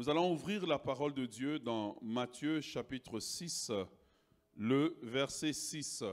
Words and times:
Nous 0.00 0.08
allons 0.08 0.32
ouvrir 0.32 0.66
la 0.66 0.78
parole 0.78 1.12
de 1.12 1.26
Dieu 1.26 1.58
dans 1.58 1.94
Matthieu 2.00 2.62
chapitre 2.62 3.20
6, 3.20 3.70
le 4.56 4.96
verset 5.02 5.52
6. 5.52 6.04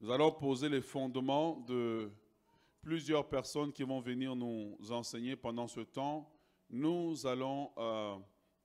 Nous 0.00 0.12
allons 0.12 0.30
poser 0.30 0.68
les 0.68 0.80
fondements 0.80 1.58
de 1.66 2.12
plusieurs 2.80 3.28
personnes 3.28 3.72
qui 3.72 3.82
vont 3.82 3.98
venir 3.98 4.36
nous 4.36 4.78
enseigner 4.88 5.34
pendant 5.34 5.66
ce 5.66 5.80
temps. 5.80 6.32
Nous 6.70 7.26
allons 7.26 7.72
euh, 7.76 8.16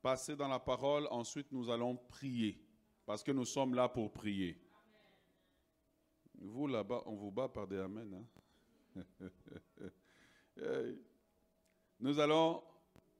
passer 0.04 0.36
dans 0.36 0.48
la 0.48 0.60
parole, 0.60 1.08
ensuite 1.10 1.52
nous 1.52 1.72
allons 1.72 1.96
prier, 1.96 2.64
parce 3.08 3.24
que 3.24 3.32
nous 3.32 3.46
sommes 3.46 3.74
là 3.74 3.90
pour 3.90 4.12
prier. 4.12 4.62
Vous 6.40 6.68
là-bas, 6.68 7.02
on 7.08 7.16
vous 7.16 7.32
bat 7.32 7.50
par 7.50 7.66
des 7.66 7.80
amens. 7.80 8.24
Hein? 8.96 9.04
nous 12.00 12.20
allons 12.20 12.62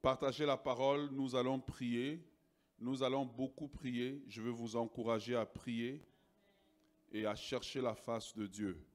partager 0.02 0.46
la 0.46 0.58
parole, 0.58 1.10
nous 1.12 1.36
allons 1.36 1.60
prier, 1.60 2.24
nous 2.80 3.04
allons 3.04 3.26
beaucoup 3.26 3.68
prier. 3.68 4.24
Je 4.28 4.42
veux 4.42 4.52
vous 4.52 4.76
encourager 4.76 5.36
à 5.36 5.46
prier 5.46 6.02
et 7.12 7.26
à 7.26 7.36
chercher 7.36 7.82
la 7.82 7.96
face 7.96 8.36
de 8.36 8.48
Dieu. 8.48 8.86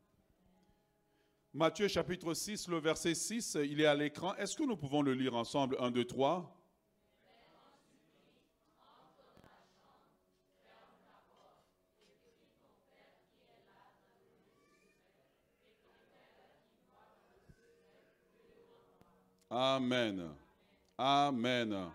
Matthieu 1.52 1.86
chapitre 1.86 2.34
6, 2.34 2.68
le 2.68 2.78
verset 2.78 3.14
6, 3.14 3.58
il 3.62 3.80
est 3.80 3.86
à 3.86 3.94
l'écran. 3.94 4.34
Est-ce 4.36 4.56
que 4.56 4.64
nous 4.64 4.76
pouvons 4.76 5.02
le 5.02 5.14
lire 5.14 5.34
ensemble? 5.34 5.76
1, 5.78 5.90
2, 5.90 6.04
3 6.04 6.60
Amen. 19.50 20.34
Amen. 20.96 21.90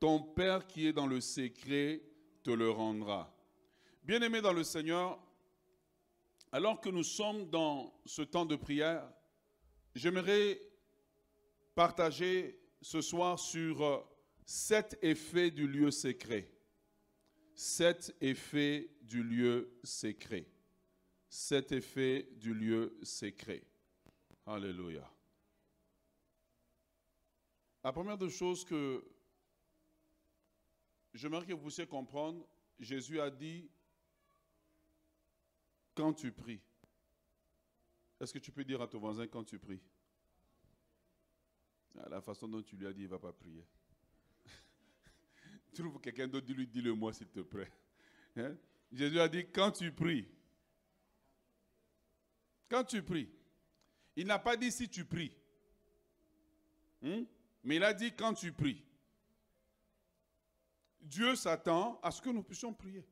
Ton 0.00 0.20
Père 0.20 0.66
qui 0.66 0.86
est 0.86 0.92
dans 0.92 1.06
le 1.06 1.20
secret 1.20 2.02
te 2.42 2.50
le 2.50 2.70
rendra. 2.70 3.32
Bien-aimé 4.02 4.40
dans 4.40 4.52
le 4.52 4.64
Seigneur, 4.64 5.18
alors 6.50 6.80
que 6.80 6.88
nous 6.88 7.02
sommes 7.02 7.48
dans 7.50 7.94
ce 8.04 8.22
temps 8.22 8.46
de 8.46 8.56
prière, 8.56 9.08
j'aimerais 9.94 10.60
partager 11.74 12.58
ce 12.80 13.00
soir 13.00 13.38
sur 13.38 13.82
euh, 13.82 13.98
sept 14.44 14.98
effets 15.02 15.50
du 15.50 15.66
lieu 15.66 15.90
secret. 15.90 16.50
Sept 17.54 18.14
effets 18.20 18.90
du 19.02 19.22
lieu 19.22 19.78
secret. 19.84 20.46
Sept 21.28 21.72
effets 21.72 22.28
du 22.36 22.54
lieu 22.54 22.98
secret. 23.02 23.62
Alléluia. 24.46 25.11
La 27.84 27.92
première 27.92 28.16
des 28.16 28.30
choses 28.30 28.64
que 28.64 29.04
j'aimerais 31.12 31.44
que 31.44 31.52
vous 31.52 31.62
puissiez 31.62 31.86
comprendre, 31.86 32.46
Jésus 32.78 33.20
a 33.20 33.28
dit, 33.28 33.68
quand 35.94 36.12
tu 36.12 36.30
pries, 36.30 36.60
est-ce 38.20 38.32
que 38.32 38.38
tu 38.38 38.52
peux 38.52 38.64
dire 38.64 38.80
à 38.80 38.86
ton 38.86 39.00
voisin 39.00 39.26
quand 39.26 39.42
tu 39.42 39.58
pries? 39.58 39.82
Ah, 41.98 42.08
La 42.08 42.20
façon 42.20 42.46
dont 42.46 42.62
tu 42.62 42.76
lui 42.76 42.86
as 42.86 42.92
dit, 42.92 43.02
il 43.02 43.06
ne 43.06 43.10
va 43.10 43.18
pas 43.18 43.32
prier. 43.32 43.66
Trouve 45.74 46.00
quelqu'un 46.00 46.28
d'autre, 46.28 46.46
dis-lui, 46.46 46.68
dis-le 46.68 46.94
moi 46.94 47.12
s'il 47.12 47.28
te 47.28 47.40
plaît. 47.40 47.70
Hein? 48.36 48.56
Jésus 48.92 49.18
a 49.18 49.28
dit, 49.28 49.44
quand 49.50 49.72
tu 49.72 49.90
pries, 49.90 50.28
quand 52.68 52.84
tu 52.84 53.02
pries, 53.02 53.28
il 54.14 54.26
n'a 54.26 54.38
pas 54.38 54.56
dit 54.56 54.70
si 54.70 54.88
tu 54.88 55.04
pries. 55.04 55.36
Hmm? 57.02 57.24
Mais 57.64 57.76
il 57.76 57.84
a 57.84 57.92
dit 57.94 58.12
quand 58.12 58.34
tu 58.34 58.52
pries. 58.52 58.82
Dieu 61.00 61.34
s'attend 61.36 62.00
à 62.02 62.10
ce 62.10 62.20
que 62.20 62.30
nous 62.30 62.42
puissions 62.42 62.72
prier. 62.72 63.04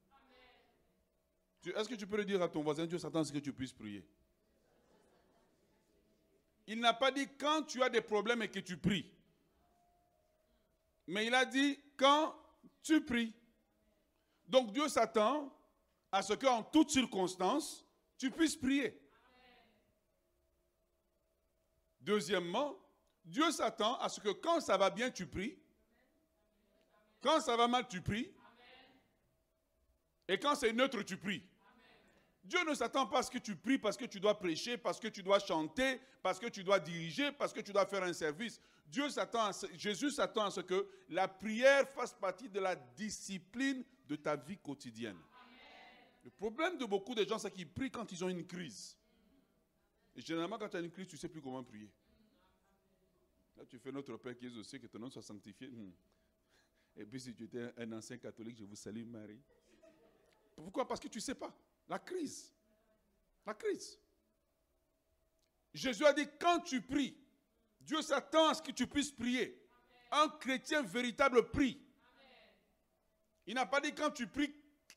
Est-ce 1.67 1.89
que 1.89 1.95
tu 1.95 2.07
peux 2.07 2.17
le 2.17 2.25
dire 2.25 2.41
à 2.43 2.49
ton 2.49 2.63
voisin, 2.63 2.87
Dieu 2.87 2.99
s'attend 2.99 3.21
à 3.21 3.25
ce 3.25 3.33
que 3.33 3.39
tu 3.39 3.53
puisses 3.53 3.73
prier? 3.73 4.07
Il 6.67 6.81
n'a 6.81 6.95
pas 6.95 7.11
dit 7.11 7.29
quand 7.39 7.65
tu 7.65 7.83
as 7.83 7.91
des 7.91 8.01
problèmes 8.01 8.43
et 8.43 8.49
que 8.49 8.61
tu 8.61 8.77
pries. 8.77 9.07
Mais 11.07 11.27
il 11.27 11.35
a 11.35 11.45
dit 11.45 11.79
quand 11.97 12.35
tu 12.83 13.05
pries. 13.05 13.35
Donc 14.47 14.73
Dieu 14.73 14.89
s'attend 14.89 15.53
à 16.13 16.23
ce 16.23 16.33
qu'en 16.35 16.63
toutes 16.63 16.91
circonstances, 16.91 17.85
tu 18.17 18.31
puisses 18.31 18.57
prier. 18.57 18.97
Deuxièmement, 22.01 22.77
Dieu 23.25 23.51
s'attend 23.51 23.97
à 23.99 24.09
ce 24.09 24.21
que 24.21 24.31
quand 24.31 24.61
ça 24.61 24.77
va 24.77 24.91
bien, 24.91 25.11
tu 25.11 25.27
pries. 25.27 25.59
Quand 27.21 27.41
ça 27.41 27.57
va 27.57 27.69
mal, 27.69 27.87
tu 27.89 28.01
pries. 28.01 28.31
Et 30.29 30.39
quand 30.39 30.55
c'est 30.55 30.73
neutre, 30.73 31.03
tu 31.03 31.17
pries. 31.17 31.43
Dieu 32.45 32.59
ne 32.65 32.75
s'attend 32.75 33.07
pas 33.07 33.19
à 33.19 33.23
ce 33.23 33.31
que 33.31 33.39
tu 33.39 33.55
pries 33.55 33.79
parce 33.79 33.97
que 33.97 34.07
tu 34.07 34.19
dois 34.19 34.39
prêcher, 34.39 34.79
parce 34.79 34.99
que 34.99 35.09
tu 35.09 35.23
dois 35.23 35.39
chanter, 35.39 36.01
parce 36.23 36.39
que 36.39 36.47
tu 36.47 36.65
dois 36.65 36.81
diriger, 36.81 37.31
parce 37.33 37.53
que 37.53 37.61
tu 37.61 37.73
dois 37.73 37.87
faire 37.87 38.03
un 38.03 38.13
service. 38.13 38.61
Dieu 38.87 39.09
s'attend 39.11 39.51
Jésus 39.75 40.11
s'attend 40.11 40.47
à 40.47 40.51
ce 40.51 40.61
que 40.61 40.89
la 41.09 41.29
prière 41.29 41.89
fasse 41.91 42.13
partie 42.13 42.49
de 42.49 42.59
la 42.59 42.75
discipline 42.75 43.85
de 44.09 44.17
ta 44.17 44.37
vie 44.37 44.59
quotidienne. 44.59 45.19
Le 46.25 46.31
problème 46.31 46.77
de 46.77 46.85
beaucoup 46.85 47.15
de 47.15 47.25
gens, 47.25 47.39
c'est 47.39 47.51
qu'ils 47.51 47.71
prient 47.71 47.91
quand 47.91 48.11
ils 48.11 48.25
ont 48.25 48.29
une 48.29 48.47
crise. 48.47 48.97
Et 50.17 50.21
généralement, 50.21 50.59
quand 50.59 50.69
tu 50.69 50.77
as 50.77 50.81
une 50.81 50.91
crise, 50.91 51.07
tu 51.07 51.15
ne 51.15 51.21
sais 51.21 51.29
plus 51.29 51.41
comment 51.41 51.63
prier. 51.63 51.91
Là, 53.61 53.67
tu 53.67 53.79
fais 53.79 53.93
notre 53.93 54.17
Père 54.17 54.35
qui 54.39 54.47
est 54.47 54.57
aussi, 54.57 54.81
que 54.81 54.87
ton 54.87 54.99
nom 54.99 55.11
soit 55.11 55.23
sanctifié. 55.23 55.69
Hmm. 55.69 55.93
Et 56.97 57.05
puis, 57.05 57.21
si 57.21 57.35
tu 57.35 57.45
étais 57.45 57.71
un 57.77 57.93
ancien 57.93 58.17
catholique, 58.17 58.57
je 58.57 58.65
vous 58.65 58.75
salue, 58.75 59.05
Marie. 59.05 59.43
Pourquoi? 60.57 60.89
Parce 60.89 60.99
que 60.99 61.09
tu 61.09 61.19
ne 61.19 61.23
sais 61.23 61.35
pas. 61.35 61.55
La 61.87 61.99
crise. 61.99 62.55
La 63.45 63.53
crise. 63.53 63.99
Jésus 65.75 66.07
a 66.07 66.15
dit, 66.15 66.27
quand 66.41 66.61
tu 66.61 66.81
pries, 66.81 67.15
Dieu 67.79 68.01
s'attend 68.01 68.49
à 68.49 68.55
ce 68.55 68.63
que 68.63 68.73
tu 68.73 68.87
puisses 68.87 69.13
prier. 69.13 69.63
Un 70.11 70.31
chrétien 70.41 70.83
véritable 70.83 71.51
prie. 71.51 71.79
Il 73.47 73.57
n'a 73.57 73.67
pas 73.67 73.83
dit 73.83 73.95
quand 73.95 74.11
tu 74.11 74.27
pries 74.27 74.55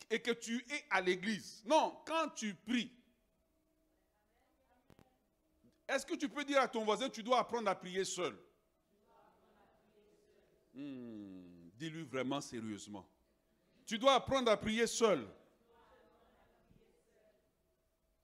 et 0.10 0.22
que 0.22 0.32
tu 0.32 0.66
es 0.70 0.86
à 0.90 1.02
l'église. 1.02 1.64
Non, 1.66 2.02
quand 2.06 2.30
tu 2.30 2.56
pries. 2.56 2.92
Est-ce 5.86 6.06
que 6.06 6.16
tu 6.16 6.30
peux 6.30 6.46
dire 6.46 6.62
à 6.62 6.70
ton 6.70 6.86
voisin, 6.86 7.10
tu 7.10 7.24
dois 7.24 7.40
apprendre 7.40 7.70
à 7.70 7.76
prier 7.76 8.06
seul? 8.06 8.40
Hmm, 10.74 11.70
Dis-lui 11.76 12.04
vraiment 12.04 12.42
sérieusement. 12.42 13.08
Tu 13.86 13.98
dois 13.98 14.14
apprendre 14.16 14.52
à 14.52 14.58
prier 14.58 14.88
seul. 14.88 15.28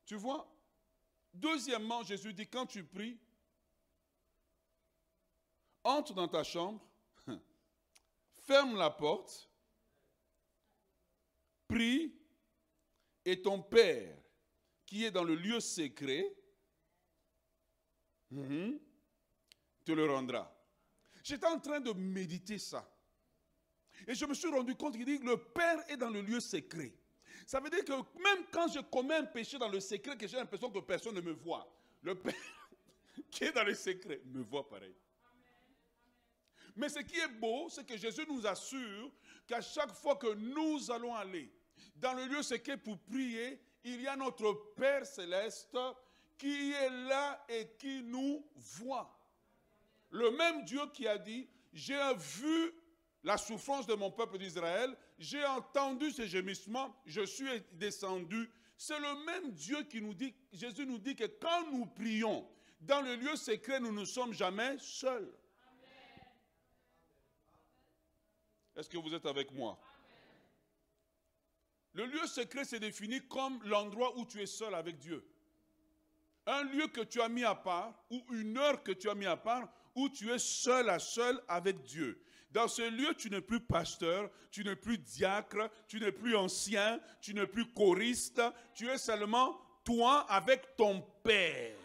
Tu 0.06 0.16
vois? 0.16 0.50
Deuxièmement, 1.34 2.04
Jésus 2.04 2.34
dit, 2.34 2.48
quand 2.48 2.66
tu 2.66 2.84
pries, 2.84 3.20
entre 5.84 6.14
dans 6.14 6.28
ta 6.28 6.44
chambre, 6.44 6.82
ferme 8.40 8.78
la 8.78 8.90
porte, 8.90 9.50
prie, 11.68 12.16
et 13.26 13.42
ton 13.42 13.62
Père, 13.62 14.18
qui 14.86 15.06
est 15.06 15.12
dans 15.12 15.24
le 15.24 15.36
lieu 15.36 15.60
secret, 15.60 16.36
mhm, 18.32 18.80
te 19.86 19.92
le 19.92 20.12
rendra. 20.12 20.59
J'étais 21.30 21.46
en 21.46 21.60
train 21.60 21.80
de 21.80 21.94
méditer 21.94 22.58
ça. 22.58 22.92
Et 24.08 24.16
je 24.16 24.26
me 24.26 24.34
suis 24.34 24.50
rendu 24.50 24.74
compte 24.74 24.96
qu'il 24.96 25.06
dit, 25.06 25.20
le 25.20 25.38
Père 25.38 25.78
est 25.88 25.96
dans 25.96 26.10
le 26.10 26.22
lieu 26.22 26.40
secret. 26.40 26.92
Ça 27.46 27.60
veut 27.60 27.70
dire 27.70 27.86
que 27.86 27.92
même 27.92 28.46
quand 28.52 28.68
je 28.68 28.80
commets 28.80 29.18
un 29.18 29.26
péché 29.26 29.60
dans 29.60 29.70
le 29.70 29.80
secret, 29.80 30.18
que 30.18 30.26
j'ai 30.26 30.38
l'impression 30.38 30.72
que 30.72 30.80
personne 30.80 31.14
ne 31.14 31.22
me 31.22 31.34
voit, 31.34 31.72
le 32.02 32.16
Père 32.16 32.34
qui 33.30 33.44
est 33.44 33.52
dans 33.52 33.64
le 33.64 33.76
secret 33.76 34.22
me 34.26 34.42
voit 34.42 34.68
pareil. 34.68 34.96
Mais 36.76 36.90
ce 36.90 37.00
qui 37.00 37.20
est 37.20 37.28
beau, 37.28 37.70
c'est 37.70 37.86
que 37.86 37.96
Jésus 37.96 38.26
nous 38.28 38.48
assure 38.48 39.12
qu'à 39.46 39.62
chaque 39.62 39.94
fois 39.94 40.16
que 40.16 40.34
nous 40.34 40.90
allons 40.90 41.14
aller 41.14 41.54
dans 41.96 42.14
le 42.14 42.26
lieu 42.26 42.42
secret 42.42 42.78
pour 42.78 42.98
prier, 42.98 43.62
il 43.84 44.02
y 44.02 44.08
a 44.08 44.16
notre 44.16 44.74
Père 44.76 45.06
céleste 45.06 45.78
qui 46.40 46.72
est 46.72 46.90
là 46.90 47.46
et 47.48 47.68
qui 47.78 48.02
nous 48.02 48.44
voit. 48.56 49.19
Le 50.12 50.32
même 50.32 50.66
Dieu 50.66 50.82
qui 50.94 51.08
a 51.08 51.18
dit, 51.18 51.48
j'ai 51.74 52.14
vu 52.16 52.74
la 53.24 53.38
souffrance 53.38 53.86
de 53.86 53.94
mon 53.96 54.12
peuple 54.12 54.38
d'Israël, 54.38 54.96
j'ai 55.18 55.46
entendu 55.46 56.12
ces 56.12 56.28
gémissements, 56.28 56.96
je 57.06 57.22
suis 57.22 57.48
descendu. 57.74 58.50
C'est 58.78 59.00
le 59.00 59.26
même 59.26 59.52
Dieu 59.52 59.84
qui 59.84 60.02
nous 60.02 60.14
dit, 60.14 60.34
Jésus 60.54 60.86
nous 60.86 61.00
dit 61.00 61.16
que 61.16 61.26
quand 61.26 61.70
nous 61.72 61.86
prions, 61.86 62.50
dans 62.80 63.02
le 63.02 63.16
lieu 63.16 63.36
secret, 63.36 63.80
nous 63.80 63.92
ne 63.92 64.06
sommes 64.06 64.34
jamais 64.34 64.78
seuls. 64.80 65.30
Est-ce 68.76 68.90
que 68.90 68.98
vous 68.98 69.14
êtes 69.14 69.26
avec 69.26 69.52
moi? 69.52 69.78
Le 71.94 72.06
lieu 72.06 72.26
secret, 72.26 72.64
c'est 72.64 72.80
défini 72.80 73.20
comme 73.28 73.62
l'endroit 73.66 74.18
où 74.18 74.26
tu 74.26 74.42
es 74.42 74.46
seul 74.46 74.74
avec 74.74 74.98
Dieu. 74.98 75.28
Un 76.46 76.64
lieu 76.64 76.88
que 76.88 77.02
tu 77.02 77.20
as 77.22 77.28
mis 77.28 77.44
à 77.44 77.56
part, 77.56 77.94
ou 78.10 78.24
une 78.32 78.58
heure 78.58 78.82
que 78.82 78.94
tu 78.94 79.10
as 79.10 79.16
mis 79.16 79.26
à 79.26 79.36
part, 79.36 79.68
tu 80.08 80.32
es 80.32 80.40
seul 80.40 80.90
à 80.90 81.00
seul 81.00 81.42
avec 81.48 81.82
Dieu. 81.84 82.24
Dans 82.52 82.68
ce 82.68 82.90
lieu, 82.90 83.14
tu 83.16 83.30
n'es 83.30 83.42
plus 83.42 83.60
pasteur, 83.60 84.30
tu 84.50 84.64
n'es 84.64 84.76
plus 84.76 84.98
diacre, 84.98 85.70
tu 85.88 86.00
n'es 86.00 86.12
plus 86.12 86.36
ancien, 86.36 87.00
tu 87.22 87.34
n'es 87.34 87.46
plus 87.46 87.66
choriste, 87.74 88.42
tu 88.74 88.88
es 88.88 88.98
seulement 88.98 89.60
toi 89.84 90.22
avec 90.30 90.76
ton 90.76 91.02
Père. 91.24 91.76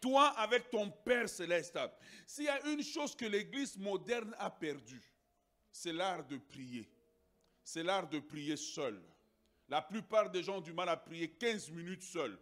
Toi 0.00 0.28
avec 0.38 0.70
ton 0.70 0.90
Père 0.90 1.28
céleste. 1.28 1.78
S'il 2.26 2.44
y 2.44 2.48
a 2.48 2.66
une 2.68 2.82
chose 2.82 3.14
que 3.14 3.26
l'Église 3.26 3.76
moderne 3.76 4.34
a 4.38 4.50
perdue, 4.50 5.02
c'est 5.70 5.92
l'art 5.92 6.24
de 6.24 6.38
prier. 6.38 6.88
C'est 7.62 7.82
l'art 7.82 8.08
de 8.08 8.18
prier 8.18 8.56
seul. 8.56 9.00
La 9.68 9.82
plupart 9.82 10.30
des 10.30 10.42
gens 10.42 10.56
ont 10.56 10.60
du 10.60 10.72
mal 10.72 10.88
à 10.88 10.96
prier 10.96 11.30
15 11.30 11.70
minutes 11.70 12.02
seul. 12.02 12.36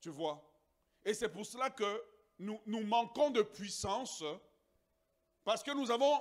Tu 0.00 0.08
vois? 0.08 0.42
Et 1.04 1.14
c'est 1.14 1.28
pour 1.28 1.46
cela 1.46 1.70
que 1.70 2.02
nous, 2.38 2.60
manquons 2.84 3.30
de 3.30 3.42
puissance 3.42 4.22
parce 5.44 5.62
que 5.62 5.70
nous 5.72 5.90
avons 5.90 6.20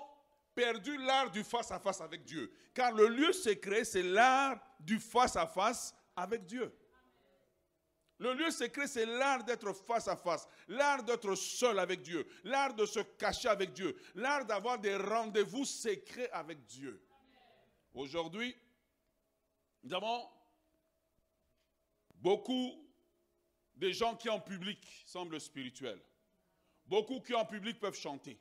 perdu 0.54 0.98
l'art 0.98 1.32
du 1.32 1.44
face-à-face 1.44 2.02
avec 2.02 2.24
Dieu. 2.24 2.54
Car 2.74 2.92
le 2.92 3.08
lieu 3.08 3.34
secret, 3.34 3.84
c'est 3.84 4.04
l'art 4.04 4.60
du 4.80 5.00
face-à-face 5.00 5.96
avec 6.16 6.46
Dieu. 6.46 6.72
Le 8.20 8.34
lieu 8.34 8.52
secret, 8.52 8.88
c'est 8.88 9.06
l'art 9.06 9.44
d'être 9.44 9.74
face 9.74 10.08
à 10.08 10.16
face, 10.16 10.48
l'art 10.68 11.04
d'être 11.04 11.36
seul 11.36 11.80
avec 11.80 12.02
Dieu, 12.04 12.26
l'art 12.44 12.74
de 12.74 12.86
se 12.86 13.00
cacher 13.00 13.50
avec 13.50 13.74
Dieu, 13.74 14.00
l'art 14.16 14.46
d'avoir 14.46 14.80
des 14.80 14.96
rendez-vous 14.96 15.66
secrets 15.66 16.30
avec 16.32 16.66
Dieu. 16.66 17.04
Aujourd'hui, 17.94 18.56
nous 19.84 19.94
avons 19.94 20.30
beaucoup 22.16 22.83
de 23.76 23.92
gens 23.92 24.16
qui 24.16 24.30
en 24.30 24.40
public 24.40 25.04
semblent 25.06 25.40
spirituels. 25.40 26.02
Beaucoup 26.86 27.20
qui 27.22 27.34
en 27.34 27.46
public 27.46 27.80
peuvent 27.80 27.98
chanter. 27.98 28.40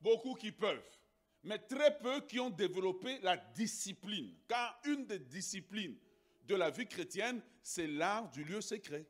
Beaucoup 0.00 0.34
qui 0.34 0.52
peuvent. 0.52 0.98
Mais 1.42 1.58
très 1.58 1.98
peu 1.98 2.20
qui 2.22 2.40
ont 2.40 2.50
développé 2.50 3.18
la 3.20 3.36
discipline. 3.36 4.34
Car 4.46 4.80
une 4.84 5.06
des 5.06 5.18
disciplines 5.18 5.96
de 6.44 6.54
la 6.54 6.70
vie 6.70 6.86
chrétienne, 6.86 7.42
c'est 7.62 7.86
l'art 7.86 8.30
du 8.30 8.44
lieu 8.44 8.60
secret. 8.60 9.06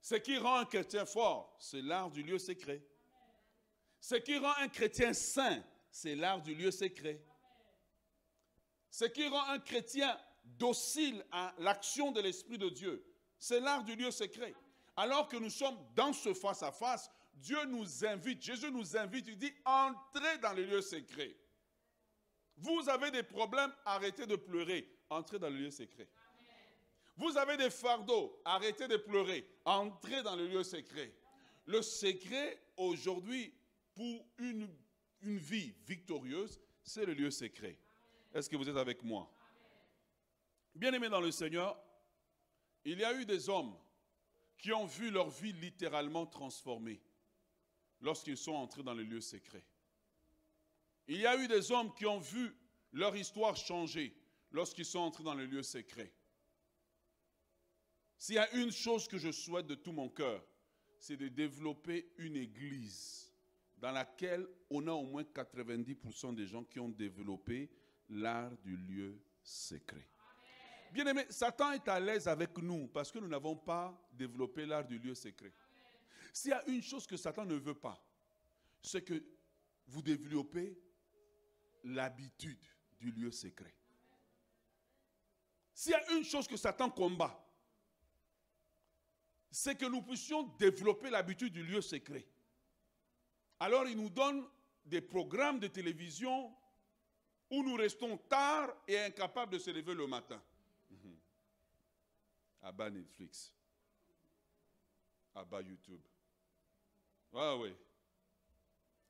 Ce 0.00 0.14
qui 0.14 0.38
rend 0.38 0.56
un 0.56 0.64
chrétien 0.64 1.04
fort, 1.04 1.56
c'est 1.58 1.82
l'art 1.82 2.10
du 2.10 2.22
lieu 2.22 2.38
secret. 2.38 2.82
Ce 4.00 4.14
qui 4.14 4.38
rend 4.38 4.54
un 4.58 4.68
chrétien 4.68 5.12
saint, 5.12 5.64
c'est 5.90 6.14
l'art 6.14 6.42
du 6.42 6.54
lieu 6.54 6.70
secret. 6.70 7.20
Ce 8.90 9.04
qui 9.04 9.26
rend 9.26 9.42
un 9.48 9.58
chrétien 9.58 10.16
docile 10.44 11.24
à 11.32 11.54
l'action 11.58 12.12
de 12.12 12.20
l'Esprit 12.20 12.58
de 12.58 12.68
Dieu, 12.68 13.04
c'est 13.38 13.60
l'art 13.60 13.84
du 13.84 13.94
lieu 13.94 14.10
secret. 14.10 14.54
Alors 14.96 15.28
que 15.28 15.36
nous 15.36 15.50
sommes 15.50 15.78
dans 15.94 16.12
ce 16.12 16.32
face-à-face, 16.32 17.10
Dieu 17.34 17.62
nous 17.66 18.04
invite, 18.04 18.42
Jésus 18.42 18.70
nous 18.70 18.96
invite, 18.96 19.26
il 19.28 19.36
dit, 19.36 19.52
entrez 19.64 20.38
dans 20.38 20.54
le 20.54 20.64
lieu 20.64 20.80
secret. 20.80 21.36
Vous 22.56 22.88
avez 22.88 23.10
des 23.10 23.22
problèmes, 23.22 23.72
arrêtez 23.84 24.26
de 24.26 24.36
pleurer, 24.36 24.88
entrez 25.10 25.38
dans 25.38 25.50
le 25.50 25.56
lieu 25.56 25.70
secret. 25.70 26.08
Vous 27.16 27.36
avez 27.36 27.56
des 27.56 27.70
fardeaux, 27.70 28.40
arrêtez 28.44 28.88
de 28.88 28.96
pleurer, 28.96 29.46
entrez 29.64 30.22
dans 30.22 30.36
le 30.36 30.46
lieu 30.46 30.62
secret. 30.62 31.12
Le 31.66 31.82
secret 31.82 32.62
aujourd'hui 32.76 33.52
pour 33.94 34.26
une, 34.38 34.68
une 35.22 35.38
vie 35.38 35.74
victorieuse, 35.86 36.60
c'est 36.82 37.04
le 37.04 37.14
lieu 37.14 37.30
secret. 37.30 37.78
Est-ce 38.34 38.48
que 38.48 38.56
vous 38.56 38.68
êtes 38.68 38.76
avec 38.76 39.02
moi? 39.02 39.30
Bien-aimés 40.74 41.08
dans 41.08 41.20
le 41.20 41.30
Seigneur, 41.30 41.78
il 42.86 43.00
y 43.00 43.04
a 43.04 43.12
eu 43.14 43.26
des 43.26 43.48
hommes 43.48 43.76
qui 44.58 44.72
ont 44.72 44.86
vu 44.86 45.10
leur 45.10 45.28
vie 45.28 45.52
littéralement 45.52 46.24
transformée 46.24 47.02
lorsqu'ils 48.00 48.36
sont 48.36 48.52
entrés 48.52 48.84
dans 48.84 48.94
le 48.94 49.02
lieu 49.02 49.20
secret. 49.20 49.64
Il 51.08 51.18
y 51.18 51.26
a 51.26 51.36
eu 51.36 51.48
des 51.48 51.72
hommes 51.72 51.92
qui 51.94 52.06
ont 52.06 52.20
vu 52.20 52.54
leur 52.92 53.16
histoire 53.16 53.56
changer 53.56 54.16
lorsqu'ils 54.52 54.84
sont 54.84 55.00
entrés 55.00 55.24
dans 55.24 55.34
le 55.34 55.46
lieu 55.46 55.64
secret. 55.64 56.12
S'il 58.16 58.36
y 58.36 58.38
a 58.38 58.50
une 58.54 58.70
chose 58.70 59.08
que 59.08 59.18
je 59.18 59.32
souhaite 59.32 59.66
de 59.66 59.74
tout 59.74 59.92
mon 59.92 60.08
cœur, 60.08 60.46
c'est 61.00 61.16
de 61.16 61.26
développer 61.26 62.12
une 62.18 62.36
église 62.36 63.32
dans 63.78 63.90
laquelle 63.90 64.46
on 64.70 64.86
a 64.86 64.92
au 64.92 65.04
moins 65.04 65.24
90% 65.24 66.36
des 66.36 66.46
gens 66.46 66.64
qui 66.64 66.78
ont 66.78 66.88
développé 66.88 67.68
l'art 68.08 68.56
du 68.58 68.76
lieu 68.76 69.20
secret. 69.42 70.08
Bien 70.92 71.06
aimé, 71.06 71.26
Satan 71.30 71.72
est 71.72 71.86
à 71.88 72.00
l'aise 72.00 72.28
avec 72.28 72.56
nous 72.58 72.86
parce 72.88 73.10
que 73.10 73.18
nous 73.18 73.28
n'avons 73.28 73.56
pas 73.56 73.96
développé 74.12 74.64
l'art 74.66 74.84
du 74.84 74.98
lieu 74.98 75.14
secret. 75.14 75.52
S'il 76.32 76.50
y 76.50 76.54
a 76.54 76.66
une 76.68 76.82
chose 76.82 77.06
que 77.06 77.16
Satan 77.16 77.44
ne 77.44 77.54
veut 77.54 77.74
pas, 77.74 78.02
c'est 78.82 79.02
que 79.02 79.22
vous 79.86 80.02
développez 80.02 80.78
l'habitude 81.84 82.62
du 82.98 83.10
lieu 83.10 83.30
secret. 83.30 83.74
S'il 85.74 85.92
y 85.92 85.94
a 85.94 86.12
une 86.12 86.24
chose 86.24 86.48
que 86.48 86.56
Satan 86.56 86.90
combat, 86.90 87.42
c'est 89.50 89.76
que 89.76 89.86
nous 89.86 90.02
puissions 90.02 90.42
développer 90.58 91.10
l'habitude 91.10 91.52
du 91.52 91.62
lieu 91.62 91.80
secret. 91.80 92.26
Alors 93.58 93.86
il 93.86 93.96
nous 93.96 94.10
donne 94.10 94.46
des 94.84 95.00
programmes 95.00 95.58
de 95.58 95.66
télévision 95.66 96.54
où 97.50 97.62
nous 97.62 97.74
restons 97.74 98.16
tard 98.16 98.74
et 98.86 98.98
incapables 98.98 99.52
de 99.52 99.58
se 99.58 99.70
lever 99.70 99.94
le 99.94 100.06
matin. 100.06 100.42
À 102.66 102.72
bas 102.72 102.90
Netflix. 102.90 103.52
À 105.36 105.44
bas 105.44 105.60
YouTube. 105.60 106.00
Ah 107.32 107.56
oui. 107.56 107.72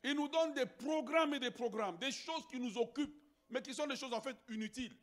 Il 0.05 0.13
nous 0.15 0.29
donne 0.29 0.53
des 0.53 0.67
programmes 0.67 1.33
et 1.33 1.41
des 1.41 1.51
programmes, 1.51 1.97
des 1.97 2.13
choses 2.13 2.47
qui 2.49 2.61
nous 2.61 2.77
occupent, 2.77 3.19
mais 3.49 3.63
qui 3.63 3.73
sont 3.73 3.87
des 3.87 3.97
choses 3.97 4.13
en 4.13 4.21
fait 4.21 4.37
inutiles. 4.51 4.95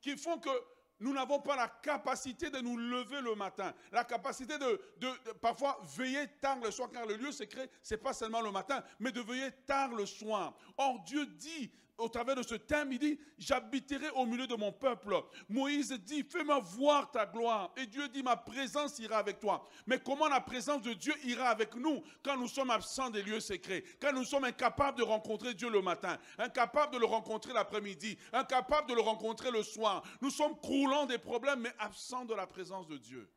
Qui 0.00 0.16
font 0.16 0.40
que 0.40 0.50
nous 0.98 1.12
n'avons 1.12 1.38
pas 1.40 1.54
la 1.54 1.68
capacité 1.68 2.50
de 2.50 2.58
nous 2.58 2.76
lever 2.76 3.20
le 3.20 3.36
matin, 3.36 3.72
la 3.92 4.02
capacité 4.02 4.58
de, 4.58 5.32
parfois 5.40 5.80
veiller 5.96 6.26
tard 6.40 6.58
le 6.58 6.72
soir, 6.72 6.90
car 6.90 7.06
le 7.06 7.14
lieu 7.14 7.30
secret, 7.30 7.70
ce 7.80 7.94
n'est 7.94 8.00
pas 8.00 8.12
seulement 8.12 8.40
le 8.40 8.50
matin, 8.50 8.82
mais 8.98 9.12
de 9.12 9.20
veiller 9.20 9.52
tard 9.68 9.94
le 9.94 10.04
soir. 10.04 10.58
Or, 10.76 10.98
Dieu 11.04 11.24
dit 11.26 11.70
au 11.98 12.08
travers 12.08 12.34
de 12.34 12.42
ce 12.42 12.54
thème, 12.54 12.92
il 12.92 12.98
dit, 12.98 13.18
j'habiterai 13.38 14.10
au 14.10 14.26
milieu 14.26 14.46
de 14.46 14.54
mon 14.54 14.72
peuple. 14.72 15.14
Moïse 15.48 15.92
dit, 15.92 16.22
fais-moi 16.22 16.58
voir 16.58 17.10
ta 17.10 17.24
gloire. 17.24 17.72
Et 17.76 17.86
Dieu 17.86 18.08
dit, 18.08 18.22
ma 18.22 18.36
présence 18.36 18.98
ira 18.98 19.18
avec 19.18 19.40
toi. 19.40 19.66
Mais 19.86 19.98
comment 19.98 20.28
la 20.28 20.40
présence 20.40 20.82
de 20.82 20.92
Dieu 20.92 21.14
ira 21.24 21.48
avec 21.48 21.74
nous 21.74 22.02
quand 22.22 22.36
nous 22.36 22.48
sommes 22.48 22.70
absents 22.70 23.10
des 23.10 23.22
lieux 23.22 23.40
secrets, 23.40 23.82
quand 24.00 24.12
nous 24.12 24.24
sommes 24.24 24.44
incapables 24.44 24.98
de 24.98 25.04
rencontrer 25.04 25.54
Dieu 25.54 25.70
le 25.70 25.80
matin, 25.80 26.18
incapables 26.38 26.92
de 26.92 26.98
le 26.98 27.06
rencontrer 27.06 27.52
l'après-midi, 27.52 28.18
incapables 28.32 28.88
de 28.88 28.94
le 28.94 29.00
rencontrer 29.00 29.50
le 29.50 29.62
soir? 29.62 30.02
Nous 30.20 30.30
sommes 30.30 30.58
croulants 30.60 31.06
des 31.06 31.18
problèmes, 31.18 31.60
mais 31.60 31.72
absents 31.78 32.24
de 32.24 32.34
la 32.34 32.46
présence 32.46 32.86
de 32.86 32.98
Dieu. 32.98 33.30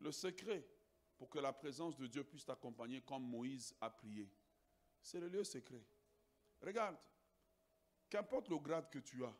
Le 0.00 0.12
secret 0.12 0.64
pour 1.16 1.28
que 1.28 1.38
la 1.38 1.52
présence 1.52 1.96
de 1.96 2.06
Dieu 2.06 2.22
puisse 2.22 2.44
t'accompagner 2.44 3.00
comme 3.00 3.24
Moïse 3.24 3.74
a 3.80 3.90
prié, 3.90 4.30
c'est 5.02 5.20
le 5.20 5.28
lieu 5.28 5.44
secret. 5.44 5.82
Regarde, 6.60 6.96
qu'importe 8.10 8.48
le 8.48 8.58
grade 8.58 8.90
que 8.90 8.98
tu 8.98 9.24
as, 9.24 9.34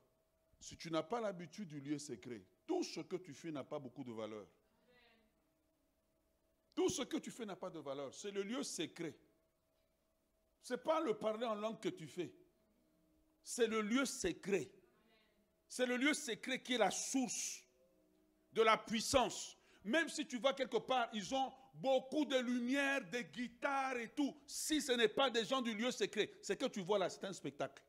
si 0.60 0.76
tu 0.76 0.90
n'as 0.90 1.02
pas 1.02 1.20
l'habitude 1.20 1.68
du 1.68 1.80
lieu 1.80 1.98
secret, 1.98 2.44
tout 2.66 2.82
ce 2.82 3.00
que 3.00 3.16
tu 3.16 3.34
fais 3.34 3.50
n'a 3.50 3.64
pas 3.64 3.78
beaucoup 3.78 4.04
de 4.04 4.12
valeur. 4.12 4.46
Tout 6.74 6.88
ce 6.88 7.02
que 7.02 7.16
tu 7.16 7.30
fais 7.30 7.44
n'a 7.44 7.56
pas 7.56 7.70
de 7.70 7.80
valeur. 7.80 8.14
C'est 8.14 8.30
le 8.30 8.42
lieu 8.42 8.62
secret. 8.62 9.16
Ce 10.62 10.74
n'est 10.74 10.80
pas 10.80 11.00
le 11.00 11.14
parler 11.14 11.46
en 11.46 11.54
langue 11.54 11.80
que 11.80 11.88
tu 11.88 12.06
fais. 12.06 12.32
C'est 13.42 13.66
le 13.66 13.80
lieu 13.80 14.04
secret. 14.04 14.70
C'est 15.68 15.86
le 15.86 15.96
lieu 15.96 16.14
secret 16.14 16.62
qui 16.62 16.74
est 16.74 16.78
la 16.78 16.90
source 16.90 17.64
de 18.52 18.62
la 18.62 18.76
puissance. 18.76 19.56
Même 19.84 20.08
si 20.08 20.26
tu 20.26 20.38
vas 20.38 20.52
quelque 20.52 20.76
part, 20.76 21.08
ils 21.12 21.34
ont 21.34 21.52
beaucoup 21.80 22.24
de 22.24 22.38
lumière, 22.38 23.04
des 23.10 23.24
guitares 23.24 23.96
et 23.96 24.08
tout. 24.08 24.36
Si 24.46 24.80
ce 24.80 24.92
n'est 24.92 25.08
pas 25.08 25.30
des 25.30 25.44
gens 25.44 25.62
du 25.62 25.74
lieu 25.74 25.90
secret, 25.90 26.30
c'est 26.42 26.56
que 26.56 26.66
tu 26.66 26.80
vois 26.80 26.98
là, 26.98 27.08
c'est 27.08 27.24
un 27.24 27.32
spectacle. 27.32 27.82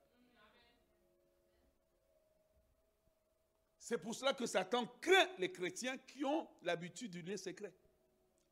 C'est 3.77 3.97
pour 3.97 4.13
cela 4.13 4.33
que 4.33 4.45
Satan 4.45 4.85
craint 5.01 5.29
les 5.39 5.51
chrétiens 5.51 5.97
qui 5.97 6.23
ont 6.23 6.47
l'habitude 6.61 7.11
du 7.11 7.21
lieu 7.21 7.37
secret. 7.37 7.73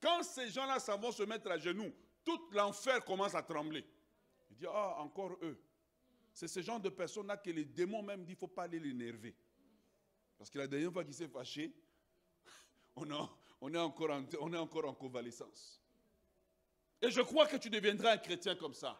Quand 0.01 0.24
ces 0.24 0.50
gens-là 0.50 0.77
vont 0.98 1.12
se 1.12 1.24
mettre 1.24 1.51
à 1.51 1.58
genoux, 1.58 1.94
tout 2.24 2.50
l'enfer 2.51 3.03
commence 3.06 3.36
à 3.36 3.44
trembler. 3.44 3.86
Il 4.50 4.58
dit, 4.58 4.65
ah, 4.67 4.96
encore 5.00 5.38
eux. 5.44 5.62
C'est 6.34 6.48
ce 6.48 6.62
genre 6.62 6.79
de 6.79 6.89
personnes-là 6.89 7.38
que 7.38 7.50
les 7.51 7.65
démons 7.65 8.01
même 8.01 8.22
disent, 8.24 8.34
il 8.34 8.36
ne 8.36 8.39
faut 8.39 8.48
pas 8.48 8.63
aller 8.63 8.79
l'énerver. 8.79 9.36
Parce 10.38 10.50
que 10.50 10.58
la 10.60 10.67
dernière 10.67 10.91
fois 10.91 11.03
qu'il 11.03 11.13
s'est 11.13 11.27
fâché, 11.27 11.74
on 12.96 13.10
a, 13.12 13.38
on 13.62 13.74
est 13.74 13.78
encore 13.78 14.12
en, 14.86 14.94
convalescence. 14.94 15.82
Et 17.02 17.12
je 17.12 17.22
crois 17.22 17.48
que 17.48 17.58
tu 17.58 17.70
deviendras 17.70 18.14
un 18.14 18.18
chrétien 18.18 18.56
comme 18.56 18.74
ça. 18.74 19.00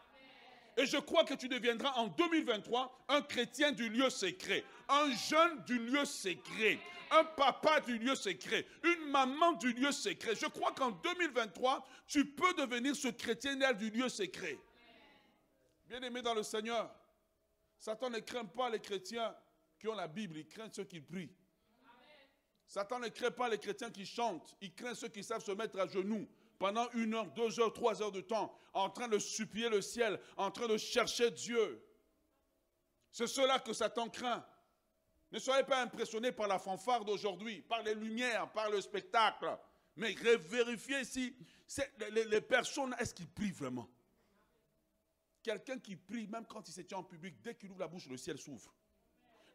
Et 0.76 0.86
je 0.86 0.96
crois 0.96 1.24
que 1.24 1.34
tu 1.34 1.48
deviendras 1.48 1.92
en 1.94 2.06
2023 2.06 3.06
un 3.08 3.22
chrétien 3.22 3.72
du 3.72 3.88
lieu 3.88 4.10
secret, 4.10 4.64
un 4.88 5.10
jeune 5.10 5.64
du 5.64 5.78
lieu 5.78 6.04
secret, 6.04 6.78
un 7.10 7.24
papa 7.24 7.80
du 7.80 7.98
lieu 7.98 8.14
secret, 8.14 8.64
une 8.84 9.10
maman 9.10 9.52
du 9.54 9.72
lieu 9.72 9.90
secret. 9.90 10.36
Je 10.36 10.46
crois 10.46 10.72
qu'en 10.72 10.92
2023, 10.92 11.84
tu 12.06 12.24
peux 12.24 12.54
devenir 12.54 12.94
ce 12.94 13.08
chrétien 13.08 13.56
du 13.72 13.90
lieu 13.90 14.08
secret. 14.08 14.58
Bien-aimé 15.88 16.22
dans 16.22 16.34
le 16.34 16.44
Seigneur, 16.44 16.94
Satan 17.78 18.10
ne 18.10 18.20
craint 18.20 18.44
pas 18.44 18.70
les 18.70 18.80
chrétiens 18.80 19.34
qui 19.78 19.88
ont 19.88 19.94
la 19.94 20.08
Bible, 20.08 20.36
il 20.36 20.46
craint 20.46 20.68
ceux 20.70 20.84
qui 20.84 21.00
prient. 21.00 21.30
Satan 22.68 22.98
ne 22.98 23.08
craint 23.08 23.30
pas 23.30 23.48
les 23.48 23.56
chrétiens 23.56 23.90
qui 23.90 24.04
chantent, 24.04 24.54
il 24.60 24.74
craint 24.74 24.94
ceux 24.94 25.08
qui 25.08 25.24
savent 25.24 25.42
se 25.42 25.52
mettre 25.52 25.80
à 25.80 25.86
genoux 25.86 26.28
pendant 26.58 26.86
une 26.90 27.14
heure, 27.14 27.26
deux 27.32 27.58
heures, 27.60 27.72
trois 27.72 28.02
heures 28.02 28.12
de 28.12 28.20
temps, 28.20 28.54
en 28.74 28.90
train 28.90 29.08
de 29.08 29.18
supplier 29.18 29.70
le 29.70 29.80
ciel, 29.80 30.20
en 30.36 30.50
train 30.50 30.68
de 30.68 30.76
chercher 30.76 31.30
Dieu. 31.30 31.82
C'est 33.10 33.26
cela 33.26 33.58
que 33.58 33.72
Satan 33.72 34.10
craint. 34.10 34.44
Ne 35.32 35.38
soyez 35.38 35.64
pas 35.64 35.80
impressionnés 35.80 36.30
par 36.30 36.46
la 36.46 36.58
fanfare 36.58 37.06
d'aujourd'hui, 37.06 37.62
par 37.62 37.82
les 37.82 37.94
lumières, 37.94 38.52
par 38.52 38.70
le 38.70 38.82
spectacle, 38.82 39.58
mais 39.96 40.12
vérifiez 40.12 41.04
si 41.04 41.34
les, 42.10 42.24
les 42.24 42.40
personnes, 42.42 42.94
est-ce 42.98 43.14
qu'ils 43.14 43.30
prient 43.30 43.50
vraiment? 43.50 43.88
Quelqu'un 45.42 45.78
qui 45.78 45.96
prie, 45.96 46.26
même 46.26 46.44
quand 46.46 46.68
il 46.68 46.72
se 46.72 46.82
tient 46.82 46.98
en 46.98 47.04
public, 47.04 47.40
dès 47.40 47.54
qu'il 47.54 47.70
ouvre 47.70 47.80
la 47.80 47.88
bouche, 47.88 48.08
le 48.08 48.18
ciel 48.18 48.38
s'ouvre. 48.38 48.74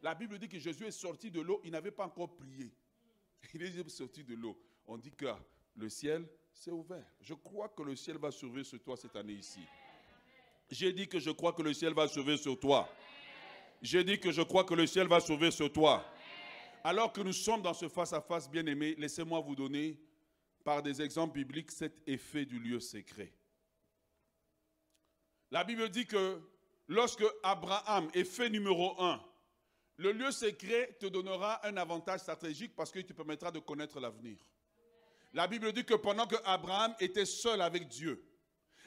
La 0.02 0.16
Bible 0.16 0.36
dit 0.38 0.48
que 0.48 0.58
Jésus 0.58 0.86
est 0.86 0.90
sorti 0.90 1.30
de 1.30 1.40
l'eau, 1.40 1.60
il 1.64 1.70
n'avait 1.70 1.92
pas 1.92 2.06
encore 2.06 2.34
prié. 2.34 2.74
Il 3.52 3.62
est 3.62 3.88
sorti 3.88 4.24
de 4.24 4.34
l'eau. 4.34 4.56
On 4.86 4.96
dit 4.96 5.10
que 5.12 5.26
le 5.76 5.88
ciel 5.88 6.26
c'est 6.54 6.70
ouvert. 6.70 7.04
Je 7.20 7.34
crois 7.34 7.68
que 7.68 7.82
le 7.82 7.96
ciel 7.96 8.16
va 8.16 8.30
s'ouvrir 8.30 8.64
sur 8.64 8.80
toi 8.80 8.96
cette 8.96 9.16
année 9.16 9.34
ici. 9.34 9.60
J'ai 10.70 10.92
dit 10.92 11.08
que 11.08 11.18
je 11.18 11.30
crois 11.30 11.52
que 11.52 11.62
le 11.62 11.74
ciel 11.74 11.92
va 11.92 12.08
s'ouvrir 12.08 12.38
sur 12.38 12.58
toi. 12.58 12.88
J'ai 13.82 14.04
dit 14.04 14.18
que 14.18 14.30
je 14.32 14.40
crois 14.40 14.64
que 14.64 14.74
le 14.74 14.86
ciel 14.86 15.08
va 15.08 15.20
s'ouvrir 15.20 15.52
sur 15.52 15.70
toi. 15.70 16.04
Alors 16.82 17.12
que 17.12 17.20
nous 17.20 17.32
sommes 17.32 17.62
dans 17.62 17.74
ce 17.74 17.88
face-à-face 17.88 18.48
bien-aimé, 18.48 18.94
laissez-moi 18.98 19.40
vous 19.40 19.56
donner, 19.56 19.98
par 20.62 20.82
des 20.82 21.02
exemples 21.02 21.34
bibliques, 21.34 21.70
cet 21.70 22.00
effet 22.06 22.46
du 22.46 22.58
lieu 22.58 22.80
secret. 22.80 23.32
La 25.50 25.64
Bible 25.64 25.88
dit 25.90 26.06
que 26.06 26.40
lorsque 26.88 27.24
Abraham, 27.42 28.08
effet 28.14 28.48
numéro 28.48 29.00
un, 29.02 29.22
le 29.96 30.12
lieu 30.12 30.30
secret 30.30 30.96
te 30.98 31.06
donnera 31.06 31.66
un 31.66 31.76
avantage 31.76 32.20
stratégique 32.20 32.74
parce 32.74 32.90
qu'il 32.90 33.04
te 33.04 33.12
permettra 33.12 33.50
de 33.50 33.60
connaître 33.60 34.00
l'avenir. 34.00 34.36
La 35.32 35.46
Bible 35.46 35.72
dit 35.72 35.84
que 35.84 35.94
pendant 35.94 36.26
que 36.26 36.36
Abraham 36.44 36.94
était 37.00 37.26
seul 37.26 37.60
avec 37.60 37.88
Dieu, 37.88 38.24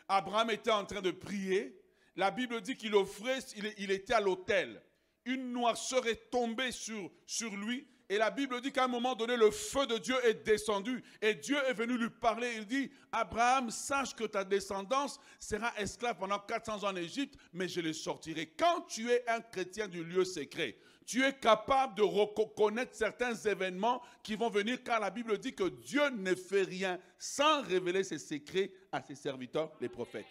Abraham 0.07 0.51
était 0.51 0.71
en 0.71 0.85
train 0.85 1.01
de 1.01 1.11
prier. 1.11 1.77
La 2.15 2.31
Bible 2.31 2.61
dit 2.61 2.75
qu'il 2.75 2.95
offrait, 2.95 3.39
il, 3.77 3.91
était 3.91 4.13
à 4.13 4.21
l'autel. 4.21 4.81
Une 5.25 5.51
noirceur 5.51 6.07
est 6.07 6.29
tombée 6.29 6.71
sur, 6.71 7.11
sur 7.25 7.55
lui. 7.55 7.87
Et 8.09 8.17
la 8.17 8.31
Bible 8.31 8.61
dit 8.61 8.71
qu'à 8.71 8.85
un 8.85 8.87
moment 8.87 9.15
donné, 9.15 9.35
le 9.35 9.51
feu 9.51 9.85
de 9.85 9.97
Dieu 9.97 10.15
est 10.25 10.45
descendu. 10.45 11.03
Et 11.21 11.35
Dieu 11.35 11.57
est 11.67 11.73
venu 11.73 11.97
lui 11.97 12.09
parler. 12.09 12.53
Il 12.55 12.65
dit, 12.65 12.89
Abraham, 13.11 13.69
sache 13.69 14.15
que 14.15 14.23
ta 14.23 14.45
descendance 14.45 15.19
sera 15.39 15.73
esclave 15.77 16.17
pendant 16.17 16.39
400 16.39 16.83
ans 16.85 16.91
en 16.91 16.95
Égypte, 16.95 17.37
mais 17.51 17.67
je 17.67 17.81
les 17.81 17.91
sortirai. 17.91 18.47
Quand 18.57 18.81
tu 18.87 19.11
es 19.11 19.27
un 19.29 19.41
chrétien 19.41 19.89
du 19.89 20.05
lieu 20.05 20.23
secret, 20.23 20.77
tu 21.07 21.23
es 21.23 21.33
capable 21.33 21.95
de 21.95 22.03
reconnaître 22.03 22.93
certains 22.93 23.33
événements 23.33 24.01
qui 24.21 24.35
vont 24.35 24.49
venir 24.49 24.83
car 24.83 24.99
la 24.99 25.09
Bible 25.09 25.37
dit 25.37 25.55
que 25.55 25.69
Dieu 25.69 26.09
ne 26.09 26.35
fait 26.35 26.63
rien 26.63 26.99
sans 27.17 27.63
révéler 27.63 28.03
ses 28.03 28.19
secrets 28.19 28.73
à 28.91 29.01
ses 29.01 29.15
serviteurs, 29.15 29.71
les 29.79 29.87
prophètes. 29.87 30.25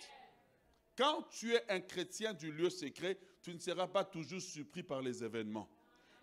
Quand 0.95 1.23
tu 1.31 1.55
es 1.55 1.65
un 1.71 1.81
chrétien 1.81 2.35
du 2.35 2.53
lieu 2.53 2.69
secret, 2.69 3.19
tu 3.43 3.55
ne 3.55 3.59
seras 3.59 3.87
pas 3.87 4.05
toujours 4.05 4.43
surpris 4.43 4.83
par 4.83 5.01
les 5.01 5.25
événements. 5.25 5.67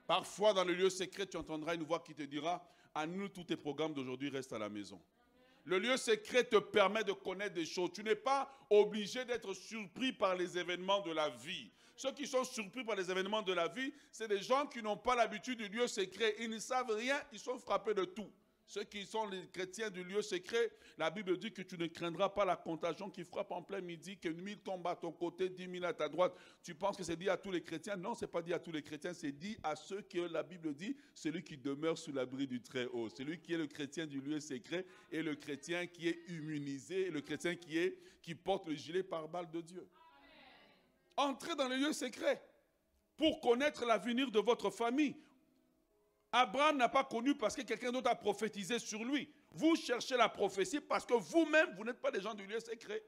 Parfois, 0.06 0.54
dans 0.54 0.64
le 0.64 0.74
lieu 0.74 0.92
secret, 0.92 1.26
tu 1.26 1.38
entendras 1.38 1.74
une 1.74 1.84
voix 1.84 2.00
qui 2.00 2.14
te 2.14 2.24
dira 2.24 2.64
Annule 2.94 3.32
tous 3.32 3.46
tes 3.46 3.58
programmes 3.58 3.96
d'aujourd'hui, 3.96 4.30
reste 4.30 4.54
à 4.54 4.60
la 4.60 4.70
maison. 4.70 5.02
Le 5.66 5.80
lieu 5.80 5.98
secret 5.98 6.44
te 6.44 6.58
permet 6.58 7.04
de 7.04 7.14
connaître 7.14 7.56
des 7.56 7.66
choses. 7.66 7.92
Tu 7.92 8.04
n'es 8.04 8.16
pas 8.16 8.56
obligé 8.70 9.26
d'être 9.26 9.54
surpris 9.56 10.14
par 10.14 10.36
les 10.36 10.60
événements 10.60 11.02
de 11.02 11.12
la 11.12 11.30
vie. 11.30 11.72
Ceux 11.96 12.12
qui 12.12 12.28
sont 12.28 12.44
surpris 12.44 12.84
par 12.84 12.96
les 12.96 13.10
événements 13.10 13.42
de 13.42 13.54
la 13.54 13.68
vie, 13.68 13.94
c'est 14.12 14.28
des 14.28 14.42
gens 14.42 14.66
qui 14.66 14.82
n'ont 14.82 14.98
pas 14.98 15.16
l'habitude 15.16 15.60
du 15.60 15.68
lieu 15.68 15.88
secret. 15.88 16.36
Ils 16.40 16.50
ne 16.50 16.60
savent 16.60 16.92
rien, 16.92 17.22
ils 17.32 17.40
sont 17.40 17.58
frappés 17.60 17.94
de 17.94 18.06
tout. 18.06 18.32
Ceux 18.66 18.86
qui 18.86 19.06
sont 19.06 19.28
les 19.28 19.46
chrétiens 19.50 19.90
du 19.90 20.04
lieu 20.04 20.22
secret, 20.22 20.72
la 20.98 21.12
Bible 21.12 21.38
dit 21.38 21.52
que 21.52 21.62
tu 21.62 21.78
ne 21.78 21.86
craindras 21.86 22.30
pas 22.30 22.46
la 22.46 22.56
contagion 22.56 23.10
qui 23.10 23.24
frappe 23.24 23.52
en 23.52 23.62
plein 23.62 23.82
midi, 23.82 24.18
que 24.18 24.30
mille 24.30 24.58
tombent 24.60 24.88
à 24.88 24.96
ton 24.96 25.12
côté, 25.12 25.50
dix 25.50 25.68
mille 25.68 25.84
à 25.86 25.94
ta 25.94 26.08
droite. 26.08 26.34
Tu 26.64 26.74
penses 26.74 26.96
que 26.96 27.04
c'est 27.04 27.18
dit 27.18 27.30
à 27.30 27.38
tous 27.38 27.52
les 27.52 27.62
chrétiens? 27.62 27.98
Non, 27.98 28.16
ce 28.16 28.24
n'est 28.24 28.32
pas 28.32 28.42
dit 28.42 28.54
à 28.54 28.60
tous 28.60 28.72
les 28.72 28.82
chrétiens, 28.82 29.14
c'est 29.14 29.34
dit 29.34 29.58
à 29.64 29.76
ceux 29.76 30.02
que 30.02 30.20
la 30.20 30.44
Bible 30.44 30.74
dit, 30.74 30.96
celui 31.14 31.44
qui 31.44 31.58
demeure 31.58 31.98
sous 31.98 32.14
l'abri 32.14 32.48
du 32.48 32.62
Très-Haut, 32.62 33.10
celui 33.10 33.40
qui 33.40 33.54
est 33.54 33.58
le 33.58 33.68
chrétien 33.68 34.08
du 34.08 34.22
lieu 34.22 34.40
secret 34.40 34.86
et 35.12 35.22
le 35.22 35.36
chrétien 35.36 35.86
qui 35.86 36.08
est 36.08 36.24
immunisé, 36.30 37.12
le 37.12 37.22
chrétien 37.22 37.56
qui, 37.56 37.78
est, 37.78 37.98
qui 38.22 38.34
porte 38.34 38.68
le 38.68 38.76
gilet 38.76 39.04
par 39.04 39.28
balle 39.28 39.52
de 39.52 39.60
Dieu. 39.60 39.86
Entrez 41.18 41.56
dans 41.56 41.68
le 41.68 41.76
lieu 41.76 41.94
secret 41.94 42.44
pour 43.18 43.42
connaître 43.42 43.86
l'avenir 43.86 44.32
de 44.32 44.40
votre 44.40 44.70
famille. 44.70 45.16
Abraham 46.32 46.78
n'a 46.78 46.90
pas 46.90 47.04
connu 47.04 47.36
parce 47.36 47.56
que 47.56 47.62
quelqu'un 47.62 47.92
d'autre 47.92 48.10
a 48.10 48.16
prophétisé 48.16 48.80
sur 48.80 49.04
lui. 49.04 49.32
Vous 49.52 49.76
cherchez 49.76 50.18
la 50.18 50.30
prophétie 50.30 50.80
parce 50.80 51.06
que 51.06 51.14
vous-même, 51.14 51.76
vous, 51.76 51.84
n'êtes 51.84 52.02
pas 52.02 52.10
des 52.10 52.22
gens 52.22 52.34
du 52.34 52.46
lieu 52.48 52.60
secret. 52.60 53.04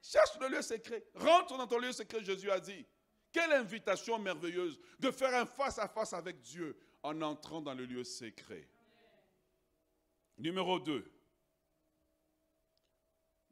Cherche 0.00 0.38
le 0.40 0.48
lieu 0.48 0.62
secret. 0.62 1.04
Rentre 1.14 1.58
dans 1.58 1.66
ton 1.66 1.78
lieu 1.78 1.92
secret, 1.92 2.22
Jésus 2.22 2.50
a 2.50 2.60
dit. 2.60 2.86
Quelle 3.32 3.52
invitation 3.52 4.18
merveilleuse 4.18 4.80
de 4.98 5.10
faire 5.10 5.34
un 5.34 5.46
face-à-face 5.46 6.12
avec 6.12 6.40
Dieu 6.40 6.78
en 7.02 7.20
entrant 7.22 7.60
dans 7.60 7.74
le 7.74 7.84
lieu 7.84 8.04
secret. 8.04 8.68
Numéro 10.38 10.78
2. 10.78 11.12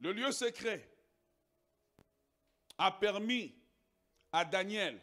Le 0.00 0.12
lieu 0.12 0.31
secret 0.31 0.88
a 2.76 2.93
permis 2.93 3.57
à 4.32 4.44
Daniel 4.44 5.00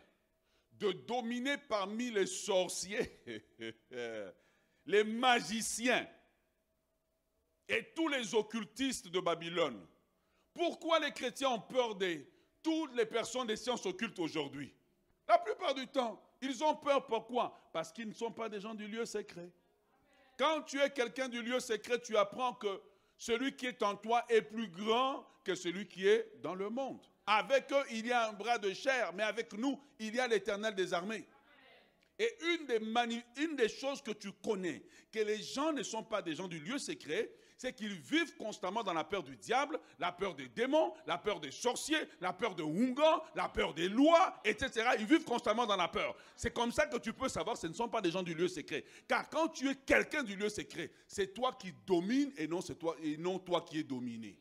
de 0.73 0.91
dominer 0.91 1.57
parmi 1.69 2.11
les 2.11 2.25
sorciers, 2.25 3.21
les 4.85 5.03
magiciens 5.03 6.07
et 7.67 7.93
tous 7.95 8.07
les 8.07 8.35
occultistes 8.35 9.07
de 9.07 9.19
Babylone. 9.19 9.85
Pourquoi 10.53 10.99
les 10.99 11.11
chrétiens 11.11 11.49
ont 11.49 11.61
peur 11.61 11.95
de 11.95 12.25
toutes 12.61 12.95
les 12.95 13.05
personnes 13.05 13.47
des 13.47 13.55
sciences 13.55 13.85
occultes 13.85 14.19
aujourd'hui? 14.19 14.73
La 15.27 15.37
plupart 15.39 15.73
du 15.73 15.87
temps, 15.87 16.21
ils 16.41 16.63
ont 16.63 16.75
peur 16.75 17.05
pourquoi? 17.07 17.69
Parce 17.73 17.91
qu'ils 17.91 18.07
ne 18.07 18.13
sont 18.13 18.31
pas 18.31 18.49
des 18.49 18.59
gens 18.59 18.75
du 18.75 18.87
lieu 18.87 19.05
secret. 19.05 19.49
Quand 20.37 20.61
tu 20.63 20.79
es 20.79 20.89
quelqu'un 20.89 21.29
du 21.29 21.41
lieu 21.41 21.59
secret, 21.59 21.99
tu 22.01 22.15
apprends 22.17 22.53
que 22.53 22.81
celui 23.17 23.55
qui 23.55 23.65
est 23.65 23.81
en 23.81 23.95
toi 23.95 24.23
est 24.29 24.41
plus 24.41 24.67
grand 24.67 25.25
que 25.43 25.55
celui 25.55 25.87
qui 25.87 26.07
est 26.07 26.41
dans 26.41 26.55
le 26.55 26.69
monde. 26.69 27.05
Avec 27.27 27.71
eux, 27.71 27.83
il 27.91 28.05
y 28.05 28.11
a 28.11 28.29
un 28.29 28.33
bras 28.33 28.57
de 28.57 28.73
chair, 28.73 29.11
mais 29.13 29.23
avec 29.23 29.53
nous, 29.53 29.79
il 29.99 30.15
y 30.15 30.19
a 30.19 30.27
l'éternel 30.27 30.75
des 30.75 30.93
armées. 30.93 31.25
Et 32.17 32.33
une 33.37 33.55
des, 33.55 33.67
choses 33.67 34.01
que 34.01 34.11
tu 34.11 34.31
connais, 34.31 34.83
que 35.11 35.19
les 35.19 35.41
gens 35.41 35.73
ne 35.73 35.83
sont 35.83 36.03
pas 36.03 36.21
des 36.21 36.35
gens 36.35 36.47
du 36.47 36.59
lieu 36.59 36.77
secret, 36.77 37.29
c'est 37.57 37.73
qu'ils 37.73 37.93
vivent 37.93 38.35
constamment 38.37 38.83
dans 38.83 38.93
la 38.93 39.03
peur 39.03 39.23
du 39.23 39.35
diable, 39.35 39.79
la 39.99 40.11
peur 40.11 40.35
des 40.35 40.47
démons, 40.47 40.93
la 41.05 41.17
peur 41.17 41.39
des 41.39 41.51
sorciers, 41.51 41.97
la 42.21 42.31
peur 42.31 42.55
de 42.55 42.63
Hungan, 42.63 43.21
la 43.33 43.49
peur 43.49 43.73
des 43.73 43.89
lois, 43.89 44.39
etc. 44.45 44.89
Ils 44.99 45.05
vivent 45.05 45.23
constamment 45.23 45.65
dans 45.65 45.75
la 45.75 45.87
peur. 45.87 46.15
C'est 46.35 46.53
comme 46.53 46.71
ça 46.71 46.87
que 46.87 46.97
tu 46.97 47.11
peux 47.11 47.29
savoir 47.29 47.57
ce 47.57 47.67
ne 47.67 47.73
sont 47.73 47.89
pas 47.89 48.01
des 48.01 48.11
gens 48.11 48.23
du 48.23 48.33
lieu 48.33 48.47
secret. 48.47 48.85
Car 49.07 49.29
quand 49.29 49.49
tu 49.49 49.69
es 49.69 49.75
quelqu'un 49.75 50.23
du 50.23 50.35
lieu 50.35 50.49
secret, 50.49 50.91
c'est 51.07 51.33
toi 51.33 51.53
qui 51.59 51.73
domines 51.85 52.31
et 52.37 52.47
non, 52.47 52.61
toi, 52.61 52.95
et 53.01 53.17
non 53.17 53.39
toi 53.39 53.61
qui 53.61 53.79
es 53.79 53.83
dominé. 53.83 54.37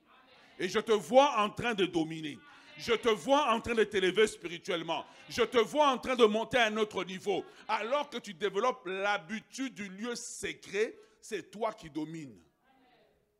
Et 0.59 0.69
je 0.69 0.79
te 0.79 0.93
vois 0.93 1.41
en 1.41 1.51
train 1.51 1.75
de 1.75 1.87
dominer. 1.87 2.39
Je 2.79 2.93
te 2.93 3.09
vois 3.09 3.53
en 3.53 3.61
train 3.61 3.75
de 3.75 3.85
t'élever 3.85 4.27
spirituellement. 4.27 5.05
Je 5.29 5.43
te 5.43 5.59
vois 5.59 5.91
en 5.91 5.99
train 5.99 6.17
de 6.17 6.25
monter 6.25 6.59
à 6.59 6.67
un 6.67 6.77
autre 6.77 7.05
niveau. 7.05 7.45
Alors 7.69 8.11
que 8.11 8.19
tu 8.19 8.35
développes 8.35 8.87
l'habitude 8.87 9.75
du 9.75 9.89
lieu 9.89 10.15
secret, 10.15 10.99
c'est 11.21 11.51
toi 11.51 11.73
qui 11.73 11.89
domines. 11.89 12.39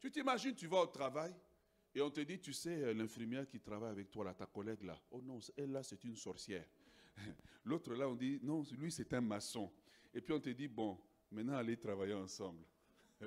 Tu 0.01 0.11
t'imagines, 0.11 0.55
tu 0.55 0.67
vas 0.67 0.83
au 0.83 0.87
travail 0.87 1.35
et 1.95 2.01
on 2.01 2.11
te 2.11 2.21
dit, 2.21 2.41
tu 2.41 2.53
sais, 2.53 2.83
euh, 2.83 2.93
l'infirmière 2.93 3.47
qui 3.47 3.61
travaille 3.61 3.91
avec 3.91 4.11
toi, 4.11 4.25
là, 4.25 4.35
ta 4.35 4.47
collègue 4.47 4.83
là, 4.83 4.99
oh 5.11 5.23
non, 5.23 5.39
elle 5.57 5.71
là, 5.71 5.83
c'est 5.83 6.03
une 6.05 6.17
sorcière. 6.17 6.67
L'autre 7.65 7.95
là, 7.95 8.09
on 8.09 8.15
dit, 8.15 8.41
non, 8.43 8.65
lui, 8.79 8.91
c'est 8.91 9.13
un 9.15 9.21
maçon. 9.21 9.71
Et 10.13 10.21
puis 10.21 10.35
on 10.35 10.41
te 10.41 10.51
dit, 10.51 10.69
bon, 10.69 10.99
maintenant, 11.31 11.57
allez 11.57 11.77
travailler 11.77 12.15
ensemble. 12.15 12.65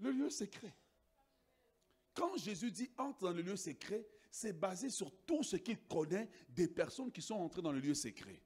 Le 0.00 0.10
lieu 0.10 0.30
secret. 0.30 0.74
Quand 2.20 2.36
Jésus 2.36 2.70
dit 2.70 2.90
entre 2.98 3.22
dans 3.22 3.32
le 3.32 3.40
lieu 3.40 3.56
secret, 3.56 4.06
c'est 4.30 4.52
basé 4.52 4.90
sur 4.90 5.10
tout 5.24 5.42
ce 5.42 5.56
qu'il 5.56 5.78
connaît 5.88 6.28
des 6.50 6.68
personnes 6.68 7.10
qui 7.10 7.22
sont 7.22 7.36
entrées 7.36 7.62
dans 7.62 7.72
le 7.72 7.80
lieu 7.80 7.94
secret. 7.94 8.42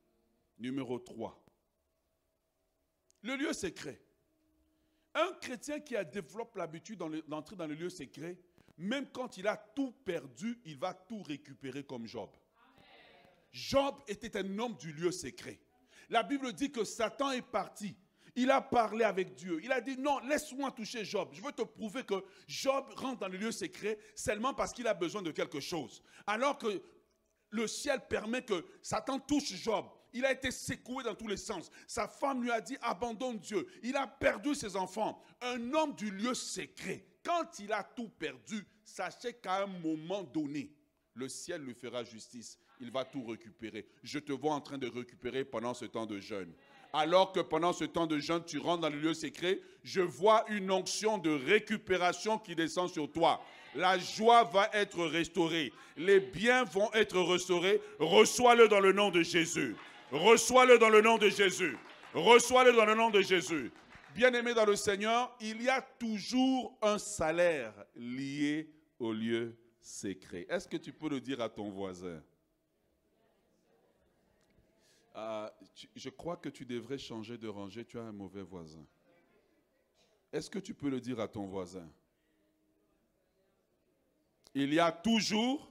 Numéro 0.61 0.97
3. 1.01 1.45
Le 3.23 3.35
lieu 3.35 3.53
secret. 3.53 4.01
Un 5.13 5.33
chrétien 5.41 5.81
qui 5.81 5.97
a 5.97 6.05
développé 6.05 6.61
l'habitude 6.61 7.01
d'entrer 7.27 7.57
dans 7.57 7.67
le 7.67 7.75
lieu 7.75 7.91
secret 7.91 8.39
même 8.77 9.07
quand 9.13 9.37
il 9.37 9.47
a 9.49 9.57
tout 9.57 9.93
perdu, 10.05 10.61
il 10.65 10.79
va 10.79 10.95
tout 10.95 11.23
récupérer 11.23 11.85
comme 11.85 12.07
Job. 12.07 12.31
Job 13.53 13.97
était 14.09 14.37
un 14.37 14.59
homme 14.59 14.77
du 14.77 14.93
lieu 14.93 15.13
secret. 15.13 15.61
La 16.11 16.23
Bible 16.23 16.53
dit 16.53 16.71
que 16.71 16.85
Satan 16.85 17.33
est 17.33 17.43
parti. 17.43 17.97
Il 18.37 18.51
a 18.51 18.61
parlé 18.61 19.05
avec 19.05 19.35
Dieu. 19.35 19.61
Il 19.63 19.71
a 19.71 19.81
dit, 19.81 19.97
non, 19.97 20.19
laisse-moi 20.21 20.73
toucher 20.73 21.05
Job. 21.05 21.29
Je 21.33 21.41
veux 21.41 21.53
te 21.53 21.63
prouver 21.63 22.03
que 22.03 22.25
Job 22.49 22.85
rentre 22.97 23.21
dans 23.21 23.29
le 23.29 23.39
lieu 23.39 23.53
secret 23.53 23.99
seulement 24.15 24.53
parce 24.55 24.73
qu'il 24.73 24.87
a 24.89 24.95
besoin 24.95 25.23
de 25.23 25.31
quelque 25.31 25.61
chose. 25.61 26.03
Alors 26.27 26.59
que 26.59 26.83
le 27.51 27.67
ciel 27.69 28.01
permet 28.09 28.43
que 28.43 28.65
Satan 28.83 29.21
touche 29.21 29.55
Job. 29.55 29.87
Il 30.13 30.25
a 30.25 30.33
été 30.33 30.51
secoué 30.51 31.05
dans 31.05 31.15
tous 31.15 31.29
les 31.29 31.37
sens. 31.37 31.71
Sa 31.87 32.09
femme 32.09 32.43
lui 32.43 32.51
a 32.51 32.61
dit, 32.61 32.77
abandonne 32.83 33.39
Dieu. 33.39 33.67
Il 33.83 33.97
a 33.97 34.07
perdu 34.07 34.55
ses 34.55 34.77
enfants. 34.77 35.21
Un 35.41 35.73
homme 35.73 35.95
du 35.95 36.11
lieu 36.11 36.35
secret. 36.35 37.05
Quand 37.23 37.59
il 37.59 37.73
a 37.73 37.83
tout 37.83 38.09
perdu, 38.09 38.65
sachez 38.85 39.35
qu'à 39.35 39.63
un 39.63 39.67
moment 39.67 40.23
donné, 40.23 40.73
le 41.15 41.29
ciel 41.29 41.63
lui 41.63 41.75
fera 41.75 42.05
justice. 42.05 42.59
Il 42.81 42.91
va 42.91 43.05
tout 43.05 43.25
récupérer. 43.25 43.87
Je 44.03 44.19
te 44.19 44.33
vois 44.33 44.55
en 44.55 44.61
train 44.61 44.79
de 44.79 44.89
récupérer 44.89 45.45
pendant 45.45 45.75
ce 45.75 45.85
temps 45.85 46.07
de 46.07 46.19
jeûne. 46.19 46.53
Alors 46.97 47.33
que 47.33 47.41
pendant 47.41 47.73
ce 47.73 47.85
temps 47.85 48.07
de 48.07 48.21
jeûne, 48.21 48.45
tu 48.47 48.59
rentres 48.59 48.83
dans 48.83 48.89
le 48.89 49.01
lieu 49.01 49.15
secret, 49.15 49.61
je 49.83 50.01
vois 50.01 50.45
une 50.49 50.71
onction 50.71 51.19
de 51.19 51.31
récupération 51.31 52.39
qui 52.39 52.55
descend 52.55 52.89
sur 52.89 53.11
toi. 53.11 53.43
La 53.75 53.99
joie 53.99 54.45
va 54.45 54.71
être 54.73 55.05
restaurée. 55.05 55.73
Les 55.97 56.21
biens 56.21 56.63
vont 56.63 56.89
être 56.95 57.21
restaurés. 57.21 57.81
Reçois-le 57.99 58.69
dans 58.69 58.79
le 58.79 58.93
nom 58.93 59.11
de 59.11 59.23
Jésus. 59.23 59.75
Reçois-le 60.13 60.79
dans 60.79 60.89
le 60.89 61.01
nom 61.01 61.19
de 61.19 61.29
Jésus. 61.29 61.77
Reçois-le 62.15 62.73
dans 62.73 62.85
le 62.85 62.95
nom 62.95 63.11
de 63.11 63.23
Jésus. 63.23 63.73
Bien-aimé 64.15 64.55
dans 64.55 64.65
le 64.65 64.77
Seigneur, 64.77 65.37
il 65.41 65.61
y 65.63 65.69
a 65.69 65.83
toujours 65.83 66.79
un 66.81 66.99
salaire 66.99 67.75
lié 67.97 68.71
au 69.01 69.13
lieu 69.13 69.57
secret. 69.81 70.47
Est-ce 70.49 70.69
que 70.69 70.77
tu 70.77 70.93
peux 70.93 71.09
le 71.09 71.21
dire 71.21 71.41
à 71.41 71.49
ton 71.49 71.71
voisin? 71.71 72.23
Ah, 75.15 75.53
Je 75.95 76.09
crois 76.11 76.37
que 76.37 76.49
tu 76.49 76.65
devrais 76.65 76.99
changer 76.99 77.39
de 77.39 77.49
rangée, 77.49 77.85
tu 77.85 77.99
as 77.99 78.03
un 78.03 78.13
mauvais 78.13 78.43
voisin. 78.43 78.85
Est-ce 80.33 80.51
que 80.51 80.59
tu 80.59 80.75
peux 80.75 80.91
le 80.91 81.01
dire 81.01 81.21
à 81.21 81.29
ton 81.29 81.47
voisin? 81.47 81.89
Il 84.55 84.73
y 84.73 84.81
a 84.81 84.91
toujours... 84.93 85.71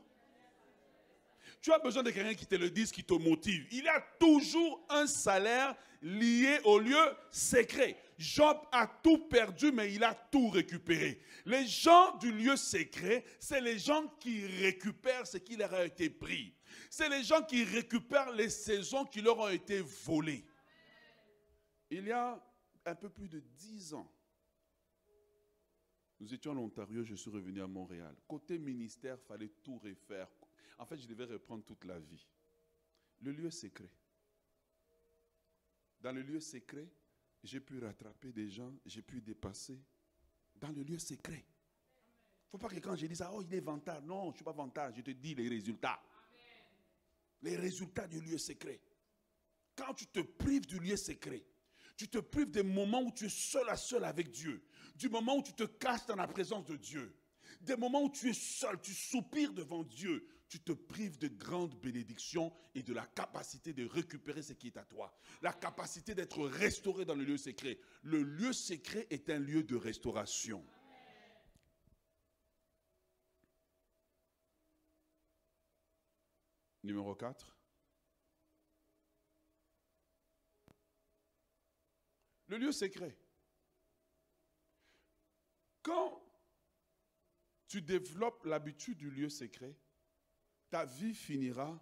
Tu 1.62 1.72
as 1.72 1.80
besoin 1.80 2.04
de 2.04 2.12
quelqu'un 2.12 2.34
qui 2.34 2.46
te 2.46 2.56
le 2.56 2.70
dise, 2.70 2.92
qui 2.92 3.04
te 3.04 3.14
motive. 3.14 3.66
Il 3.72 3.86
y 3.86 3.88
a 3.88 4.02
toujours 4.20 4.86
un 4.90 5.08
salaire 5.08 5.76
lié 6.02 6.60
au 6.66 6.78
lieu 6.78 7.00
secret. 7.32 7.98
Job 8.18 8.58
a 8.72 8.86
tout 9.02 9.18
perdu, 9.18 9.72
mais 9.72 9.94
il 9.94 10.04
a 10.04 10.14
tout 10.14 10.50
récupéré. 10.50 11.22
Les 11.46 11.66
gens 11.66 12.18
du 12.18 12.32
lieu 12.32 12.56
secret, 12.56 13.24
c'est 13.40 13.62
les 13.62 13.80
gens 13.80 14.08
qui 14.20 14.46
récupèrent 14.46 15.26
ce 15.26 15.38
qui 15.38 15.56
leur 15.56 15.74
a 15.74 15.86
été 15.86 16.10
pris. 16.10 16.54
C'est 16.90 17.10
les 17.10 17.24
gens 17.24 17.44
qui 17.44 17.64
récupèrent 17.64 18.32
les 18.32 18.50
saisons 18.50 19.06
qui 19.06 19.22
leur 19.22 19.38
ont 19.40 19.50
été 19.50 19.82
volées. 19.82 20.46
Il 21.90 22.06
y 22.06 22.12
a 22.12 22.42
un 22.86 22.96
peu 22.96 23.10
plus 23.10 23.30
de 23.30 23.40
dix 23.40 23.94
ans, 23.94 24.10
nous 26.24 26.34
étions 26.34 26.54
en 26.54 26.58
Ontario, 26.58 27.04
je 27.04 27.16
suis 27.16 27.30
revenu 27.30 27.62
à 27.62 27.68
Montréal. 27.68 28.16
Côté 28.26 28.58
ministère, 28.58 29.20
fallait 29.20 29.52
tout 29.62 29.78
refaire. 29.80 30.30
En 30.78 30.86
fait, 30.86 30.98
je 30.98 31.06
devais 31.06 31.26
reprendre 31.26 31.66
toute 31.66 31.84
la 31.84 32.00
vie. 32.00 32.26
Le 33.20 33.34
lieu 33.34 33.52
secret. 33.52 33.92
Dans 36.00 36.14
le 36.14 36.22
lieu 36.22 36.40
secret, 36.40 36.88
j'ai 37.44 37.60
pu 37.60 37.78
rattraper 37.78 38.32
des 38.32 38.50
gens, 38.50 38.74
j'ai 38.86 39.02
pu 39.02 39.20
dépasser. 39.20 39.82
Dans 40.56 40.72
le 40.72 40.84
lieu 40.84 40.98
secret. 40.98 41.44
Il 41.44 42.46
ne 42.46 42.50
faut 42.52 42.58
pas 42.58 42.70
que 42.70 42.80
quand 42.80 42.96
je 42.96 43.06
dis 43.06 43.18
ça, 43.18 43.30
oh, 43.34 43.42
il 43.42 43.54
est 43.54 43.60
vantard. 43.60 44.02
Non, 44.02 44.28
je 44.28 44.30
ne 44.30 44.36
suis 44.36 44.46
pas 44.46 44.54
vantard, 44.54 44.94
je 44.96 45.02
te 45.02 45.12
dis 45.12 45.36
les 45.36 45.50
résultats. 45.50 46.02
Les 47.44 47.56
résultats 47.56 48.08
du 48.08 48.20
lieu 48.20 48.38
secret. 48.38 48.82
Quand 49.76 49.94
tu 49.94 50.08
te 50.08 50.20
prives 50.20 50.66
du 50.66 50.80
lieu 50.80 50.98
secret, 50.98 51.46
tu 51.98 52.08
te 52.08 52.18
prives 52.18 52.52
des 52.52 52.64
moments 52.64 53.02
où 53.02 53.12
tu 53.12 53.26
es 53.26 53.30
seul 53.30 53.70
à 53.70 53.78
seul 53.78 54.04
avec 54.04 54.32
Dieu, 54.32 54.64
du 54.96 55.10
moment 55.10 55.38
où 55.38 55.44
tu 55.44 55.54
te 55.54 55.64
caches 55.64 56.06
dans 56.08 56.16
la 56.16 56.28
présence 56.28 56.66
de 56.66 56.76
Dieu, 56.76 57.16
des 57.62 57.76
moments 57.76 58.04
où 58.04 58.10
tu 58.10 58.30
es 58.30 58.34
seul, 58.34 58.80
tu 58.82 58.94
soupires 58.94 59.54
devant 59.54 59.84
Dieu, 59.84 60.26
tu 60.50 60.60
te 60.60 60.72
prives 60.72 61.18
de 61.18 61.28
grandes 61.28 61.76
bénédictions 61.80 62.54
et 62.76 62.84
de 62.84 62.94
la 62.94 63.06
capacité 63.08 63.74
de 63.74 63.86
récupérer 63.86 64.44
ce 64.44 64.54
qui 64.54 64.68
est 64.68 64.78
à 64.78 64.84
toi. 64.84 65.18
La 65.42 65.52
capacité 65.52 66.14
d'être 66.14 66.46
restauré 66.46 67.06
dans 67.06 67.16
le 67.16 67.24
lieu 67.24 67.38
secret. 67.38 67.80
Le 68.04 68.22
lieu 68.22 68.54
secret 68.54 69.08
est 69.10 69.30
un 69.30 69.40
lieu 69.40 69.64
de 69.64 69.76
restauration. 69.76 70.64
Numéro 76.84 77.16
4. 77.16 77.56
Le 82.48 82.58
lieu 82.58 82.72
secret. 82.72 83.18
Quand 85.82 86.22
tu 87.68 87.82
développes 87.82 88.46
l'habitude 88.46 88.98
du 88.98 89.10
lieu 89.10 89.30
secret, 89.30 89.76
ta 90.70 90.86
vie 90.86 91.14
finira 91.14 91.80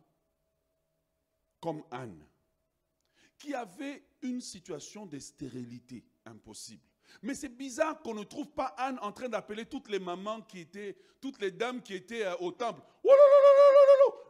comme 1.59 1.83
Anne, 1.91 2.25
qui 3.37 3.53
avait 3.53 4.03
une 4.21 4.41
situation 4.41 5.05
de 5.05 5.19
stérilité 5.19 6.05
impossible. 6.25 6.87
Mais 7.21 7.35
c'est 7.35 7.49
bizarre 7.49 8.01
qu'on 8.01 8.13
ne 8.13 8.23
trouve 8.23 8.51
pas 8.51 8.73
Anne 8.77 8.97
en 9.01 9.11
train 9.11 9.29
d'appeler 9.29 9.65
toutes 9.65 9.89
les 9.89 9.99
mamans 9.99 10.41
qui 10.41 10.59
étaient, 10.59 10.97
toutes 11.19 11.39
les 11.41 11.51
dames 11.51 11.81
qui 11.81 11.93
étaient 11.93 12.25
euh, 12.25 12.35
au 12.37 12.51
temple. 12.51 12.81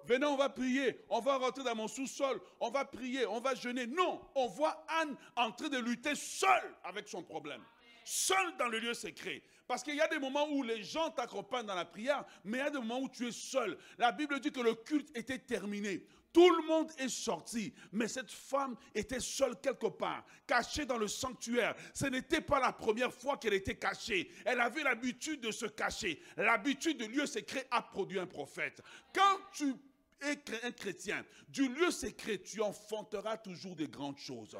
Venez, 0.05 0.25
on 0.25 0.37
va 0.37 0.49
prier, 0.49 1.03
on 1.09 1.19
va 1.19 1.37
rentrer 1.37 1.63
dans 1.63 1.75
mon 1.75 1.87
sous-sol, 1.87 2.41
on 2.59 2.69
va 2.69 2.85
prier, 2.85 3.25
on 3.25 3.39
va 3.39 3.55
jeûner. 3.55 3.87
Non, 3.87 4.21
on 4.35 4.47
voit 4.47 4.85
Anne 5.01 5.15
en 5.35 5.51
train 5.51 5.69
de 5.69 5.77
lutter 5.77 6.15
seule 6.15 6.75
avec 6.83 7.07
son 7.07 7.23
problème. 7.23 7.61
Seule 8.03 8.57
dans 8.57 8.67
le 8.67 8.79
lieu 8.79 8.93
secret. 8.93 9.43
Parce 9.67 9.83
qu'il 9.83 9.95
y 9.95 10.01
a 10.01 10.07
des 10.07 10.19
moments 10.19 10.49
où 10.49 10.63
les 10.63 10.83
gens 10.83 11.11
t'accompagnent 11.11 11.67
dans 11.67 11.75
la 11.75 11.85
prière, 11.85 12.25
mais 12.43 12.57
il 12.57 12.61
y 12.61 12.67
a 12.67 12.69
des 12.69 12.79
moments 12.79 12.99
où 12.99 13.09
tu 13.09 13.27
es 13.27 13.31
seul. 13.31 13.77
La 13.97 14.11
Bible 14.11 14.39
dit 14.39 14.51
que 14.51 14.59
le 14.59 14.73
culte 14.73 15.15
était 15.15 15.39
terminé. 15.39 16.05
Tout 16.33 16.49
le 16.49 16.65
monde 16.65 16.91
est 16.97 17.09
sorti, 17.09 17.73
mais 17.91 18.07
cette 18.07 18.31
femme 18.31 18.75
était 18.95 19.19
seule 19.19 19.59
quelque 19.59 19.87
part, 19.87 20.25
cachée 20.47 20.85
dans 20.85 20.97
le 20.97 21.07
sanctuaire. 21.07 21.75
Ce 21.93 22.05
n'était 22.05 22.39
pas 22.39 22.59
la 22.59 22.71
première 22.71 23.13
fois 23.13 23.37
qu'elle 23.37 23.53
était 23.53 23.75
cachée. 23.75 24.31
Elle 24.45 24.61
avait 24.61 24.83
l'habitude 24.83 25.41
de 25.41 25.51
se 25.51 25.65
cacher. 25.65 26.21
L'habitude 26.37 26.97
de 26.97 27.05
lieu 27.05 27.25
secret 27.25 27.67
a 27.69 27.81
produit 27.81 28.19
un 28.19 28.27
prophète. 28.27 28.81
Quand 29.13 29.37
tu 29.53 29.73
un 30.21 30.71
chrétien, 30.71 31.23
du 31.49 31.67
lieu 31.67 31.91
secret, 31.91 32.37
tu 32.37 32.61
enfanteras 32.61 33.37
toujours 33.37 33.75
des 33.75 33.87
grandes 33.87 34.19
choses 34.19 34.55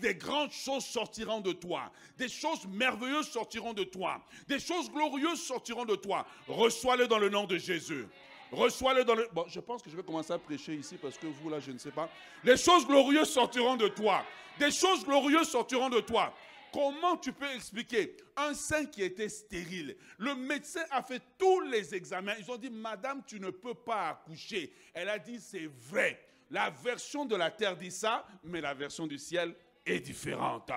des 0.00 0.14
grandes 0.14 0.52
choses 0.52 0.84
sortiront 0.84 1.40
de 1.40 1.52
toi. 1.52 1.90
Des 2.16 2.28
choses 2.28 2.66
merveilleuses 2.66 3.28
sortiront 3.28 3.72
de 3.72 3.84
toi. 3.84 4.22
Des 4.46 4.58
choses 4.58 4.90
glorieuses 4.90 5.42
sortiront 5.42 5.84
de 5.84 5.96
toi. 5.96 6.26
Reçois-le 6.46 7.06
dans 7.06 7.18
le 7.18 7.28
nom 7.28 7.44
de 7.44 7.58
Jésus. 7.58 8.06
Reçois-le 8.50 9.04
dans 9.04 9.14
le... 9.14 9.28
Bon, 9.32 9.44
je 9.46 9.60
pense 9.60 9.82
que 9.82 9.90
je 9.90 9.96
vais 9.96 10.02
commencer 10.02 10.32
à 10.32 10.38
prêcher 10.38 10.74
ici 10.74 10.96
parce 11.00 11.18
que 11.18 11.26
vous, 11.26 11.50
là, 11.50 11.60
je 11.60 11.70
ne 11.70 11.78
sais 11.78 11.90
pas. 11.90 12.08
Les 12.44 12.56
choses 12.56 12.86
glorieuses 12.86 13.30
sortiront 13.30 13.76
de 13.76 13.88
toi. 13.88 14.24
Des 14.58 14.70
choses 14.70 15.04
glorieuses 15.04 15.48
sortiront 15.48 15.90
de 15.90 16.00
toi. 16.00 16.32
Comment 16.72 17.16
tu 17.16 17.32
peux 17.32 17.50
expliquer 17.54 18.16
un 18.36 18.54
sein 18.54 18.84
qui 18.84 19.02
était 19.02 19.28
stérile? 19.28 19.96
Le 20.18 20.34
médecin 20.34 20.84
a 20.90 21.02
fait 21.02 21.22
tous 21.38 21.60
les 21.62 21.94
examens. 21.94 22.34
Ils 22.38 22.50
ont 22.50 22.56
dit, 22.56 22.70
Madame, 22.70 23.22
tu 23.26 23.40
ne 23.40 23.50
peux 23.50 23.74
pas 23.74 24.10
accoucher. 24.10 24.72
Elle 24.92 25.08
a 25.08 25.18
dit, 25.18 25.40
c'est 25.40 25.70
vrai. 25.90 26.20
La 26.50 26.70
version 26.70 27.24
de 27.24 27.36
la 27.36 27.50
terre 27.50 27.76
dit 27.76 27.90
ça, 27.90 28.26
mais 28.44 28.60
la 28.60 28.74
version 28.74 29.06
du 29.06 29.18
ciel 29.18 29.54
est 29.84 30.00
différente. 30.00 30.70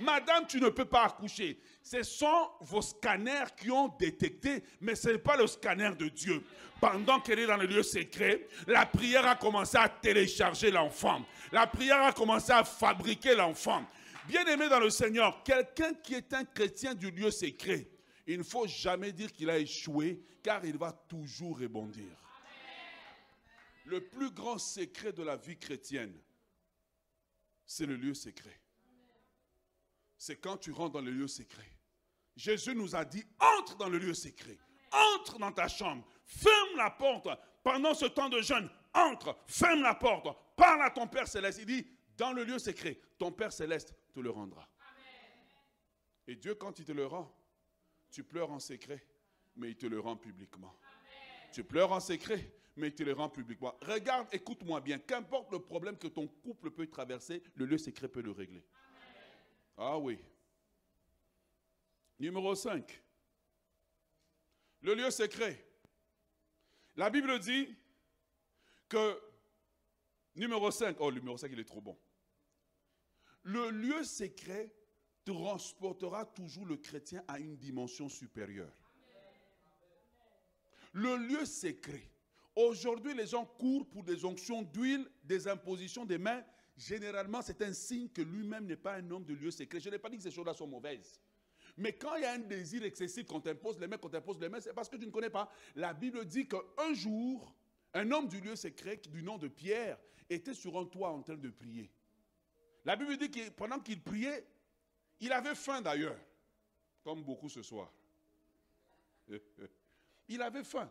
Madame, 0.00 0.46
tu 0.46 0.60
ne 0.60 0.68
peux 0.68 0.84
pas 0.84 1.04
accoucher. 1.04 1.58
Ce 1.82 2.02
sont 2.02 2.50
vos 2.60 2.82
scanners 2.82 3.44
qui 3.56 3.70
ont 3.70 3.88
détecté, 3.98 4.62
mais 4.80 4.94
ce 4.94 5.10
n'est 5.10 5.18
pas 5.18 5.36
le 5.36 5.46
scanner 5.46 5.90
de 5.96 6.08
Dieu. 6.08 6.42
Pendant 6.80 7.20
qu'elle 7.20 7.38
est 7.38 7.46
dans 7.46 7.56
le 7.56 7.66
lieu 7.66 7.82
secret, 7.82 8.46
la 8.66 8.84
prière 8.84 9.26
a 9.26 9.36
commencé 9.36 9.78
à 9.78 9.88
télécharger 9.88 10.70
l'enfant. 10.70 11.22
La 11.52 11.66
prière 11.66 12.02
a 12.02 12.12
commencé 12.12 12.52
à 12.52 12.64
fabriquer 12.64 13.34
l'enfant. 13.34 13.84
Bien-aimé 14.28 14.68
dans 14.68 14.80
le 14.80 14.90
Seigneur, 14.90 15.42
quelqu'un 15.44 15.94
qui 15.94 16.14
est 16.14 16.32
un 16.32 16.44
chrétien 16.44 16.94
du 16.94 17.10
lieu 17.10 17.30
secret, 17.30 17.88
il 18.26 18.38
ne 18.38 18.42
faut 18.42 18.66
jamais 18.66 19.12
dire 19.12 19.32
qu'il 19.32 19.48
a 19.50 19.58
échoué, 19.58 20.20
car 20.42 20.64
il 20.64 20.76
va 20.76 20.92
toujours 20.92 21.58
rebondir. 21.58 22.10
Le 23.84 24.00
plus 24.00 24.30
grand 24.30 24.58
secret 24.58 25.12
de 25.12 25.22
la 25.22 25.36
vie 25.36 25.56
chrétienne, 25.56 26.18
c'est 27.64 27.86
le 27.86 27.94
lieu 27.94 28.14
secret. 28.14 28.60
C'est 30.18 30.36
quand 30.36 30.56
tu 30.56 30.72
rentres 30.72 30.94
dans 30.94 31.00
le 31.00 31.12
lieu 31.12 31.28
secret. 31.28 31.70
Jésus 32.34 32.74
nous 32.74 32.96
a 32.96 33.04
dit, 33.04 33.24
entre 33.38 33.76
dans 33.76 33.88
le 33.88 33.98
lieu 33.98 34.14
secret. 34.14 34.58
Entre 34.90 35.38
dans 35.38 35.52
ta 35.52 35.68
chambre. 35.68 36.04
Ferme 36.24 36.76
la 36.76 36.90
porte. 36.90 37.28
Pendant 37.62 37.94
ce 37.94 38.06
temps 38.06 38.28
de 38.28 38.40
jeûne, 38.40 38.68
entre, 38.92 39.36
ferme 39.46 39.82
la 39.82 39.94
porte. 39.94 40.26
Parle 40.56 40.82
à 40.82 40.90
ton 40.90 41.06
Père 41.06 41.28
céleste. 41.28 41.60
Il 41.60 41.66
dit, 41.66 41.86
dans 42.16 42.32
le 42.32 42.44
lieu 42.44 42.58
secret, 42.58 42.98
ton 43.18 43.30
Père 43.30 43.52
céleste 43.52 43.94
le 44.20 44.30
rendra. 44.30 44.68
Et 46.26 46.36
Dieu, 46.36 46.54
quand 46.54 46.78
il 46.78 46.84
te 46.84 46.92
le 46.92 47.06
rend, 47.06 47.32
tu 48.10 48.24
pleures 48.24 48.50
en 48.50 48.58
secret. 48.58 49.04
mais 49.56 49.70
il 49.70 49.76
te 49.76 49.86
le 49.86 49.98
rend 49.98 50.16
publiquement. 50.16 50.74
Tu 51.52 51.64
pleures 51.64 51.92
en 51.92 52.00
secret, 52.00 52.52
mais 52.76 52.88
il 52.88 52.94
te 52.94 53.02
le 53.02 53.12
rend 53.12 53.28
publiquement. 53.28 53.74
Regarde, 53.82 54.28
écoute-moi 54.32 54.80
bien. 54.80 54.98
Qu'importe 54.98 55.50
le 55.50 55.60
problème 55.60 55.96
que 55.96 56.08
ton 56.08 56.28
couple 56.28 56.70
peut 56.70 56.86
traverser, 56.86 57.42
le 57.54 57.64
lieu 57.64 57.78
secret 57.78 58.08
peut 58.08 58.20
le 58.20 58.32
régler. 58.32 58.64
Ah 59.76 59.98
oui. 59.98 60.18
Numéro 62.18 62.54
5. 62.54 63.02
Le 64.82 64.94
lieu 64.94 65.10
secret. 65.10 65.64
La 66.96 67.10
Bible 67.10 67.38
dit 67.40 67.74
que, 68.88 69.20
numéro 70.34 70.70
5, 70.70 70.96
oh, 71.00 71.10
le 71.10 71.18
numéro 71.18 71.36
5, 71.36 71.50
il 71.52 71.60
est 71.60 71.64
trop 71.64 71.80
bon. 71.80 71.98
Le 73.46 73.70
lieu 73.70 74.02
secret 74.02 74.72
transportera 75.24 76.24
toujours 76.24 76.66
le 76.66 76.76
chrétien 76.76 77.22
à 77.28 77.38
une 77.38 77.56
dimension 77.56 78.08
supérieure. 78.08 78.74
Le 80.92 81.16
lieu 81.16 81.44
secret. 81.44 82.10
Aujourd'hui, 82.56 83.14
les 83.14 83.28
gens 83.28 83.44
courent 83.44 83.86
pour 83.88 84.02
des 84.02 84.24
onctions 84.24 84.62
d'huile, 84.62 85.08
des 85.22 85.46
impositions 85.46 86.04
des 86.04 86.18
mains. 86.18 86.42
Généralement, 86.76 87.40
c'est 87.40 87.62
un 87.62 87.72
signe 87.72 88.08
que 88.08 88.20
lui-même 88.20 88.66
n'est 88.66 88.74
pas 88.74 88.94
un 88.94 89.10
homme 89.12 89.24
de 89.24 89.34
lieu 89.34 89.52
secret. 89.52 89.78
Je 89.78 89.90
n'ai 89.90 89.98
pas 90.00 90.10
dit 90.10 90.16
que 90.16 90.24
ces 90.24 90.32
choses-là 90.32 90.54
sont 90.54 90.66
mauvaises. 90.66 91.20
Mais 91.76 91.92
quand 91.92 92.16
il 92.16 92.22
y 92.22 92.24
a 92.24 92.32
un 92.32 92.40
désir 92.40 92.82
excessif, 92.82 93.26
qu'on 93.26 93.40
t'impose 93.40 93.78
les 93.78 93.86
mains, 93.86 93.98
qu'on 93.98 94.08
t'impose 94.08 94.40
les 94.40 94.48
mains, 94.48 94.60
c'est 94.60 94.74
parce 94.74 94.88
que 94.88 94.96
tu 94.96 95.06
ne 95.06 95.12
connais 95.12 95.30
pas. 95.30 95.52
La 95.76 95.94
Bible 95.94 96.24
dit 96.24 96.48
qu'un 96.48 96.94
jour, 96.94 97.54
un 97.94 98.10
homme 98.10 98.26
du 98.26 98.40
lieu 98.40 98.56
secret, 98.56 99.00
du 99.08 99.22
nom 99.22 99.38
de 99.38 99.46
Pierre, 99.46 100.00
était 100.28 100.54
sur 100.54 100.76
un 100.76 100.86
toit 100.86 101.10
en 101.10 101.22
train 101.22 101.36
de 101.36 101.50
prier. 101.50 101.92
La 102.86 102.94
Bible 102.94 103.16
dit 103.16 103.28
que 103.28 103.50
pendant 103.50 103.80
qu'il 103.80 104.00
priait, 104.00 104.46
il 105.18 105.32
avait 105.32 105.56
faim 105.56 105.82
d'ailleurs, 105.82 106.16
comme 107.02 107.24
beaucoup 107.24 107.48
ce 107.48 107.60
soir. 107.60 107.92
Il 110.28 110.40
avait 110.40 110.64
faim. 110.64 110.90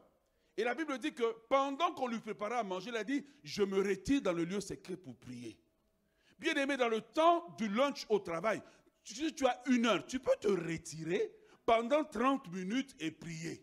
Et 0.57 0.63
la 0.63 0.73
Bible 0.73 0.97
dit 0.97 1.13
que 1.13 1.23
pendant 1.49 1.93
qu'on 1.93 2.07
lui 2.07 2.19
préparait 2.19 2.57
à 2.57 2.63
manger, 2.63 2.89
il 2.89 2.95
a 2.95 3.03
dit, 3.03 3.25
je 3.43 3.63
me 3.63 3.81
retire 3.81 4.21
dans 4.21 4.31
le 4.31 4.45
lieu 4.45 4.61
secret 4.61 4.95
pour 4.95 5.15
prier. 5.17 5.57
Bien 6.39 6.53
aimé, 6.55 6.77
dans 6.77 6.87
le 6.87 7.01
temps 7.01 7.49
du 7.57 7.67
lunch 7.67 8.05
au 8.07 8.19
travail, 8.19 8.61
si 9.03 9.33
tu 9.33 9.45
as 9.45 9.61
une 9.67 9.85
heure, 9.85 10.05
tu 10.05 10.19
peux 10.19 10.35
te 10.39 10.47
retirer 10.47 11.33
pendant 11.65 12.05
30 12.05 12.49
minutes 12.53 12.95
et 12.99 13.11
prier. 13.11 13.61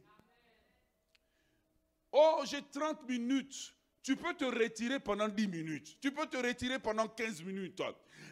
Oh, 2.12 2.42
j'ai 2.44 2.62
30 2.62 3.08
minutes. 3.08 3.74
Tu 4.02 4.16
peux 4.16 4.34
te 4.34 4.44
retirer 4.44 4.98
pendant 4.98 5.28
10 5.28 5.48
minutes. 5.48 5.96
Tu 6.00 6.10
peux 6.10 6.26
te 6.26 6.36
retirer 6.36 6.78
pendant 6.78 7.06
15 7.06 7.42
minutes. 7.42 7.80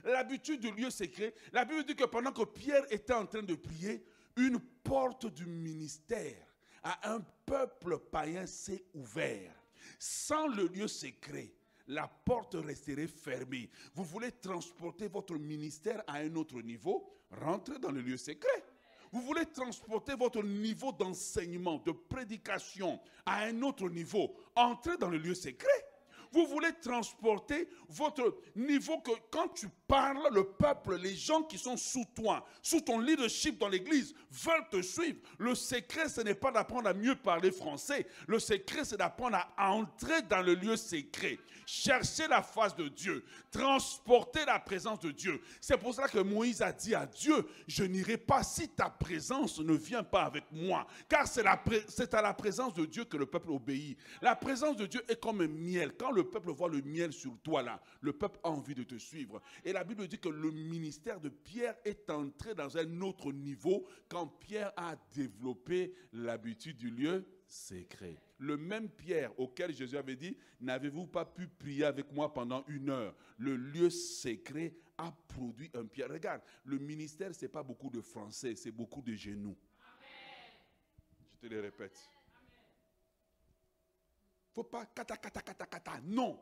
L'habitude 0.04 0.61
du 0.61 0.72
lieu 0.72 0.90
secret, 0.90 1.35
la 1.52 1.64
Bible 1.64 1.85
dit 1.85 1.94
que 1.94 2.04
pendant 2.04 2.33
que 2.33 2.44
Pierre 2.44 2.85
était 2.90 3.12
en 3.12 3.26
train 3.26 3.42
de 3.42 3.54
prier, 3.54 4.04
une 4.37 4.59
porte 4.59 5.26
du 5.26 5.46
ministère 5.46 6.46
à 6.83 7.12
un 7.12 7.20
peuple 7.44 7.98
païen 7.98 8.46
s'est 8.46 8.85
ouverte. 8.94 9.56
Sans 9.98 10.48
le 10.48 10.66
lieu 10.68 10.88
secret, 10.88 11.52
la 11.87 12.09
porte 12.09 12.54
resterait 12.54 13.06
fermée. 13.06 13.70
Vous 13.94 14.04
voulez 14.04 14.33
transporter 14.33 15.09
votre 15.09 15.37
ministère 15.37 16.02
à 16.06 16.18
un 16.18 16.35
autre 16.37 16.61
niveau, 16.62 17.12
rentrez 17.30 17.78
dans 17.78 17.90
le 17.90 18.00
lieu 18.00 18.16
secret. 18.16 18.64
Vous 19.12 19.23
voulez 19.23 19.46
transporter 19.46 20.14
votre 20.14 20.42
niveau 20.42 20.92
d'enseignement, 20.92 21.79
de 21.79 21.90
prédication 21.90 23.01
à 23.27 23.42
un 23.44 23.62
autre 23.62 23.88
niveau, 23.88 24.37
entrez 24.55 24.96
dans 24.96 25.09
le 25.09 25.18
lieu 25.18 25.35
secret. 25.35 25.68
Vous 26.33 26.46
voulez 26.46 26.73
transporter 26.81 27.68
votre 27.88 28.37
niveau 28.55 28.99
que 29.01 29.11
quand 29.33 29.49
tu 29.49 29.68
parles, 29.90 30.29
le 30.33 30.44
peuple, 30.44 30.96
les 30.96 31.16
gens 31.16 31.42
qui 31.42 31.59
sont 31.59 31.76
sous 31.76 32.05
toi, 32.14 32.46
sous 32.62 32.81
ton 32.81 33.00
leadership 33.00 33.59
dans 33.59 33.68
l'église, 33.68 34.14
veulent 34.31 34.68
te 34.70 34.81
suivre. 34.81 35.18
Le 35.37 35.57
secret, 35.57 36.09
ce 36.09 36.20
n'est 36.20 36.37
pas 36.37 36.53
d'apprendre 36.53 36.88
à 36.88 36.94
mieux 36.94 37.16
parler 37.16 37.50
français. 37.50 38.07
Le 38.29 38.38
secret, 38.38 38.85
c'est 38.85 38.96
d'apprendre 38.96 39.38
à 39.57 39.72
entrer 39.72 40.22
dans 40.22 40.42
le 40.42 40.55
lieu 40.55 40.76
secret. 40.76 41.38
Chercher 41.66 42.29
la 42.29 42.42
face 42.42 42.74
de 42.76 42.88
Dieu. 42.88 43.24
Transporter 43.50 44.44
la 44.44 44.61
présence 44.61 45.00
de 45.00 45.11
Dieu. 45.11 45.40
C'est 45.61 45.76
pour 45.76 45.92
cela 45.92 46.07
que 46.07 46.18
Moïse 46.20 46.62
a 46.62 46.72
dit 46.72 46.94
à 46.94 47.07
Dieu, 47.07 47.44
je 47.66 47.83
n'irai 47.83 48.16
pas 48.16 48.44
si 48.44 48.68
ta 48.68 48.90
présence 48.90 49.59
ne 49.59 49.74
vient 49.74 50.05
pas 50.05 50.22
avec 50.22 50.44
moi. 50.53 50.87
Car 51.09 51.26
c'est 51.26 52.14
à 52.14 52.22
la 52.22 52.35
présence 52.35 52.74
de 52.74 52.85
Dieu 52.87 53.05
que 53.05 53.16
le 53.16 53.26
peuple 53.26 53.50
obéit. 53.50 53.98
La 54.22 54.37
présence 54.37 54.76
de 54.76 54.87
Dieu 54.87 55.03
est 55.09 55.20
comme 55.20 55.40
un 55.40 55.48
miel. 55.48 55.94
Quand 55.98 56.12
le 56.12 56.24
peuple 56.24 56.50
voit 56.53 56.68
le 56.68 56.81
miel 56.83 57.12
sur 57.12 57.37
toi 57.42 57.62
là, 57.62 57.81
le 58.00 58.12
peuple 58.12 58.38
a 58.44 58.50
envie 58.50 58.74
de 58.74 58.85
te 58.85 58.96
suivre. 58.96 59.40
Et 59.64 59.72
Bible 59.85 60.09
dit 60.09 60.19
que 60.19 60.29
le 60.29 60.51
ministère 60.51 61.21
de 61.21 61.29
Pierre 61.29 61.77
est 61.85 62.11
entré 62.11 62.55
dans 62.55 62.77
un 62.77 63.01
autre 63.01 63.33
niveau 63.33 63.87
quand 64.09 64.27
Pierre 64.27 64.73
a 64.77 64.97
développé 65.14 65.95
l'habitude 66.12 66.77
du 66.77 66.90
lieu 66.90 67.27
secret. 67.47 68.21
Le 68.38 68.57
même 68.57 68.88
Pierre 68.88 69.38
auquel 69.38 69.75
Jésus 69.75 69.97
avait 69.97 70.16
dit, 70.16 70.37
n'avez-vous 70.61 71.07
pas 71.07 71.25
pu 71.25 71.47
prier 71.47 71.85
avec 71.85 72.12
moi 72.12 72.33
pendant 72.33 72.64
une 72.69 72.90
heure? 72.90 73.14
Le 73.38 73.57
lieu 73.57 73.90
secret 73.90 74.75
a 74.99 75.12
produit 75.29 75.71
un 75.75 75.87
Pierre. 75.87 76.11
Regarde, 76.11 76.43
le 76.64 76.79
ministère, 76.79 77.35
ce 77.35 77.43
n'est 77.43 77.49
pas 77.49 77.62
beaucoup 77.62 77.90
de 77.90 78.01
français, 78.01 78.55
c'est 78.57 78.73
beaucoup 78.73 79.03
de 79.03 79.14
genoux. 79.14 79.57
Je 81.33 81.49
te 81.49 81.55
le 81.55 81.61
répète. 81.61 81.99
faut 84.53 84.64
pas 84.64 84.87
kata 84.87 85.16
kata 85.16 85.40
kata 85.43 85.66
kata. 85.66 86.01
Non. 86.05 86.38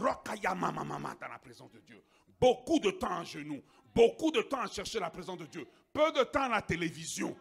Rokayama 0.00 0.72
dans 0.72 1.28
la 1.28 1.38
présence 1.38 1.72
de 1.72 1.80
Dieu. 1.80 2.02
Beaucoup 2.40 2.78
de 2.78 2.90
temps 2.90 3.18
à 3.20 3.24
genoux, 3.24 3.62
beaucoup 3.94 4.30
de 4.30 4.42
temps 4.42 4.60
à 4.60 4.68
chercher 4.68 5.00
la 5.00 5.10
présence 5.10 5.38
de 5.38 5.46
Dieu, 5.46 5.66
peu 5.92 6.12
de 6.12 6.24
temps 6.24 6.42
à 6.42 6.48
la 6.48 6.62
télévision. 6.62 7.36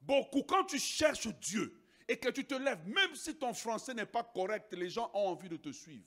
Beaucoup, 0.00 0.42
quand 0.42 0.64
tu 0.64 0.78
cherches 0.78 1.28
Dieu 1.40 1.72
et 2.08 2.16
que 2.16 2.28
tu 2.30 2.44
te 2.44 2.54
lèves, 2.54 2.86
même 2.86 3.14
si 3.14 3.34
ton 3.34 3.52
français 3.52 3.94
n'est 3.94 4.06
pas 4.06 4.24
correct, 4.24 4.72
les 4.72 4.88
gens 4.88 5.10
ont 5.14 5.28
envie 5.28 5.48
de 5.48 5.56
te 5.56 5.70
suivre. 5.70 6.06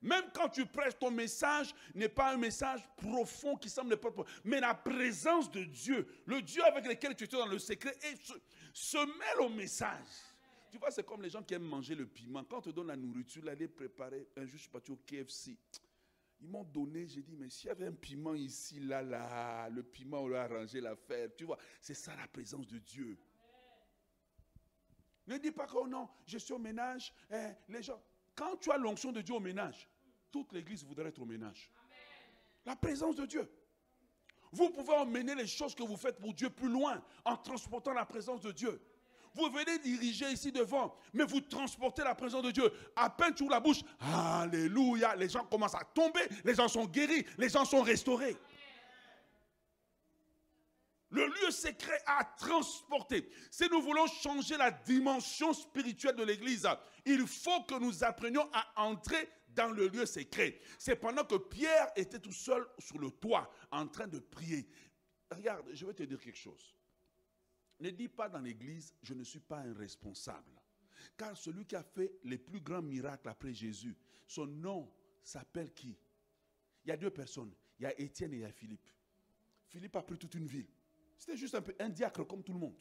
Même 0.00 0.24
quand 0.32 0.48
tu 0.48 0.64
prêches, 0.64 0.96
ton 0.98 1.10
message 1.10 1.74
n'est 1.94 2.08
pas 2.08 2.32
un 2.32 2.36
message 2.36 2.80
profond 2.96 3.56
qui 3.56 3.68
semble 3.68 3.96
pas 3.96 4.10
mais 4.44 4.60
la 4.60 4.74
présence 4.74 5.50
de 5.50 5.64
Dieu, 5.64 6.06
le 6.26 6.40
Dieu 6.40 6.64
avec 6.64 6.86
lequel 6.86 7.16
tu 7.16 7.24
es 7.24 7.26
dans 7.26 7.46
le 7.46 7.58
secret, 7.58 7.96
se, 8.22 8.34
se 8.72 8.98
mêle 8.98 9.40
au 9.40 9.48
message. 9.48 10.06
Tu 10.70 10.78
vois, 10.78 10.90
c'est 10.90 11.04
comme 11.04 11.22
les 11.22 11.30
gens 11.30 11.42
qui 11.42 11.54
aiment 11.54 11.62
manger 11.62 11.94
le 11.94 12.06
piment. 12.06 12.44
Quand 12.44 12.58
on 12.58 12.62
te 12.62 12.70
donne 12.70 12.88
la 12.88 12.96
nourriture, 12.96 13.44
là, 13.44 13.54
préparer. 13.74 14.28
Un 14.36 14.42
jour, 14.42 14.56
je 14.56 14.62
suis 14.62 14.70
parti 14.70 14.90
au 14.92 14.96
KFC. 14.96 15.56
Ils 16.40 16.48
m'ont 16.48 16.64
donné, 16.64 17.06
j'ai 17.06 17.22
dit, 17.22 17.36
mais 17.36 17.48
s'il 17.48 17.68
y 17.68 17.70
avait 17.70 17.86
un 17.86 17.92
piment 17.92 18.34
ici, 18.34 18.78
là, 18.78 19.02
là, 19.02 19.68
le 19.70 19.82
piment 19.82 20.20
aurait 20.20 20.38
arrangé 20.38 20.80
l'affaire. 20.80 21.28
Tu 21.36 21.44
vois, 21.44 21.58
c'est 21.80 21.94
ça 21.94 22.14
la 22.14 22.28
présence 22.28 22.66
de 22.68 22.78
Dieu. 22.78 23.18
Ne 25.26 25.36
dis 25.36 25.50
pas 25.50 25.66
que 25.66 25.76
oh 25.76 25.86
non, 25.86 26.08
je 26.24 26.38
suis 26.38 26.52
au 26.52 26.58
ménage. 26.58 27.12
Eh, 27.30 27.50
les 27.68 27.82
gens, 27.82 28.00
quand 28.34 28.56
tu 28.56 28.70
as 28.70 28.78
l'onction 28.78 29.12
de 29.12 29.20
Dieu 29.20 29.34
au 29.34 29.40
ménage, 29.40 29.88
toute 30.30 30.52
l'église 30.52 30.84
voudrait 30.84 31.08
être 31.08 31.20
au 31.20 31.26
ménage. 31.26 31.70
La 32.64 32.76
présence 32.76 33.16
de 33.16 33.26
Dieu. 33.26 33.50
Vous 34.52 34.70
pouvez 34.70 34.94
emmener 34.94 35.34
les 35.34 35.46
choses 35.46 35.74
que 35.74 35.82
vous 35.82 35.96
faites 35.96 36.18
pour 36.18 36.32
Dieu 36.32 36.48
plus 36.50 36.68
loin 36.68 37.02
en 37.24 37.36
transportant 37.36 37.92
la 37.92 38.06
présence 38.06 38.40
de 38.40 38.52
Dieu. 38.52 38.80
Vous 39.38 39.50
venez 39.50 39.78
diriger 39.78 40.32
ici 40.32 40.50
devant, 40.50 40.96
mais 41.12 41.24
vous 41.24 41.40
transportez 41.40 42.02
la 42.02 42.16
présence 42.16 42.42
de 42.42 42.50
Dieu. 42.50 42.72
À 42.96 43.08
peine 43.08 43.32
tu 43.34 43.48
la 43.48 43.60
bouche, 43.60 43.82
Alléluia, 44.00 45.14
les 45.14 45.28
gens 45.28 45.44
commencent 45.44 45.76
à 45.76 45.84
tomber, 45.84 46.22
les 46.44 46.56
gens 46.56 46.66
sont 46.66 46.86
guéris, 46.86 47.24
les 47.38 47.48
gens 47.48 47.64
sont 47.64 47.82
restaurés. 47.82 48.36
Le 51.10 51.24
lieu 51.24 51.50
secret 51.52 52.02
à 52.04 52.24
transporter. 52.24 53.30
Si 53.50 53.68
nous 53.70 53.80
voulons 53.80 54.08
changer 54.08 54.56
la 54.56 54.72
dimension 54.72 55.52
spirituelle 55.52 56.16
de 56.16 56.24
l'Église, 56.24 56.68
il 57.06 57.24
faut 57.26 57.62
que 57.62 57.78
nous 57.78 58.02
apprenions 58.02 58.48
à 58.52 58.82
entrer 58.82 59.28
dans 59.50 59.70
le 59.70 59.86
lieu 59.86 60.04
secret. 60.04 60.60
C'est 60.78 60.96
pendant 60.96 61.24
que 61.24 61.36
Pierre 61.36 61.92
était 61.94 62.18
tout 62.18 62.32
seul 62.32 62.66
sur 62.78 62.98
le 62.98 63.10
toit 63.12 63.48
en 63.70 63.86
train 63.86 64.08
de 64.08 64.18
prier. 64.18 64.68
Regarde, 65.30 65.64
je 65.72 65.86
vais 65.86 65.94
te 65.94 66.02
dire 66.02 66.18
quelque 66.18 66.36
chose. 66.36 66.74
Ne 67.80 67.90
dis 67.90 68.08
pas 68.08 68.28
dans 68.28 68.40
l'église, 68.40 68.94
je 69.02 69.14
ne 69.14 69.22
suis 69.22 69.40
pas 69.40 69.58
un 69.58 69.72
responsable. 69.74 70.60
Car 71.16 71.36
celui 71.36 71.64
qui 71.64 71.76
a 71.76 71.82
fait 71.82 72.18
les 72.24 72.38
plus 72.38 72.60
grands 72.60 72.82
miracles 72.82 73.28
après 73.28 73.54
Jésus, 73.54 73.96
son 74.26 74.46
nom 74.46 74.92
s'appelle 75.22 75.72
qui? 75.72 75.96
Il 76.84 76.88
y 76.88 76.92
a 76.92 76.96
deux 76.96 77.10
personnes. 77.10 77.54
Il 77.78 77.84
y 77.84 77.86
a 77.86 78.00
Étienne 78.00 78.32
et 78.32 78.38
il 78.38 78.42
y 78.42 78.44
a 78.44 78.52
Philippe. 78.52 78.90
Philippe 79.68 79.94
a 79.96 80.02
pris 80.02 80.18
toute 80.18 80.34
une 80.34 80.46
ville. 80.46 80.66
C'était 81.16 81.36
juste 81.36 81.54
un, 81.54 81.62
peu, 81.62 81.74
un 81.78 81.88
diacre 81.88 82.26
comme 82.26 82.42
tout 82.42 82.52
le 82.52 82.58
monde. 82.58 82.76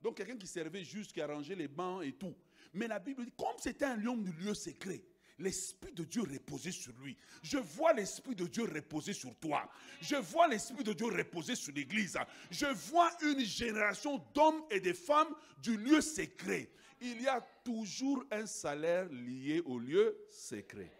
Donc 0.00 0.16
quelqu'un 0.16 0.36
qui 0.36 0.46
servait 0.46 0.84
juste, 0.84 1.12
qui 1.12 1.20
arrangeait 1.20 1.54
les 1.54 1.68
bancs 1.68 2.04
et 2.04 2.12
tout. 2.12 2.36
Mais 2.72 2.86
la 2.86 2.98
Bible 2.98 3.24
dit, 3.24 3.32
comme 3.32 3.56
c'était 3.58 3.86
un 3.86 3.96
lion 3.96 4.16
du 4.16 4.32
lieu 4.32 4.54
secret, 4.54 5.02
l'Esprit 5.38 5.92
de 5.92 6.04
Dieu 6.04 6.22
reposait 6.22 6.72
sur 6.72 6.92
lui. 7.02 7.16
Je 7.42 7.58
vois 7.58 7.92
l'Esprit 7.92 8.34
de 8.34 8.46
Dieu 8.46 8.64
reposer 8.64 9.12
sur 9.12 9.34
toi. 9.36 9.68
Je 10.00 10.16
vois 10.16 10.48
l'Esprit 10.48 10.84
de 10.84 10.92
Dieu 10.92 11.06
reposer 11.06 11.54
sur 11.54 11.72
l'Église. 11.72 12.18
Je 12.50 12.66
vois 12.66 13.10
une 13.22 13.40
génération 13.40 14.18
d'hommes 14.32 14.62
et 14.70 14.80
de 14.80 14.92
femmes 14.92 15.34
du 15.58 15.76
lieu 15.76 16.00
secret. 16.00 16.70
Il 17.00 17.20
y 17.20 17.28
a 17.28 17.40
toujours 17.64 18.24
un 18.30 18.46
salaire 18.46 19.08
lié 19.10 19.60
au 19.64 19.78
lieu 19.78 20.16
secret. 20.30 20.92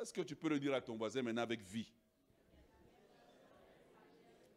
Est-ce 0.00 0.12
que 0.12 0.20
tu 0.20 0.36
peux 0.36 0.48
le 0.48 0.60
dire 0.60 0.74
à 0.74 0.80
ton 0.80 0.96
voisin 0.96 1.22
maintenant 1.22 1.42
avec 1.42 1.60
vie? 1.62 1.90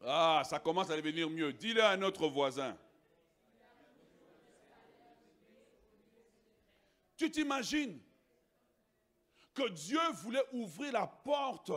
Ah, 0.06 0.44
ça 0.46 0.60
commence 0.60 0.90
à 0.90 0.98
devenir 0.98 1.30
mieux. 1.30 1.54
Dis-le 1.54 1.82
à 1.82 1.96
notre 1.96 2.28
voisin. 2.28 2.78
Tu 7.16 7.32
t'imagines? 7.32 8.00
Que 9.54 9.70
Dieu 9.70 10.00
voulait 10.24 10.44
ouvrir 10.52 10.94
la 10.94 11.08
porte 11.08 11.72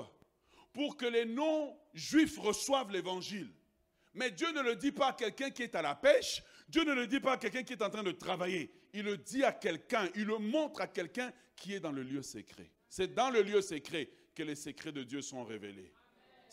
pour 0.73 0.97
que 0.97 1.07
les 1.07 1.25
non-juifs 1.25 2.39
reçoivent 2.39 2.91
l'évangile. 2.91 3.51
Mais 4.15 4.31
Dieu 4.31 4.51
ne 4.53 4.63
le 4.63 4.77
dit 4.77 4.93
pas 4.93 5.09
à 5.09 5.13
quelqu'un 5.13 5.51
qui 5.51 5.63
est 5.63 5.75
à 5.75 5.83
la 5.83 5.95
pêche, 5.95 6.43
Dieu 6.69 6.85
ne 6.85 6.93
le 6.93 7.07
dit 7.07 7.21
pas 7.21 7.33
à 7.33 7.37
quelqu'un 7.37 7.63
qui 7.63 7.75
est 7.75 7.83
en 7.83 7.91
train 7.91 8.03
de 8.03 8.13
travailler. 8.13 8.71
Il 8.93 9.05
le 9.05 9.19
dit 9.19 9.45
à 9.45 9.53
quelqu'un, 9.53 10.09
il 10.15 10.25
le 10.25 10.39
montre 10.39 10.81
à 10.81 10.87
quelqu'un 10.87 11.33
qui 11.55 11.75
est 11.75 11.81
dans 11.81 11.93
le 11.93 12.03
lieu 12.03 12.23
secret. 12.23 12.71
C'est 12.89 13.15
dans 13.15 13.31
le 13.31 13.43
lieu 13.43 13.61
secret 13.61 14.09
que 14.35 14.43
les 14.43 14.55
secrets 14.55 14.93
de 14.93 15.03
Dieu 15.03 15.23
sont 15.23 15.45
révélés. 15.45 15.93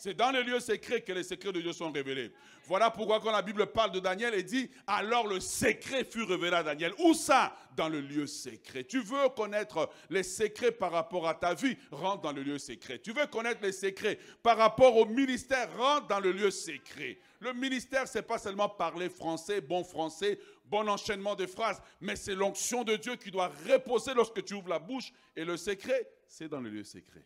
C'est 0.04 0.12
dans 0.12 0.30
le 0.30 0.42
lieu 0.42 0.60
secret 0.60 1.00
que 1.00 1.14
les 1.14 1.22
secrets 1.22 1.50
de 1.50 1.62
Dieu 1.62 1.72
sont 1.72 1.90
révélés. 1.90 2.30
Voilà 2.66 2.90
pourquoi 2.90 3.20
quand 3.20 3.32
la 3.32 3.40
Bible 3.40 3.64
parle 3.64 3.90
de 3.90 4.00
Daniel, 4.00 4.34
elle 4.34 4.44
dit, 4.44 4.70
alors 4.86 5.26
le 5.26 5.40
secret 5.40 6.04
fut 6.04 6.24
révélé 6.24 6.56
à 6.56 6.62
Daniel. 6.62 6.92
Où 6.98 7.14
ça? 7.14 7.56
Dans 7.74 7.88
le 7.88 8.02
lieu 8.02 8.26
secret. 8.26 8.84
Tu 8.84 9.00
veux 9.00 9.30
connaître 9.30 9.88
les 10.10 10.22
secrets 10.22 10.72
par 10.72 10.92
rapport 10.92 11.26
à 11.26 11.34
ta 11.34 11.54
vie? 11.54 11.74
Rentre 11.90 12.20
dans 12.20 12.32
le 12.32 12.42
lieu 12.42 12.58
secret. 12.58 12.98
Tu 12.98 13.14
veux 13.14 13.26
connaître 13.28 13.60
les 13.62 13.72
secrets 13.72 14.18
par 14.42 14.58
rapport 14.58 14.94
au 14.94 15.06
ministère? 15.06 15.74
Rentre 15.74 16.08
dans 16.08 16.20
le 16.20 16.32
lieu 16.32 16.50
secret. 16.50 17.16
Le 17.40 17.54
ministère, 17.54 18.06
c'est 18.06 18.20
pas 18.20 18.36
seulement 18.36 18.68
parler 18.68 19.08
français, 19.08 19.62
bon 19.62 19.84
français, 19.84 20.38
bon 20.66 20.86
enchaînement 20.86 21.34
de 21.34 21.46
phrases, 21.46 21.80
mais 22.02 22.16
c'est 22.16 22.34
l'onction 22.34 22.84
de 22.84 22.96
Dieu 22.96 23.16
qui 23.16 23.30
doit 23.30 23.50
reposer 23.70 24.12
lorsque 24.12 24.44
tu 24.44 24.52
ouvres 24.52 24.68
la 24.68 24.78
bouche. 24.78 25.14
Et 25.34 25.46
le 25.46 25.56
secret, 25.56 26.06
c'est 26.28 26.48
dans 26.48 26.60
le 26.60 26.68
lieu 26.68 26.84
secret. 26.84 27.24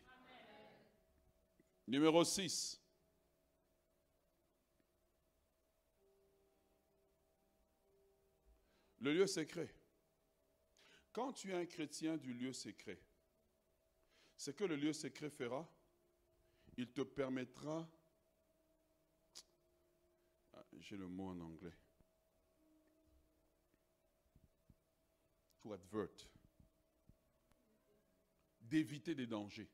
Numéro 1.89 2.23
6. 2.23 2.79
Le 8.99 9.11
lieu 9.11 9.25
secret. 9.25 9.73
Quand 11.11 11.33
tu 11.33 11.49
es 11.49 11.55
un 11.55 11.65
chrétien 11.65 12.15
du 12.15 12.31
lieu 12.31 12.53
secret, 12.53 13.01
ce 14.37 14.51
que 14.51 14.65
le 14.65 14.75
lieu 14.75 14.93
secret 14.93 15.31
fera, 15.31 15.67
il 16.77 16.91
te 16.91 17.01
permettra, 17.01 17.89
ah, 20.53 20.65
j'ai 20.81 20.95
le 20.95 21.07
mot 21.07 21.29
en 21.29 21.39
anglais, 21.39 21.75
to 25.59 25.73
advert, 25.73 26.29
d'éviter 28.61 29.15
des 29.15 29.25
dangers 29.25 29.71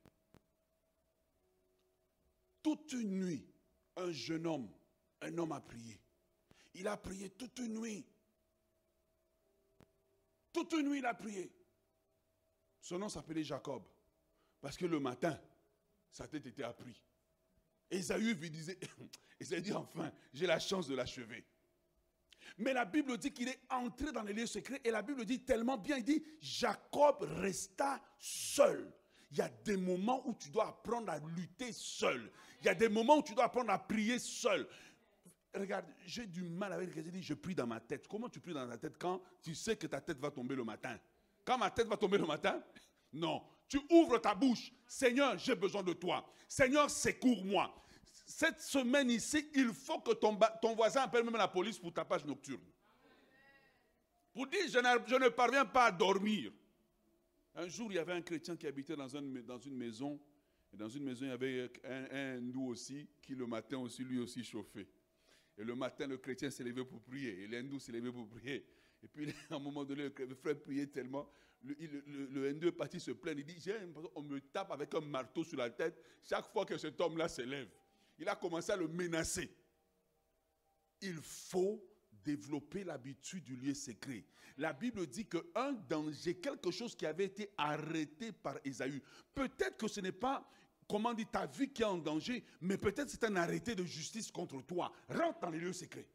toute 2.65 2.93
une 2.93 3.19
nuit, 3.19 3.45
un 3.95 4.11
jeune 4.11 4.47
homme, 4.47 4.67
un 5.21 5.37
homme 5.37 5.51
a 5.51 5.61
prié. 5.61 6.01
Il 6.73 6.87
a 6.87 6.97
prié 6.97 7.29
toute 7.29 7.59
une 7.59 7.79
nuit. 7.79 8.03
Toute 10.51 10.73
une 10.73 10.89
nuit, 10.89 10.97
il 10.97 11.05
a 11.05 11.13
prié. 11.13 11.51
Son 12.81 12.97
nom 12.97 13.07
s'appelait 13.07 13.43
Jacob. 13.43 13.83
Parce 14.61 14.77
que 14.77 14.87
le 14.87 14.99
matin, 14.99 15.39
sa 16.11 16.27
tête 16.27 16.47
était 16.47 16.63
appris. 16.63 16.99
Esaü 17.91 18.33
lui 18.33 18.49
disait, 18.49 18.79
Esaü 19.39 19.61
dit 19.61 19.71
enfin, 19.71 20.11
j'ai 20.33 20.47
la 20.47 20.57
chance 20.57 20.87
de 20.87 20.95
l'achever. 20.95 21.45
Mais 22.57 22.73
la 22.73 22.85
Bible 22.85 23.15
dit 23.19 23.31
qu'il 23.31 23.49
est 23.49 23.61
entré 23.69 24.11
dans 24.11 24.23
les 24.23 24.33
lieux 24.33 24.47
secrets 24.47 24.81
et 24.83 24.89
la 24.89 25.03
Bible 25.03 25.23
dit 25.23 25.43
tellement 25.43 25.77
bien, 25.77 25.97
il 25.97 26.03
dit, 26.03 26.23
Jacob 26.41 27.21
resta 27.21 28.01
seul. 28.17 28.91
Il 29.35 29.39
y 29.39 29.41
a 29.41 29.49
des 29.49 29.75
moments 29.75 30.25
où 30.25 30.33
tu 30.33 30.49
dois 30.49 30.69
apprendre 30.69 31.11
à 31.11 31.19
lutter 31.35 31.73
seul. 31.73 32.31
Il 32.61 32.67
y 32.67 32.69
a 32.69 32.73
des 32.73 32.87
moments 32.87 33.17
où 33.17 33.21
tu 33.21 33.35
dois 33.35 33.43
apprendre 33.43 33.69
à 33.69 33.77
prier 33.77 34.17
seul. 34.17 34.65
Regarde, 35.53 35.85
j'ai 36.05 36.25
du 36.25 36.43
mal 36.43 36.71
avec 36.71 36.89
ce 36.91 36.95
que 36.95 37.01
dit, 37.01 37.21
je 37.21 37.33
prie 37.33 37.53
dans 37.53 37.67
ma 37.67 37.81
tête. 37.81 38.07
Comment 38.07 38.29
tu 38.29 38.39
pries 38.39 38.53
dans 38.53 38.65
ta 38.65 38.77
tête 38.77 38.97
quand 38.97 39.21
tu 39.41 39.53
sais 39.53 39.75
que 39.75 39.87
ta 39.87 39.99
tête 39.99 40.19
va 40.19 40.31
tomber 40.31 40.55
le 40.55 40.63
matin? 40.63 40.97
Quand 41.43 41.57
ma 41.57 41.69
tête 41.69 41.85
va 41.85 41.97
tomber 41.97 42.17
le 42.17 42.25
matin? 42.25 42.63
Non. 43.11 43.43
Tu 43.67 43.77
ouvres 43.89 44.19
ta 44.19 44.33
bouche. 44.33 44.71
Seigneur, 44.87 45.37
j'ai 45.37 45.55
besoin 45.55 45.83
de 45.83 45.91
toi. 45.91 46.25
Seigneur, 46.47 46.89
secours-moi. 46.89 47.75
Cette 48.25 48.61
semaine 48.61 49.09
ici, 49.09 49.49
il 49.53 49.73
faut 49.73 49.99
que 49.99 50.13
ton, 50.13 50.39
ton 50.61 50.75
voisin 50.75 51.01
appelle 51.01 51.25
même 51.25 51.35
la 51.35 51.49
police 51.49 51.77
pour 51.77 51.93
ta 51.93 52.05
page 52.05 52.23
nocturne. 52.23 52.63
Pour 54.33 54.47
dire, 54.47 54.61
je, 54.65 54.79
je 55.07 55.15
ne 55.15 55.27
parviens 55.27 55.65
pas 55.65 55.87
à 55.87 55.91
dormir. 55.91 56.53
Un 57.55 57.69
jour, 57.69 57.89
il 57.91 57.95
y 57.95 57.99
avait 57.99 58.11
un 58.13 58.21
chrétien 58.21 58.57
qui 58.57 58.67
habitait 58.67 58.97
dans, 58.97 59.07
une 59.07 59.77
maison. 59.77 60.19
Et 60.73 60.77
dans 60.77 60.89
une 60.89 61.05
maison, 61.05 61.25
il 61.25 61.29
y 61.29 61.31
avait 61.31 61.71
un, 61.85 62.37
hindou 62.37 62.67
aussi, 62.67 63.07
qui 63.21 63.33
le 63.33 63.47
matin 63.47 63.77
aussi, 63.77 64.03
lui 64.03 64.19
aussi 64.19 64.43
chauffait. 64.43 64.87
Et 65.57 65.63
le 65.63 65.73
matin, 65.73 66.05
le 66.05 66.17
chrétien 66.17 66.51
s'est 66.51 66.65
levé 66.65 66.83
pour 66.83 67.01
prier. 67.01 67.43
Et 67.43 67.47
l'hindou 67.47 67.79
s'est 67.79 67.93
levé 67.93 68.11
pour 68.11 68.27
prier. 68.27 68.65
Et 69.01 69.07
puis, 69.07 69.27
à 69.49 69.55
un 69.55 69.59
moment 69.59 69.85
donné, 69.85 70.09
le 70.17 70.35
frère 70.35 70.59
priait 70.59 70.87
tellement. 70.87 71.29
Le, 71.63 71.75
le, 72.27 72.49
hindou 72.49 72.67
est 72.67 72.73
parti 72.73 72.99
se 72.99 73.11
plaindre. 73.11 73.39
Il 73.39 73.45
dit 73.45 73.71
On 74.15 74.21
me 74.21 74.41
tape 74.41 74.71
avec 74.71 74.93
un 74.93 74.99
marteau 74.99 75.45
sur 75.45 75.57
la 75.57 75.69
tête 75.69 75.97
chaque 76.21 76.51
fois 76.51 76.65
que 76.65 76.77
cet 76.77 76.99
homme-là 76.99 77.29
se 77.29 77.41
lève. 77.41 77.69
Il 78.19 78.27
a 78.27 78.35
commencé 78.35 78.73
à 78.73 78.75
le 78.77 78.89
menacer. 78.89 79.49
Il 81.01 81.15
faut 81.21 81.81
développer 82.25 82.83
l'habitude 82.83 83.43
du 83.43 83.55
lieu 83.55 83.73
secret. 83.73 84.25
La 84.57 84.73
Bible 84.73 85.05
dit 85.07 85.25
qu'un 85.25 85.73
danger, 85.87 86.35
quelque 86.35 86.71
chose 86.71 86.95
qui 86.95 87.05
avait 87.05 87.25
été 87.25 87.49
arrêté 87.57 88.31
par 88.31 88.57
Esaü, 88.65 89.01
peut-être 89.33 89.77
que 89.77 89.87
ce 89.87 90.01
n'est 90.01 90.11
pas, 90.11 90.49
comment 90.89 91.13
dit, 91.13 91.25
ta 91.25 91.45
vie 91.45 91.69
qui 91.69 91.83
est 91.83 91.85
en 91.85 91.97
danger, 91.97 92.43
mais 92.61 92.77
peut-être 92.77 93.09
c'est 93.09 93.23
un 93.23 93.35
arrêté 93.35 93.75
de 93.75 93.83
justice 93.83 94.31
contre 94.31 94.61
toi. 94.61 94.91
Rentre 95.09 95.39
dans 95.39 95.49
les 95.49 95.59
lieux 95.59 95.73
secrets. 95.73 96.07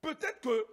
Peut-être 0.00 0.40
que, 0.40 0.66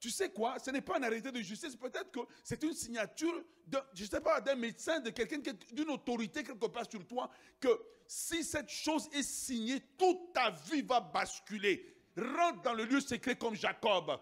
tu 0.00 0.10
sais 0.10 0.30
quoi, 0.30 0.58
ce 0.58 0.70
n'est 0.70 0.80
pas 0.80 0.98
un 0.98 1.02
arrêté 1.02 1.30
de 1.30 1.40
justice, 1.40 1.76
peut-être 1.76 2.10
que 2.10 2.20
c'est 2.42 2.62
une 2.62 2.74
signature, 2.74 3.44
de, 3.66 3.78
je 3.94 4.04
ne 4.04 4.08
sais 4.08 4.20
pas, 4.20 4.40
d'un 4.40 4.56
médecin, 4.56 5.00
de 5.00 5.10
quelqu'un, 5.10 5.38
d'une 5.72 5.90
autorité 5.90 6.42
quelque 6.42 6.66
part 6.66 6.88
sur 6.90 7.06
toi, 7.06 7.30
que 7.60 7.68
si 8.06 8.44
cette 8.44 8.68
chose 8.68 9.08
est 9.12 9.22
signée, 9.22 9.80
toute 9.98 10.32
ta 10.32 10.50
vie 10.50 10.82
va 10.82 11.00
basculer 11.00 11.95
rentre 12.16 12.62
dans 12.62 12.74
le 12.74 12.84
lieu 12.84 13.00
secret 13.00 13.36
comme 13.36 13.54
Jacob. 13.54 14.18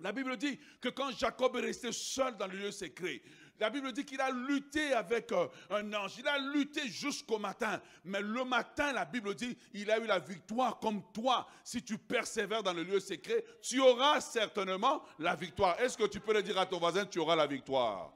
La 0.00 0.12
Bible 0.12 0.36
dit 0.36 0.58
que 0.80 0.88
quand 0.88 1.12
Jacob 1.12 1.56
est 1.56 1.60
resté 1.60 1.92
seul 1.92 2.36
dans 2.36 2.46
le 2.46 2.58
lieu 2.58 2.72
secret, 2.72 3.22
la 3.60 3.70
Bible 3.70 3.92
dit 3.92 4.04
qu'il 4.04 4.20
a 4.20 4.30
lutté 4.30 4.92
avec 4.92 5.30
euh, 5.30 5.46
un 5.70 5.92
ange. 5.94 6.16
Il 6.18 6.26
a 6.26 6.36
lutté 6.36 6.88
jusqu'au 6.88 7.38
matin. 7.38 7.80
Mais 8.04 8.20
le 8.20 8.44
matin, 8.44 8.92
la 8.92 9.04
Bible 9.04 9.36
dit, 9.36 9.56
il 9.72 9.88
a 9.90 9.98
eu 9.98 10.06
la 10.06 10.18
victoire 10.18 10.80
comme 10.80 11.00
toi. 11.12 11.46
Si 11.62 11.80
tu 11.80 11.96
persévères 11.96 12.64
dans 12.64 12.72
le 12.72 12.82
lieu 12.82 12.98
secret, 12.98 13.44
tu 13.62 13.78
auras 13.80 14.20
certainement 14.20 15.04
la 15.20 15.36
victoire. 15.36 15.78
Est-ce 15.80 15.96
que 15.96 16.08
tu 16.08 16.18
peux 16.18 16.32
le 16.34 16.42
dire 16.42 16.58
à 16.58 16.66
ton 16.66 16.78
voisin, 16.78 17.06
tu 17.06 17.20
auras 17.20 17.36
la 17.36 17.46
victoire? 17.46 18.12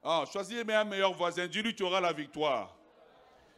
Ah, 0.00 0.24
choisis 0.30 0.62
un 0.68 0.84
meilleur 0.84 1.14
voisin. 1.14 1.48
Dis-lui, 1.48 1.74
tu 1.74 1.82
auras 1.82 2.00
la 2.00 2.12
victoire. 2.12 2.76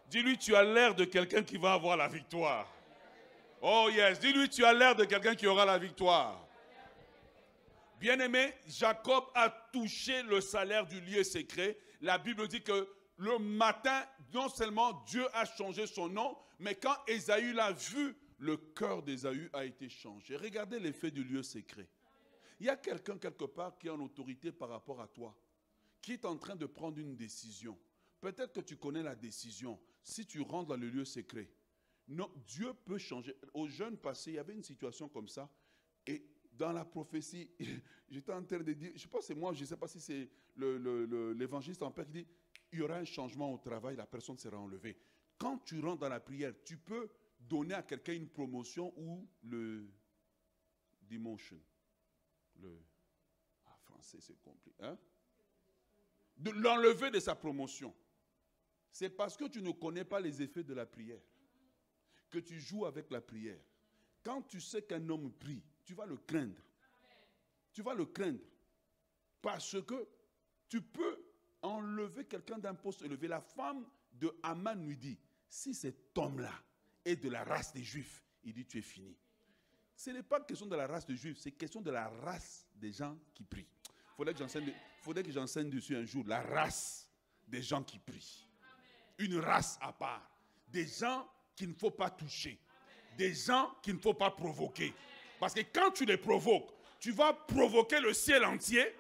Dis-lui, 0.08 0.38
tu 0.38 0.56
as 0.56 0.62
l'air 0.62 0.94
de 0.94 1.04
quelqu'un 1.04 1.42
qui 1.42 1.58
va 1.58 1.74
avoir 1.74 1.98
la 1.98 2.08
victoire. 2.08 2.66
Oh 3.62 3.88
yes, 3.90 4.20
dis-lui, 4.20 4.48
tu 4.48 4.64
as 4.64 4.72
l'air 4.72 4.94
de 4.94 5.04
quelqu'un 5.04 5.34
qui 5.34 5.46
aura 5.46 5.64
la 5.64 5.78
victoire. 5.78 6.46
Bien-aimé, 7.98 8.52
Jacob 8.66 9.24
a 9.34 9.48
touché 9.72 10.22
le 10.24 10.40
salaire 10.40 10.86
du 10.86 11.00
lieu 11.00 11.24
secret. 11.24 11.78
La 12.02 12.18
Bible 12.18 12.46
dit 12.46 12.62
que 12.62 12.88
le 13.16 13.38
matin, 13.38 14.04
non 14.34 14.48
seulement 14.48 14.92
Dieu 15.06 15.26
a 15.32 15.46
changé 15.46 15.86
son 15.86 16.08
nom, 16.08 16.36
mais 16.58 16.74
quand 16.74 16.94
Esaü 17.06 17.54
l'a 17.54 17.72
vu, 17.72 18.14
le 18.38 18.56
cœur 18.58 19.02
d'Esaü 19.02 19.48
a 19.54 19.64
été 19.64 19.88
changé. 19.88 20.36
Regardez 20.36 20.78
l'effet 20.78 21.10
du 21.10 21.24
lieu 21.24 21.42
secret. 21.42 21.88
Il 22.60 22.66
y 22.66 22.68
a 22.70 22.76
quelqu'un 22.76 23.18
quelque 23.18 23.44
part 23.44 23.78
qui 23.78 23.86
est 23.86 23.90
en 23.90 24.00
autorité 24.00 24.52
par 24.52 24.68
rapport 24.68 25.00
à 25.00 25.08
toi, 25.08 25.34
qui 26.02 26.12
est 26.12 26.24
en 26.24 26.36
train 26.36 26.56
de 26.56 26.66
prendre 26.66 26.98
une 26.98 27.16
décision. 27.16 27.78
Peut-être 28.20 28.52
que 28.52 28.60
tu 28.60 28.76
connais 28.76 29.02
la 29.02 29.14
décision. 29.14 29.78
Si 30.02 30.26
tu 30.26 30.40
rentres 30.40 30.68
dans 30.68 30.76
le 30.76 30.88
lieu 30.88 31.04
secret, 31.04 31.48
non, 32.08 32.30
Dieu 32.46 32.72
peut 32.84 32.98
changer. 32.98 33.36
Au 33.52 33.66
jeune 33.66 33.96
passé, 33.96 34.32
il 34.32 34.34
y 34.34 34.38
avait 34.38 34.54
une 34.54 34.62
situation 34.62 35.08
comme 35.08 35.28
ça. 35.28 35.50
Et 36.06 36.24
dans 36.52 36.72
la 36.72 36.84
prophétie, 36.84 37.50
j'étais 38.08 38.32
en 38.32 38.44
train 38.44 38.60
de 38.60 38.72
dire, 38.72 38.92
je 38.94 39.08
pense 39.08 39.20
que 39.22 39.26
c'est 39.26 39.34
moi, 39.34 39.52
je 39.52 39.62
ne 39.62 39.66
sais 39.66 39.76
pas 39.76 39.88
si 39.88 40.00
c'est 40.00 40.30
l'évangéliste 40.56 41.82
en 41.82 41.90
père 41.90 42.06
qui 42.06 42.12
dit, 42.12 42.26
il 42.72 42.78
y 42.78 42.82
aura 42.82 42.96
un 42.96 43.04
changement 43.04 43.52
au 43.52 43.58
travail, 43.58 43.96
la 43.96 44.06
personne 44.06 44.38
sera 44.38 44.58
enlevée. 44.58 44.96
Quand 45.38 45.58
tu 45.58 45.80
rentres 45.80 46.00
dans 46.00 46.08
la 46.08 46.20
prière, 46.20 46.52
tu 46.64 46.76
peux 46.76 47.10
donner 47.40 47.74
à 47.74 47.82
quelqu'un 47.82 48.14
une 48.14 48.28
promotion 48.28 48.92
ou 48.96 49.28
le 49.42 49.88
demotion. 51.02 51.60
Le 52.60 52.80
ah, 53.66 53.76
français, 53.82 54.18
c'est 54.20 54.40
compliqué. 54.40 54.76
Hein? 54.80 54.96
De 56.36 56.50
l'enlever 56.50 57.10
de 57.10 57.20
sa 57.20 57.34
promotion. 57.34 57.94
C'est 58.90 59.10
parce 59.10 59.36
que 59.36 59.48
tu 59.48 59.60
ne 59.60 59.72
connais 59.72 60.04
pas 60.04 60.20
les 60.20 60.40
effets 60.40 60.64
de 60.64 60.72
la 60.72 60.86
prière 60.86 61.20
que 62.36 62.40
tu 62.40 62.60
joues 62.60 62.84
avec 62.84 63.10
la 63.10 63.22
prière. 63.22 63.58
Quand 64.22 64.42
tu 64.42 64.60
sais 64.60 64.82
qu'un 64.82 65.08
homme 65.08 65.32
prie, 65.32 65.62
tu 65.84 65.94
vas 65.94 66.04
le 66.04 66.18
craindre. 66.18 66.60
Tu 67.72 67.80
vas 67.80 67.94
le 67.94 68.04
craindre. 68.04 68.44
Parce 69.40 69.80
que 69.82 70.06
tu 70.68 70.82
peux 70.82 71.18
enlever 71.62 72.26
quelqu'un 72.26 72.58
d'un 72.58 72.74
poste 72.74 73.02
élevé. 73.02 73.26
La 73.26 73.40
femme 73.40 73.86
de 74.12 74.30
Haman 74.42 74.84
lui 74.84 74.98
dit, 74.98 75.18
si 75.48 75.72
cet 75.72 76.16
homme-là 76.18 76.52
est 77.06 77.16
de 77.16 77.30
la 77.30 77.42
race 77.44 77.72
des 77.72 77.82
Juifs, 77.82 78.22
il 78.44 78.52
dit, 78.52 78.66
tu 78.66 78.78
es 78.78 78.82
fini. 78.82 79.16
Ce 79.94 80.10
n'est 80.10 80.22
pas 80.22 80.40
question 80.40 80.66
de 80.66 80.76
la 80.76 80.86
race 80.86 81.06
des 81.06 81.16
Juifs, 81.16 81.38
c'est 81.38 81.52
question 81.52 81.80
de 81.80 81.90
la 81.90 82.08
race 82.08 82.66
des 82.74 82.92
gens 82.92 83.18
qui 83.32 83.44
prient. 83.44 83.68
faudrait 84.14 84.34
que 84.34 84.40
j'enseigne, 84.40 84.74
faudrait 85.00 85.22
que 85.22 85.32
j'enseigne 85.32 85.70
dessus 85.70 85.96
un 85.96 86.04
jour 86.04 86.22
la 86.26 86.42
race 86.42 87.08
des 87.48 87.62
gens 87.62 87.82
qui 87.82 87.98
prient. 87.98 88.46
Une 89.18 89.38
race 89.38 89.78
à 89.80 89.94
part. 89.94 90.30
Des 90.68 90.86
gens 90.86 91.26
qu'il 91.56 91.70
ne 91.70 91.74
faut 91.74 91.90
pas 91.90 92.10
toucher. 92.10 92.58
Des 93.16 93.34
gens 93.34 93.72
qu'il 93.82 93.94
ne 93.94 94.00
faut 94.00 94.14
pas 94.14 94.30
provoquer. 94.30 94.92
Parce 95.40 95.54
que 95.54 95.60
quand 95.72 95.90
tu 95.90 96.04
les 96.04 96.18
provoques, 96.18 96.70
tu 97.00 97.10
vas 97.12 97.32
provoquer 97.32 97.98
le 98.00 98.12
ciel 98.12 98.44
entier. 98.44 98.94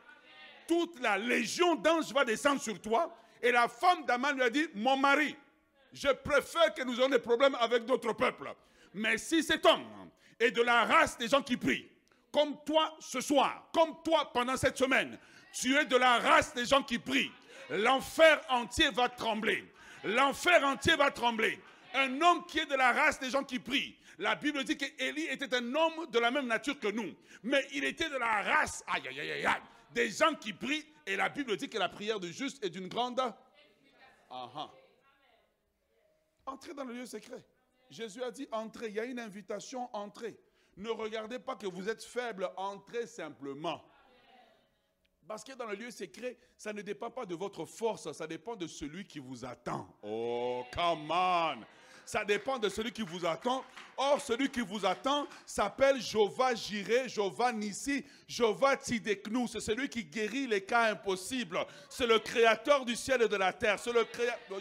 Toute 0.66 0.98
la 1.00 1.16
légion 1.18 1.76
d'anges 1.76 2.12
va 2.12 2.24
descendre 2.24 2.60
sur 2.60 2.80
toi. 2.80 3.14
Et 3.42 3.52
la 3.52 3.68
femme 3.68 4.04
d'Aman 4.06 4.34
lui 4.34 4.42
a 4.42 4.50
dit, 4.50 4.66
mon 4.74 4.96
mari, 4.96 5.36
je 5.92 6.08
préfère 6.08 6.74
que 6.74 6.82
nous 6.82 6.98
ayons 6.98 7.08
des 7.08 7.18
problèmes 7.18 7.54
avec 7.56 7.84
d'autres 7.84 8.12
peuples. 8.14 8.52
Mais 8.94 9.18
si 9.18 9.42
cet 9.42 9.64
homme 9.66 9.84
est 10.40 10.50
de 10.50 10.62
la 10.62 10.84
race 10.84 11.16
des 11.18 11.28
gens 11.28 11.42
qui 11.42 11.56
prient, 11.56 11.88
comme 12.32 12.56
toi 12.64 12.96
ce 13.00 13.20
soir, 13.20 13.68
comme 13.72 14.02
toi 14.02 14.30
pendant 14.32 14.56
cette 14.56 14.76
semaine, 14.76 15.18
tu 15.52 15.76
es 15.76 15.84
de 15.84 15.96
la 15.96 16.18
race 16.18 16.52
des 16.54 16.66
gens 16.66 16.82
qui 16.82 16.98
prient, 16.98 17.30
l'enfer 17.70 18.40
entier 18.48 18.90
va 18.90 19.08
trembler. 19.08 19.64
L'enfer 20.04 20.64
entier 20.64 20.96
va 20.96 21.10
trembler. 21.10 21.58
Un 21.96 22.20
homme 22.20 22.44
qui 22.46 22.58
est 22.58 22.66
de 22.66 22.74
la 22.74 22.92
race 22.92 23.18
des 23.18 23.30
gens 23.30 23.42
qui 23.42 23.58
prient. 23.58 23.96
La 24.18 24.34
Bible 24.34 24.62
dit 24.64 24.76
qu'Élie 24.76 25.24
était 25.24 25.54
un 25.54 25.74
homme 25.74 26.06
de 26.10 26.18
la 26.18 26.30
même 26.30 26.46
nature 26.46 26.78
que 26.78 26.88
nous. 26.88 27.14
Mais 27.42 27.66
il 27.72 27.84
était 27.84 28.08
de 28.08 28.16
la 28.16 28.42
race, 28.42 28.84
aïe, 28.86 29.08
aïe, 29.08 29.20
aïe, 29.20 29.46
aïe, 29.46 29.62
des 29.92 30.10
gens 30.10 30.34
qui 30.34 30.52
prient. 30.52 30.86
Et 31.06 31.16
la 31.16 31.28
Bible 31.28 31.56
dit 31.56 31.68
que 31.68 31.78
la 31.78 31.88
prière 31.88 32.20
du 32.20 32.32
juste 32.32 32.62
est 32.64 32.70
d'une 32.70 32.88
grande... 32.88 33.20
Aha. 34.28 34.72
Entrez 36.44 36.74
dans 36.74 36.84
le 36.84 36.94
lieu 36.94 37.06
secret. 37.06 37.44
Jésus 37.90 38.22
a 38.22 38.30
dit 38.30 38.46
entrez. 38.52 38.88
Il 38.88 38.94
y 38.94 39.00
a 39.00 39.04
une 39.04 39.18
invitation, 39.18 39.88
entrez. 39.94 40.36
Ne 40.76 40.90
regardez 40.90 41.38
pas 41.38 41.56
que 41.56 41.66
vous 41.66 41.88
êtes 41.88 42.04
faible, 42.04 42.50
entrez 42.56 43.06
simplement. 43.06 43.82
Parce 45.26 45.42
que 45.42 45.52
dans 45.54 45.66
le 45.66 45.74
lieu 45.74 45.90
secret, 45.90 46.36
ça 46.56 46.72
ne 46.72 46.82
dépend 46.82 47.10
pas 47.10 47.26
de 47.26 47.34
votre 47.34 47.64
force, 47.64 48.12
ça 48.12 48.26
dépend 48.26 48.54
de 48.54 48.66
celui 48.66 49.06
qui 49.06 49.18
vous 49.18 49.44
attend. 49.44 49.88
Oh, 50.02 50.64
come 50.72 51.10
on! 51.10 51.64
Ça 52.06 52.24
dépend 52.24 52.58
de 52.58 52.68
celui 52.68 52.92
qui 52.92 53.02
vous 53.02 53.26
attend. 53.26 53.64
Or, 53.96 54.20
celui 54.20 54.48
qui 54.48 54.60
vous 54.60 54.86
attend 54.86 55.26
s'appelle 55.44 56.00
Jova 56.00 56.54
Jiré, 56.54 57.08
Jova 57.08 57.52
Nissi, 57.52 58.04
Jova 58.28 58.76
Tideknou. 58.76 59.46
C'est 59.46 59.60
celui 59.60 59.88
qui 59.88 60.04
guérit 60.04 60.46
les 60.46 60.60
cas 60.60 60.90
impossibles. 60.90 61.58
C'est 61.88 62.06
le 62.06 62.18
créateur 62.18 62.84
du 62.84 62.96
ciel 62.96 63.22
et 63.22 63.28
de 63.28 63.36
la 63.36 63.52
terre. 63.52 63.78
C'est 63.78 63.92
le 63.92 64.04
créateur. 64.04 64.58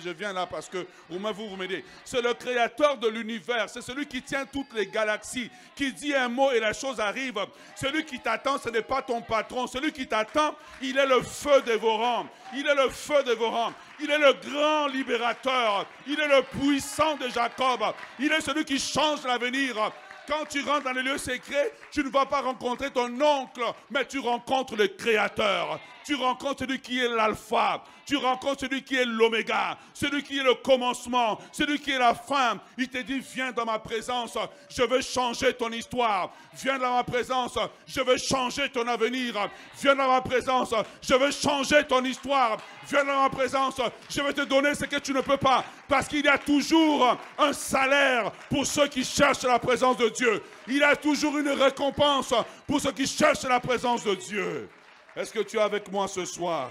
Je 0.00 0.10
viens, 0.10 0.32
là 0.32 0.46
parce 0.46 0.68
que 0.68 0.86
vous, 1.08 1.18
vous. 1.18 1.58
C'est 2.04 2.22
le 2.22 2.34
créateur 2.34 2.98
de 2.98 3.08
l'univers. 3.08 3.68
C'est 3.68 3.82
celui 3.82 4.06
qui 4.06 4.22
tient 4.22 4.46
toutes 4.46 4.72
les 4.74 4.86
galaxies, 4.86 5.50
qui 5.74 5.92
dit 5.92 6.14
un 6.14 6.28
mot 6.28 6.52
et 6.52 6.60
la 6.60 6.72
chose 6.72 7.00
arrive. 7.00 7.38
Celui 7.74 8.04
qui 8.04 8.20
t'attend, 8.20 8.58
ce 8.58 8.68
n'est 8.68 8.82
pas 8.82 9.02
ton 9.02 9.20
patron. 9.20 9.66
Celui 9.66 9.92
qui 9.92 10.06
t'attend, 10.06 10.54
il 10.80 10.96
est 10.96 11.06
le 11.06 11.22
feu 11.22 11.62
dévorant. 11.62 12.28
Il 12.54 12.66
est 12.66 12.74
le 12.74 12.90
feu 12.90 13.22
dévorant. 13.24 13.72
Il 14.00 14.10
est 14.10 14.18
le 14.18 14.32
grand 14.34 14.86
libérateur. 14.86 15.86
Il 16.06 16.18
est 16.18 16.28
le 16.28 16.42
puissant 16.42 17.16
de 17.16 17.28
Jacob. 17.28 17.80
Il 18.18 18.32
est 18.32 18.40
celui 18.40 18.64
qui 18.64 18.78
change 18.78 19.24
l'avenir. 19.24 19.92
Quand 20.30 20.44
tu 20.48 20.62
rentres 20.62 20.84
dans 20.84 20.92
le 20.92 21.02
lieu 21.02 21.18
secret, 21.18 21.72
tu 21.90 22.04
ne 22.04 22.08
vas 22.08 22.24
pas 22.24 22.40
rencontrer 22.40 22.92
ton 22.92 23.10
oncle, 23.20 23.64
mais 23.90 24.06
tu 24.06 24.20
rencontres 24.20 24.76
le 24.76 24.86
Créateur. 24.86 25.80
Tu 26.04 26.14
rencontres 26.14 26.60
celui 26.60 26.80
qui 26.80 26.98
est 26.98 27.08
l'alpha. 27.08 27.82
Tu 28.06 28.16
rencontres 28.16 28.60
celui 28.60 28.82
qui 28.82 28.96
est 28.96 29.04
l'oméga. 29.04 29.78
Celui 29.94 30.22
qui 30.22 30.38
est 30.38 30.42
le 30.42 30.54
commencement. 30.54 31.38
Celui 31.52 31.78
qui 31.78 31.92
est 31.92 31.98
la 31.98 32.14
fin. 32.14 32.58
Il 32.76 32.88
te 32.88 32.98
dit, 32.98 33.20
viens 33.20 33.52
dans 33.52 33.64
ma 33.64 33.78
présence. 33.78 34.36
Je 34.68 34.82
veux 34.82 35.00
changer 35.00 35.52
ton 35.54 35.70
histoire. 35.70 36.32
Viens 36.54 36.78
dans 36.78 36.96
ma 36.96 37.04
présence. 37.04 37.56
Je 37.86 38.00
veux 38.00 38.16
changer 38.16 38.68
ton 38.70 38.88
avenir. 38.88 39.48
Viens 39.80 39.94
dans 39.94 40.08
ma 40.08 40.20
présence. 40.20 40.74
Je 41.00 41.14
veux 41.14 41.30
changer 41.30 41.84
ton 41.84 42.04
histoire. 42.04 42.56
Viens 42.88 43.04
dans 43.04 43.22
ma 43.22 43.30
présence. 43.30 43.80
Je 44.08 44.20
vais 44.20 44.32
te 44.32 44.42
donner 44.42 44.74
ce 44.74 44.86
que 44.86 44.96
tu 44.96 45.12
ne 45.12 45.20
peux 45.20 45.36
pas. 45.36 45.64
Parce 45.86 46.08
qu'il 46.08 46.24
y 46.24 46.28
a 46.28 46.38
toujours 46.38 47.16
un 47.38 47.52
salaire 47.52 48.32
pour 48.48 48.66
ceux 48.66 48.88
qui 48.88 49.04
cherchent 49.04 49.42
la 49.42 49.58
présence 49.60 49.96
de 49.98 50.08
Dieu. 50.08 50.19
Il 50.68 50.82
a 50.82 50.96
toujours 50.96 51.38
une 51.38 51.48
récompense 51.48 52.34
pour 52.66 52.80
ceux 52.80 52.92
qui 52.92 53.06
cherchent 53.06 53.44
la 53.44 53.60
présence 53.60 54.04
de 54.04 54.14
Dieu. 54.14 54.68
Est-ce 55.16 55.32
que 55.32 55.40
tu 55.40 55.56
es 55.56 55.60
avec 55.60 55.90
moi 55.90 56.08
ce 56.08 56.24
soir? 56.24 56.70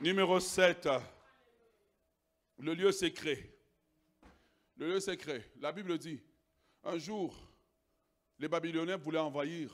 Numéro 0.00 0.40
7. 0.40 0.88
Le 2.58 2.74
lieu 2.74 2.92
secret. 2.92 3.50
Le 4.76 4.88
lieu 4.88 5.00
secret. 5.00 5.50
La 5.60 5.72
Bible 5.72 5.98
dit, 5.98 6.20
un 6.84 6.98
jour, 6.98 7.36
les 8.38 8.48
Babyloniens 8.48 8.96
voulaient 8.96 9.18
envahir 9.18 9.70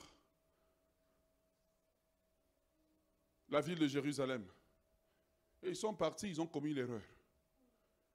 la 3.49 3.61
ville 3.61 3.79
de 3.79 3.87
Jérusalem. 3.87 4.45
Et 5.63 5.69
ils 5.69 5.75
sont 5.75 5.93
partis, 5.93 6.29
ils 6.29 6.41
ont 6.41 6.47
commis 6.47 6.73
l'erreur. 6.73 7.01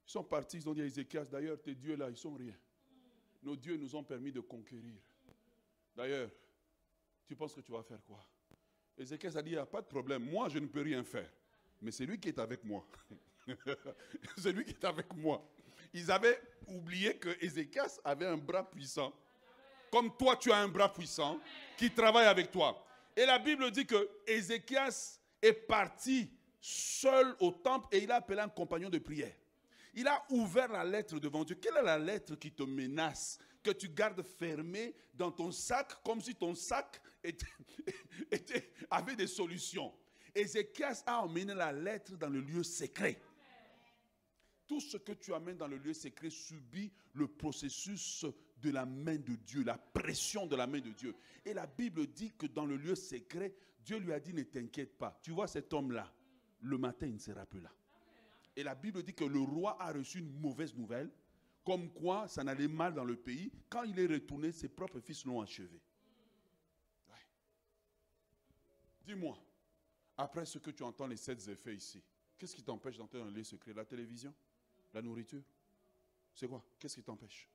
Ils 0.07 0.11
sont 0.11 0.25
partis, 0.25 0.59
ils 0.59 0.69
ont 0.69 0.75
dit 0.75 0.83
à 0.83 0.85
Ézéchias, 0.85 1.25
d'ailleurs, 1.25 1.61
tes 1.61 1.75
dieux 1.75 1.97
là, 1.97 2.11
ils 2.11 2.17
sont 2.17 2.35
rien. 2.35 2.55
Nos 3.43 3.57
dieux 3.57 3.77
nous 3.77 3.95
ont 3.95 4.05
permis 4.05 4.33
de 4.33 4.41
conquérir. 4.41 5.01
D'ailleurs, 5.97 6.31
tu 7.27 7.35
penses 7.37 7.55
que 7.55 7.61
tu 7.61 7.73
vas 7.73 7.83
faire 7.83 8.03
quoi? 8.07 8.27
Ézéchias 8.99 9.37
a 9.37 9.43
dit, 9.43 9.51
il 9.51 9.55
n'y 9.55 9.59
a 9.59 9.67
pas 9.67 9.81
de 9.81 9.87
problème, 9.87 10.29
moi 10.31 10.49
je 10.49 10.59
ne 10.59 10.67
peux 10.67 10.83
rien 10.83 11.03
faire. 11.03 11.31
Mais 11.81 11.91
c'est 11.91 12.05
lui 12.05 12.21
qui 12.21 12.29
est 12.29 12.39
avec 12.39 12.63
moi. 12.65 12.87
c'est 14.37 14.53
lui 14.53 14.65
qui 14.65 14.73
est 14.73 14.85
avec 14.85 15.15
moi. 15.15 15.43
Ils 15.93 16.11
avaient 16.11 16.41
oublié 16.67 17.17
que 17.17 17.31
Ézéchias 17.45 17.99
avait 18.05 18.27
un 18.27 18.37
bras 18.37 18.69
puissant. 18.69 19.13
Comme 19.91 20.17
toi, 20.17 20.37
tu 20.37 20.53
as 20.53 20.59
un 20.59 20.69
bras 20.69 20.93
puissant 20.93 21.41
qui 21.77 21.91
travaille 21.91 22.27
avec 22.27 22.51
toi. 22.51 22.85
Et 23.17 23.27
la 23.27 23.39
Bible 23.39 23.71
dit 23.71 23.87
que 23.87 24.09
Ézéchias 24.27 25.19
est 25.43 25.53
parti 25.53 26.31
seul 26.61 27.35
au 27.41 27.51
temple 27.51 27.89
et 27.93 28.03
il 28.03 28.11
a 28.13 28.17
appelé 28.17 28.41
un 28.41 28.49
compagnon 28.49 28.91
de 28.91 28.99
prière. 28.99 29.35
Il 29.95 30.07
a 30.07 30.25
ouvert 30.31 30.69
la 30.69 30.85
lettre 30.85 31.19
devant 31.19 31.45
Dieu. 31.45 31.57
Quelle 31.57 31.77
est 31.77 31.83
la 31.83 31.99
lettre 31.99 32.37
qui 32.37 32.53
te 32.53 32.63
menace, 32.63 33.39
que 33.63 33.71
tu 33.71 33.89
gardes 33.89 34.23
fermée 34.23 34.95
dans 35.15 35.31
ton 35.31 35.51
sac, 35.51 36.03
comme 36.05 36.21
si 36.21 36.35
ton 36.35 36.55
sac 36.55 37.01
avait 38.91 39.17
des 39.17 39.27
solutions? 39.27 39.93
Ézéchias 40.35 41.03
a 41.07 41.23
emmené 41.23 41.55
la 41.55 41.73
lettre 41.73 42.17
dans 42.17 42.29
le 42.29 42.41
lieu 42.41 42.63
secret. 42.63 43.21
Tout 44.67 44.81
ce 44.81 44.97
que 44.97 45.13
tu 45.13 45.35
amènes 45.35 45.57
dans 45.57 45.67
le 45.67 45.79
lieu 45.79 45.93
secret 45.93 46.31
subit 46.31 46.93
le 47.15 47.27
processus 47.27 48.25
de 48.59 48.71
la 48.71 48.87
main 48.87 49.17
de 49.17 49.35
Dieu, 49.35 49.65
la 49.65 49.77
pression 49.77 50.47
de 50.47 50.55
la 50.55 50.67
main 50.69 50.81
de 50.81 50.91
Dieu. 50.91 51.17
Et 51.45 51.53
la 51.55 51.67
Bible 51.67 52.07
dit 52.07 52.33
que 52.39 52.47
dans 52.47 52.67
le 52.67 52.77
lieu 52.77 52.95
secret, 52.95 53.53
Dieu 53.85 53.99
lui 53.99 54.13
a 54.13 54.21
dit 54.21 54.33
ne 54.33 54.45
t'inquiète 54.45 54.97
pas. 54.97 55.19
Tu 55.23 55.33
vois 55.33 55.49
cet 55.49 55.73
homme-là, 55.73 56.13
le 56.61 56.79
matin 56.79 57.07
il 57.07 57.15
ne 57.15 57.19
sera 57.19 57.45
plus 57.47 57.61
là. 57.61 57.73
Et 58.57 58.63
la 58.63 58.75
Bible 58.75 59.03
dit 59.03 59.15
que 59.15 59.25
le 59.25 59.41
roi 59.41 59.81
a 59.81 59.93
reçu 59.93 60.19
une 60.19 60.41
mauvaise 60.41 60.75
nouvelle, 60.75 61.11
comme 61.65 61.93
quoi 61.93 62.27
ça 62.29 62.43
n'allait 62.43 62.69
mal 62.69 62.95
dans 62.95 63.05
le 63.05 63.17
pays. 63.17 63.53
Quand 63.69 63.85
il 63.85 63.99
est 63.99 64.07
retourné, 64.07 64.53
ses 64.53 64.69
propres 64.69 65.01
fils 65.01 65.25
l'ont 65.25 65.41
achevé. 65.41 65.81
Dis-moi, 69.03 69.39
après 70.17 70.45
ce 70.45 70.59
que 70.59 70.71
tu 70.71 70.83
entends, 70.83 71.07
les 71.07 71.17
sept 71.17 71.47
effets 71.49 71.75
ici, 71.75 72.03
qu'est-ce 72.39 72.55
qui 72.55 72.63
t'empêche 72.63 72.97
d'entrer 72.97 73.19
dans 73.19 73.25
le 73.25 73.33
lieu 73.33 73.45
secret 73.45 73.73
La 73.73 73.85
télévision? 73.85 74.35
La 74.93 75.03
nourriture? 75.03 75.43
C'est 76.35 76.49
quoi? 76.49 76.65
Qu'est-ce 76.79 76.97
qui 76.97 77.03
t'empêche? 77.03 77.49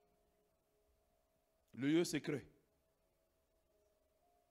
Le 1.73 1.87
lieu 1.87 2.03
secret. 2.03 2.45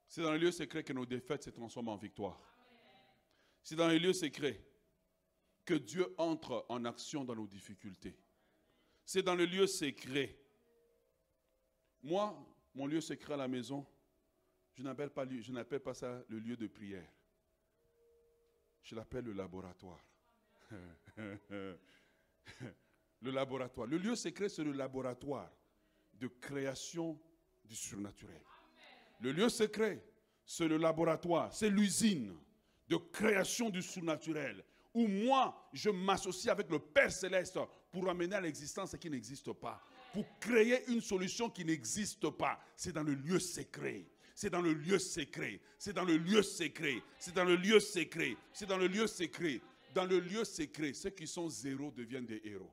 C'est 0.06 0.22
dans 0.22 0.32
le 0.32 0.38
lieu 0.38 0.52
secret 0.52 0.84
que 0.84 0.92
nos 0.92 1.06
défaites 1.06 1.42
se 1.42 1.50
transforment 1.50 1.88
en 1.88 1.96
victoire. 1.96 2.38
C'est 3.62 3.76
dans 3.76 3.88
les 3.88 3.98
lieux 3.98 4.12
secrets 4.12 4.60
que 5.64 5.74
Dieu 5.74 6.14
entre 6.18 6.66
en 6.68 6.84
action 6.84 7.24
dans 7.24 7.34
nos 7.34 7.46
difficultés. 7.46 8.16
C'est 9.04 9.22
dans 9.22 9.34
le 9.34 9.44
lieu 9.44 9.66
secret. 9.66 10.38
Moi, 12.02 12.36
mon 12.74 12.86
lieu 12.86 13.00
secret 13.00 13.34
à 13.34 13.38
la 13.38 13.48
maison, 13.48 13.86
je 14.74 14.82
n'appelle 14.82 15.10
pas, 15.10 15.94
ça 15.94 16.24
le 16.28 16.38
lieu 16.38 16.56
de 16.56 16.66
prière. 16.66 17.08
Je 18.82 18.94
l'appelle 18.94 19.24
le 19.24 19.32
laboratoire. 19.32 20.04
le 21.50 21.78
laboratoire. 23.22 23.86
Le 23.86 23.98
lieu 23.98 24.16
secret, 24.16 24.48
c'est 24.48 24.64
le 24.64 24.72
laboratoire 24.72 25.50
de 26.14 26.28
création 26.28 27.18
du 27.64 27.74
surnaturel. 27.76 28.42
Le 29.20 29.32
lieu 29.32 29.48
secret, 29.48 30.04
c'est 30.44 30.68
le 30.68 30.76
laboratoire, 30.76 31.54
c'est 31.54 31.70
l'usine 31.70 32.36
de 32.88 32.96
création 32.96 33.70
du 33.70 33.80
surnaturel 33.80 34.62
où 34.94 35.08
moi, 35.08 35.68
je 35.72 35.90
m'associe 35.90 36.50
avec 36.50 36.70
le 36.70 36.78
Père 36.78 37.12
céleste 37.12 37.58
pour 37.90 38.08
amener 38.08 38.36
à 38.36 38.40
l'existence 38.40 38.92
ce 38.92 38.96
qui 38.96 39.10
n'existe 39.10 39.52
pas, 39.52 39.82
pour 40.12 40.24
créer 40.38 40.88
une 40.88 41.00
solution 41.00 41.50
qui 41.50 41.64
n'existe 41.64 42.30
pas. 42.30 42.58
C'est 42.76 42.92
dans 42.92 43.02
le 43.02 43.14
lieu 43.14 43.40
secret. 43.40 44.06
C'est 44.34 44.50
dans 44.50 44.62
le 44.62 44.72
lieu 44.72 44.98
secret. 44.98 45.60
C'est 45.78 45.92
dans 45.92 46.04
le 46.04 46.16
lieu 46.16 46.42
secret. 46.42 47.02
C'est 47.18 47.34
dans 47.34 47.44
le 47.44 47.56
lieu 47.56 47.80
secret. 47.80 48.36
C'est 48.52 48.66
dans 48.66 48.78
le 48.78 48.86
lieu 48.86 49.06
secret. 49.06 49.60
Dans 49.94 50.06
le 50.06 50.18
lieu 50.18 50.44
secret, 50.44 50.92
ceux 50.92 51.10
qui 51.10 51.26
sont 51.26 51.48
zéro 51.48 51.92
deviennent 51.92 52.26
des 52.26 52.40
héros. 52.44 52.72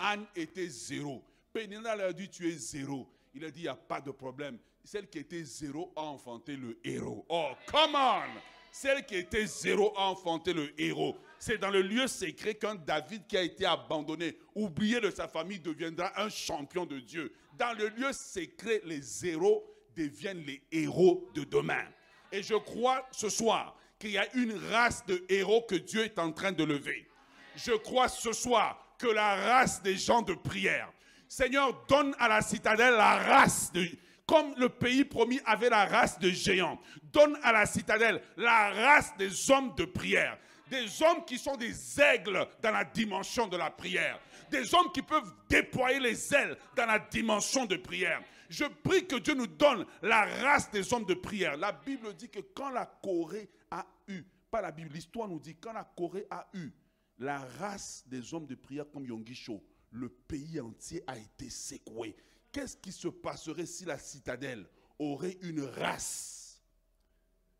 Anne 0.00 0.26
était 0.34 0.68
zéro. 0.68 1.24
Pénéna 1.52 1.92
a 1.92 2.12
dit 2.12 2.28
tu 2.28 2.48
es 2.48 2.56
zéro. 2.56 3.08
Il 3.34 3.44
a 3.44 3.50
dit 3.50 3.60
il 3.60 3.64
n'y 3.64 3.68
a 3.68 3.76
pas 3.76 4.00
de 4.00 4.10
problème. 4.10 4.58
Celle 4.84 5.08
qui 5.08 5.18
était 5.18 5.44
zéro 5.44 5.92
a 5.94 6.02
enfanté 6.02 6.56
le 6.56 6.80
héros. 6.82 7.24
Oh, 7.28 7.52
come 7.70 7.94
on! 7.94 8.40
Celle 8.72 9.06
qui 9.06 9.16
était 9.16 9.46
zéro 9.46 9.92
a 9.96 10.08
enfanté 10.08 10.52
le 10.52 10.72
héros. 10.80 11.16
C'est 11.44 11.58
dans 11.58 11.70
le 11.70 11.82
lieu 11.82 12.06
secret 12.06 12.54
qu'un 12.54 12.76
David 12.76 13.26
qui 13.26 13.36
a 13.36 13.42
été 13.42 13.66
abandonné, 13.66 14.38
oublié 14.54 15.00
de 15.00 15.10
sa 15.10 15.26
famille, 15.26 15.58
deviendra 15.58 16.12
un 16.22 16.28
champion 16.28 16.86
de 16.86 17.00
Dieu. 17.00 17.32
Dans 17.58 17.76
le 17.76 17.88
lieu 17.88 18.12
secret, 18.12 18.80
les 18.84 19.00
zéros 19.00 19.64
deviennent 19.96 20.44
les 20.46 20.62
héros 20.70 21.28
de 21.34 21.42
demain. 21.42 21.82
Et 22.30 22.44
je 22.44 22.54
crois 22.54 23.08
ce 23.10 23.28
soir 23.28 23.76
qu'il 23.98 24.12
y 24.12 24.18
a 24.18 24.32
une 24.36 24.52
race 24.70 25.04
de 25.04 25.24
héros 25.28 25.62
que 25.62 25.74
Dieu 25.74 26.04
est 26.04 26.20
en 26.20 26.30
train 26.30 26.52
de 26.52 26.62
lever. 26.62 27.08
Je 27.56 27.72
crois 27.72 28.06
ce 28.06 28.32
soir 28.32 28.94
que 28.96 29.08
la 29.08 29.34
race 29.34 29.82
des 29.82 29.96
gens 29.96 30.22
de 30.22 30.34
prière. 30.34 30.92
Seigneur, 31.26 31.84
donne 31.88 32.14
à 32.20 32.28
la 32.28 32.40
citadelle 32.42 32.94
la 32.94 33.16
race 33.16 33.72
de, 33.72 33.84
comme 34.26 34.54
le 34.58 34.68
pays 34.68 35.04
promis 35.04 35.40
avait 35.44 35.70
la 35.70 35.86
race 35.86 36.20
de 36.20 36.30
géants. 36.30 36.80
Donne 37.02 37.36
à 37.42 37.50
la 37.50 37.66
citadelle 37.66 38.22
la 38.36 38.70
race 38.70 39.10
des 39.18 39.50
hommes 39.50 39.74
de 39.74 39.86
prière. 39.86 40.38
Des 40.72 41.02
hommes 41.02 41.22
qui 41.26 41.36
sont 41.36 41.54
des 41.58 42.00
aigles 42.00 42.48
dans 42.62 42.70
la 42.70 42.82
dimension 42.82 43.46
de 43.46 43.58
la 43.58 43.70
prière. 43.70 44.18
Des 44.50 44.74
hommes 44.74 44.90
qui 44.90 45.02
peuvent 45.02 45.30
déployer 45.46 46.00
les 46.00 46.34
ailes 46.34 46.56
dans 46.74 46.86
la 46.86 46.98
dimension 46.98 47.66
de 47.66 47.76
prière. 47.76 48.22
Je 48.48 48.64
prie 48.64 49.06
que 49.06 49.16
Dieu 49.16 49.34
nous 49.34 49.46
donne 49.46 49.84
la 50.00 50.24
race 50.24 50.70
des 50.70 50.90
hommes 50.94 51.04
de 51.04 51.12
prière. 51.12 51.58
La 51.58 51.72
Bible 51.72 52.14
dit 52.14 52.30
que 52.30 52.40
quand 52.54 52.70
la 52.70 52.86
Corée 52.86 53.50
a 53.70 53.86
eu, 54.08 54.22
pas 54.50 54.62
la 54.62 54.72
Bible, 54.72 54.94
l'histoire 54.94 55.28
nous 55.28 55.38
dit, 55.38 55.56
quand 55.56 55.74
la 55.74 55.84
Corée 55.84 56.26
a 56.30 56.48
eu 56.54 56.70
la 57.18 57.40
race 57.58 58.04
des 58.06 58.32
hommes 58.32 58.46
de 58.46 58.54
prière 58.54 58.86
comme 58.90 59.04
Yongisho, 59.04 59.62
le 59.90 60.08
pays 60.08 60.58
entier 60.58 61.04
a 61.06 61.18
été 61.18 61.50
secoué. 61.50 62.16
Qu'est-ce 62.50 62.78
qui 62.78 62.92
se 62.92 63.08
passerait 63.08 63.66
si 63.66 63.84
la 63.84 63.98
citadelle 63.98 64.66
aurait 64.98 65.36
une 65.42 65.64
race 65.64 66.62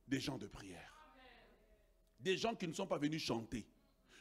des 0.09 0.19
gens 0.19 0.39
de 0.39 0.47
prière? 0.47 0.92
Des 2.23 2.37
gens 2.37 2.55
qui 2.55 2.69
ne 2.69 2.73
sont 2.73 2.87
pas 2.87 2.99
venus 2.99 3.23
chanter, 3.23 3.67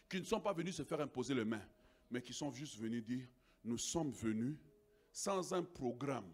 qui 0.10 0.20
ne 0.20 0.26
sont 0.26 0.41
pas 0.41 0.54
venus 0.54 0.76
se 0.76 0.84
faire 0.84 1.02
imposer 1.02 1.36
les 1.36 1.45
mains, 1.45 1.66
mais 2.10 2.22
qui 2.22 2.34
sont 2.34 2.52
juste 2.52 2.78
venus 2.78 3.04
dire, 3.04 3.28
nous 3.64 3.78
sommes 3.78 4.12
venus 4.12 4.58
sans 5.12 5.54
un 5.54 5.62
programme, 5.62 6.34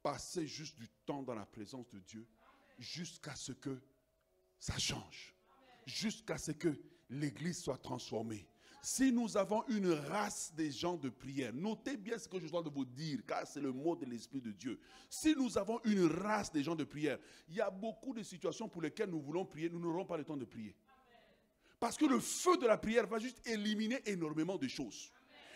passer 0.00 0.46
juste 0.46 0.78
du 0.78 0.88
temps 1.04 1.22
dans 1.22 1.34
la 1.34 1.44
présence 1.44 1.88
de 1.90 1.98
Dieu 1.98 2.26
jusqu'à 2.78 3.34
ce 3.34 3.50
que 3.50 3.82
ça 4.60 4.78
change, 4.78 5.34
jusqu'à 5.86 6.38
ce 6.38 6.52
que 6.52 6.78
l'Église 7.10 7.60
soit 7.60 7.78
transformée. 7.78 8.46
Si 8.86 9.10
nous 9.10 9.34
avons 9.38 9.64
une 9.68 9.92
race 9.92 10.52
des 10.54 10.70
gens 10.70 10.98
de 10.98 11.08
prière, 11.08 11.54
notez 11.54 11.96
bien 11.96 12.18
ce 12.18 12.28
que 12.28 12.38
je 12.38 12.46
dois 12.48 12.60
vous 12.60 12.84
dire, 12.84 13.20
car 13.26 13.46
c'est 13.46 13.62
le 13.62 13.72
mot 13.72 13.96
de 13.96 14.04
l'Esprit 14.04 14.42
de 14.42 14.52
Dieu. 14.52 14.78
Si 15.08 15.34
nous 15.34 15.56
avons 15.56 15.80
une 15.84 16.04
race 16.04 16.52
des 16.52 16.62
gens 16.62 16.74
de 16.74 16.84
prière, 16.84 17.18
il 17.48 17.54
y 17.54 17.62
a 17.62 17.70
beaucoup 17.70 18.12
de 18.12 18.22
situations 18.22 18.68
pour 18.68 18.82
lesquelles 18.82 19.08
nous 19.08 19.22
voulons 19.22 19.46
prier, 19.46 19.70
nous 19.70 19.80
n'aurons 19.80 20.04
pas 20.04 20.18
le 20.18 20.24
temps 20.24 20.36
de 20.36 20.44
prier. 20.44 20.76
Parce 21.80 21.96
que 21.96 22.04
le 22.04 22.20
feu 22.20 22.58
de 22.58 22.66
la 22.66 22.76
prière 22.76 23.06
va 23.06 23.18
juste 23.18 23.40
éliminer 23.48 24.02
énormément 24.04 24.58
de 24.58 24.68
choses. 24.68 25.10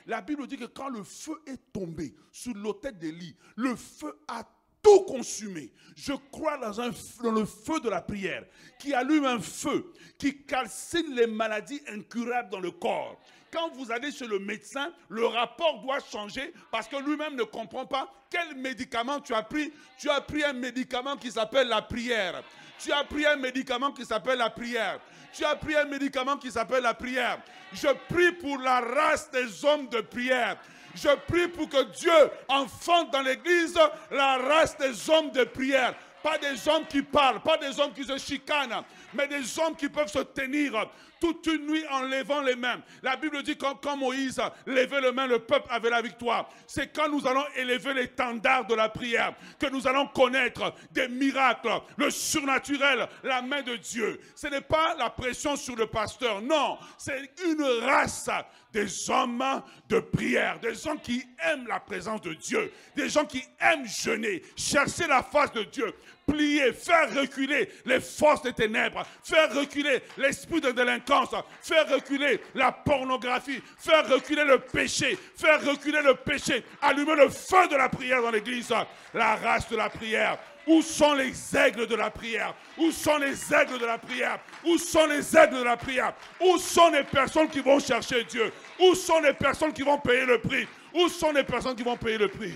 La 0.06 0.22
Bible 0.22 0.46
dit 0.46 0.56
que 0.56 0.64
quand 0.64 0.88
le 0.88 1.02
feu 1.02 1.38
est 1.46 1.70
tombé 1.70 2.14
sur 2.32 2.54
l'autel 2.54 2.96
d'Élie, 2.96 3.36
le 3.56 3.76
feu 3.76 4.18
a 4.26 4.42
tout 4.88 5.04
consumé. 5.04 5.70
Je 5.96 6.12
crois 6.30 6.56
dans, 6.58 6.80
un, 6.80 6.90
dans 7.22 7.32
le 7.32 7.44
feu 7.44 7.80
de 7.80 7.90
la 7.90 8.00
prière 8.00 8.44
qui 8.78 8.94
allume 8.94 9.24
un 9.24 9.40
feu, 9.40 9.92
qui 10.16 10.44
calcine 10.44 11.14
les 11.14 11.26
maladies 11.26 11.82
incurables 11.88 12.50
dans 12.50 12.60
le 12.60 12.70
corps. 12.70 13.20
Quand 13.50 13.70
vous 13.74 13.90
allez 13.90 14.12
chez 14.12 14.26
le 14.26 14.38
médecin, 14.38 14.92
le 15.08 15.26
rapport 15.26 15.80
doit 15.82 15.98
changer 16.00 16.52
parce 16.70 16.86
que 16.86 16.96
lui-même 16.96 17.34
ne 17.34 17.42
comprend 17.42 17.86
pas 17.86 18.12
quel 18.30 18.56
médicament 18.56 19.20
tu 19.20 19.34
as 19.34 19.42
pris. 19.42 19.72
Tu 19.98 20.08
as 20.10 20.20
pris 20.20 20.44
un 20.44 20.52
médicament 20.52 21.16
qui 21.16 21.30
s'appelle 21.30 21.68
la 21.68 21.82
prière. 21.82 22.42
Tu 22.78 22.92
as 22.92 23.04
pris 23.04 23.26
un 23.26 23.36
médicament 23.36 23.90
qui 23.90 24.04
s'appelle 24.04 24.38
la 24.38 24.50
prière. 24.50 25.00
Tu 25.32 25.44
as 25.44 25.56
pris 25.56 25.74
un 25.74 25.86
médicament 25.86 26.36
qui 26.36 26.50
s'appelle 26.50 26.82
la 26.82 26.94
prière. 26.94 27.40
Je 27.72 27.88
prie 28.08 28.32
pour 28.32 28.58
la 28.58 28.80
race 28.80 29.30
des 29.30 29.64
hommes 29.64 29.88
de 29.88 30.00
prière. 30.00 30.58
Je 31.00 31.14
prie 31.26 31.48
pour 31.48 31.68
que 31.68 31.84
Dieu 31.92 32.30
enfante 32.48 33.12
dans 33.12 33.22
l'église 33.22 33.78
la 34.10 34.38
race 34.38 34.76
des 34.76 35.10
hommes 35.10 35.30
de 35.30 35.44
prière. 35.44 35.94
Pas 36.22 36.38
des 36.38 36.68
hommes 36.68 36.84
qui 36.88 37.02
parlent, 37.02 37.40
pas 37.40 37.56
des 37.58 37.78
hommes 37.78 37.92
qui 37.92 38.04
se 38.04 38.18
chicanent, 38.18 38.82
mais 39.14 39.28
des 39.28 39.58
hommes 39.58 39.76
qui 39.76 39.88
peuvent 39.88 40.10
se 40.10 40.18
tenir 40.18 40.88
toute 41.20 41.46
une 41.46 41.66
nuit 41.66 41.84
en 41.90 42.02
levant 42.02 42.40
les 42.40 42.56
mains. 42.56 42.80
La 43.02 43.16
Bible 43.16 43.42
dit 43.42 43.56
que 43.56 43.64
quand, 43.64 43.96
Moïse 43.96 44.40
levait 44.66 45.00
les 45.00 45.12
mains, 45.12 45.26
le 45.26 45.38
peuple 45.40 45.68
avait 45.70 45.90
la 45.90 46.02
victoire. 46.02 46.48
C'est 46.66 46.92
quand 46.92 47.08
nous 47.08 47.26
allons 47.26 47.44
élever 47.56 47.94
l'étendard 47.94 48.66
de 48.66 48.74
la 48.74 48.88
prière 48.88 49.34
que 49.58 49.66
nous 49.66 49.86
allons 49.86 50.06
connaître 50.08 50.74
des 50.90 51.08
miracles, 51.08 51.70
le 51.96 52.10
surnaturel, 52.10 53.08
la 53.22 53.42
main 53.42 53.62
de 53.62 53.76
Dieu. 53.76 54.20
Ce 54.34 54.48
n'est 54.48 54.60
pas 54.60 54.94
la 54.98 55.10
pression 55.10 55.56
sur 55.56 55.76
le 55.76 55.86
pasteur, 55.86 56.40
non, 56.42 56.78
c'est 56.96 57.30
une 57.44 57.62
race 57.84 58.28
des 58.72 59.10
hommes 59.10 59.44
de 59.88 60.00
prière, 60.00 60.58
des 60.60 60.74
gens 60.74 60.96
qui 60.96 61.24
aiment 61.42 61.66
la 61.66 61.80
présence 61.80 62.20
de 62.20 62.34
Dieu, 62.34 62.72
des 62.94 63.08
gens 63.08 63.24
qui 63.24 63.42
aiment 63.60 63.86
jeûner, 63.86 64.42
chercher 64.56 65.06
la 65.06 65.22
face 65.22 65.52
de 65.52 65.62
Dieu, 65.64 65.94
plier, 66.26 66.72
faire 66.72 67.14
reculer 67.14 67.70
les 67.86 68.00
forces 68.00 68.42
des 68.42 68.52
ténèbres, 68.52 69.04
faire 69.24 69.54
reculer 69.54 70.02
l'esprit 70.18 70.60
de 70.60 70.70
délinquance, 70.70 71.30
faire 71.62 71.88
reculer 71.88 72.40
la 72.54 72.72
pornographie, 72.72 73.62
faire 73.78 74.08
reculer 74.08 74.44
le 74.44 74.58
péché, 74.58 75.18
faire 75.36 75.64
reculer 75.64 76.02
le 76.02 76.14
péché, 76.14 76.62
allumer 76.82 77.16
le 77.16 77.28
feu 77.30 77.68
de 77.68 77.76
la 77.76 77.88
prière 77.88 78.22
dans 78.22 78.30
l'église, 78.30 78.72
la 79.14 79.36
race 79.36 79.68
de 79.70 79.76
la 79.76 79.88
prière. 79.88 80.38
Où 80.68 80.82
sont 80.82 81.14
les 81.14 81.56
aigles 81.56 81.86
de 81.86 81.94
la 81.94 82.10
prière? 82.10 82.54
Où 82.76 82.92
sont 82.92 83.16
les 83.16 83.54
aigles 83.54 83.78
de 83.78 83.86
la 83.86 83.96
prière? 83.96 84.38
Où 84.62 84.76
sont 84.76 85.06
les 85.06 85.34
aigles 85.34 85.56
de 85.56 85.62
la 85.62 85.78
prière? 85.78 86.14
Où 86.38 86.58
sont 86.58 86.90
les 86.90 87.04
personnes 87.04 87.48
qui 87.48 87.60
vont 87.60 87.80
chercher 87.80 88.22
Dieu? 88.24 88.52
Où 88.78 88.94
sont 88.94 89.18
les 89.20 89.32
personnes 89.32 89.72
qui 89.72 89.80
vont 89.80 89.98
payer 89.98 90.26
le 90.26 90.38
prix? 90.38 90.68
Où 90.92 91.08
sont 91.08 91.32
les 91.32 91.42
personnes 91.42 91.74
qui 91.74 91.82
vont 91.82 91.96
payer 91.96 92.18
le 92.18 92.28
prix? 92.28 92.52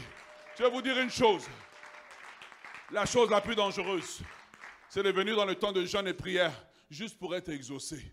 Je 0.58 0.62
vais 0.62 0.70
vous 0.70 0.82
dire 0.82 0.98
une 0.98 1.10
chose. 1.10 1.46
La 2.90 3.06
chose 3.06 3.30
la 3.30 3.40
plus 3.40 3.54
dangereuse, 3.54 4.20
c'est 4.90 5.02
de 5.02 5.10
venir 5.10 5.34
dans 5.34 5.46
le 5.46 5.54
temps 5.54 5.72
de 5.72 5.82
jeûne 5.86 6.06
et 6.06 6.12
prière 6.12 6.52
juste 6.90 7.18
pour 7.18 7.34
être 7.34 7.48
exaucé. 7.48 8.12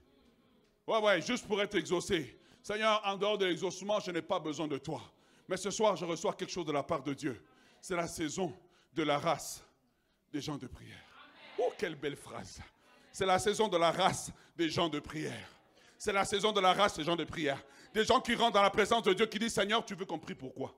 Ouais, 0.88 1.00
ouais, 1.00 1.22
juste 1.22 1.46
pour 1.46 1.62
être 1.62 1.76
exaucé. 1.76 2.40
Seigneur, 2.64 3.02
en 3.04 3.18
dehors 3.18 3.38
de 3.38 3.48
l'exaucement, 3.48 4.00
je 4.00 4.12
n'ai 4.12 4.22
pas 4.22 4.40
besoin 4.40 4.70
de 4.70 4.78
toi. 4.78 5.02
Mais 5.46 5.58
ce 5.58 5.70
soir, 5.70 5.98
je 5.98 6.06
reçois 6.06 6.34
quelque 6.34 6.52
chose 6.54 6.66
de 6.66 6.72
la 6.72 6.84
part 6.84 7.04
de 7.04 7.14
Dieu. 7.14 7.46
C'est 7.82 7.98
la 7.98 8.08
saison 8.08 8.58
de 8.94 9.04
la 9.04 9.18
race 9.18 9.66
des 10.32 10.42
gens 10.42 10.58
de 10.58 10.68
prière. 10.68 11.04
Oh, 11.58 11.72
quelle 11.78 11.96
belle 11.96 12.16
phrase. 12.16 12.62
C'est 13.12 13.26
la 13.26 13.40
saison 13.40 13.68
de 13.68 13.78
la 13.78 13.92
race 13.92 14.32
des 14.56 14.70
gens 14.70 14.90
de 14.90 15.00
prière. 15.00 15.50
C'est 15.98 16.14
la 16.14 16.26
saison 16.26 16.52
de 16.52 16.62
la 16.62 16.74
race 16.74 16.96
des 16.96 17.04
gens 17.04 17.16
de 17.16 17.24
prière. 17.24 17.62
Des 17.94 18.06
gens 18.06 18.22
qui 18.22 18.36
rentrent 18.36 18.54
dans 18.54 18.62
la 18.62 18.70
présence 18.70 19.04
de 19.04 19.14
Dieu, 19.14 19.26
qui 19.26 19.40
disent, 19.40 19.54
Seigneur, 19.54 19.84
tu 19.84 19.96
veux 19.96 20.06
qu'on 20.06 20.20
prie 20.20 20.36
pourquoi 20.36 20.74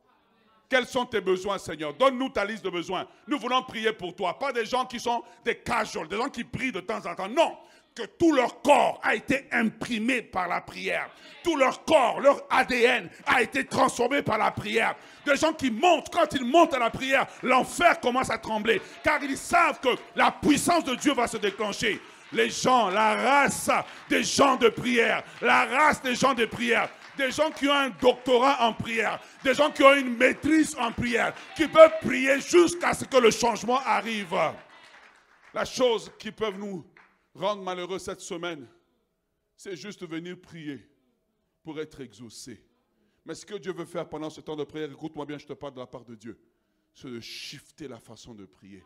quels 0.72 0.88
sont 0.88 1.06
tes 1.06 1.20
besoins, 1.20 1.58
Seigneur? 1.58 1.93
Donne-nous 1.93 2.30
ta 2.30 2.45
liste 2.45 2.64
de 2.64 2.70
besoins. 2.70 3.06
Nous 3.28 3.38
voulons 3.38 3.62
prier 3.62 3.91
pour 3.91 4.16
toi. 4.16 4.39
Pas 4.39 4.54
des 4.54 4.66
gens 4.66 4.86
qui 4.86 5.02
sont 5.02 5.22
des 5.43 5.58
casuals, 5.58 6.08
des 6.08 6.16
gens 6.16 6.30
qui 6.30 6.45
prient 6.45 6.72
de 6.72 6.80
temps 6.80 7.06
en 7.06 7.14
temps. 7.14 7.28
Non, 7.28 7.58
que 7.96 8.04
tout 8.04 8.34
leur 8.34 8.62
corps 8.62 9.00
a 9.04 9.16
été 9.16 9.48
imprimé 9.52 10.22
par 10.22 10.48
la 10.48 10.62
prière. 10.62 11.10
Tout 11.44 11.56
leur 11.56 11.84
corps, 11.84 12.20
leur 12.20 12.44
ADN 12.50 13.10
a 13.26 13.42
été 13.42 13.66
transformé 13.66 14.22
par 14.22 14.38
la 14.38 14.52
prière. 14.52 14.96
Des 15.26 15.36
gens 15.36 15.54
qui 15.54 15.72
montent, 15.72 16.10
quand 16.14 16.32
ils 16.34 16.46
montent 16.46 16.74
à 16.74 16.80
la 16.80 16.89
prière, 16.89 17.26
l'enfer 17.44 18.00
commence 18.00 18.30
à 18.30 18.38
trembler. 18.38 18.82
Car 19.04 19.22
ils 19.24 19.38
savent 19.38 19.80
que 19.80 19.89
la 20.16 20.32
puissance 20.32 20.84
de 20.84 20.96
Dieu 20.96 21.14
va 21.14 21.28
se 21.28 21.38
déclencher. 21.38 22.00
Les 22.34 22.50
gens, 22.50 22.89
la 22.89 23.16
race 23.16 23.70
des 24.10 24.24
gens 24.24 24.56
de 24.56 24.70
prière, 24.70 25.24
la 25.42 25.66
race 25.66 26.02
des 26.02 26.16
gens 26.16 26.34
de 26.34 26.46
prière, 26.46 26.89
des 27.18 27.30
gens 27.30 27.52
qui 27.52 27.68
ont 27.68 27.74
un 27.74 27.89
doctorat 27.89 28.66
en 28.66 28.74
prière, 28.74 29.20
des 29.44 29.54
gens 29.54 29.70
qui 29.70 29.84
ont 29.84 29.94
une 29.94 30.16
maîtrise 30.16 30.76
en 30.80 30.94
prière, 30.94 31.34
qui 31.58 31.68
peuvent 31.68 32.00
prier 32.02 32.39
jusqu'à 32.39 32.94
ce 32.94 33.04
que 33.04 33.18
le 33.18 33.32
changement 33.32 33.82
arrive. 33.86 34.34
La 35.54 35.66
chose 35.66 36.10
qui 36.18 36.32
peut 36.32 36.54
nous 36.58 36.86
rendre 37.34 37.63
malheureux 37.63 37.99
cette 37.99 38.21
semaine, 38.21 38.67
c'est 39.55 39.75
juste 39.75 40.07
venir 40.07 40.39
prier 40.39 40.79
pour 41.63 41.79
être 41.79 42.01
exaucé. 42.01 42.63
Mais 43.25 43.36
ce 43.36 43.45
que 43.45 43.55
Dieu 43.55 43.71
veut 43.71 43.86
faire 43.86 44.09
pendant 44.09 44.29
ce 44.29 44.41
temps 44.41 44.55
de 44.55 44.63
prière, 44.63 44.91
écoute-moi 44.91 45.25
bien, 45.25 45.38
je 45.38 45.45
te 45.45 45.53
parle 45.53 45.73
de 45.73 45.79
la 45.79 45.88
part 45.88 46.05
de 46.05 46.15
Dieu, 46.15 46.39
c'est 46.93 47.09
de 47.09 47.19
shifter 47.19 47.88
la 47.88 47.99
façon 47.99 48.34
de 48.34 48.45
prier, 48.45 48.84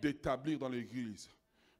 d'établir 0.00 0.58
dans 0.58 0.68
l'Église 0.68 1.28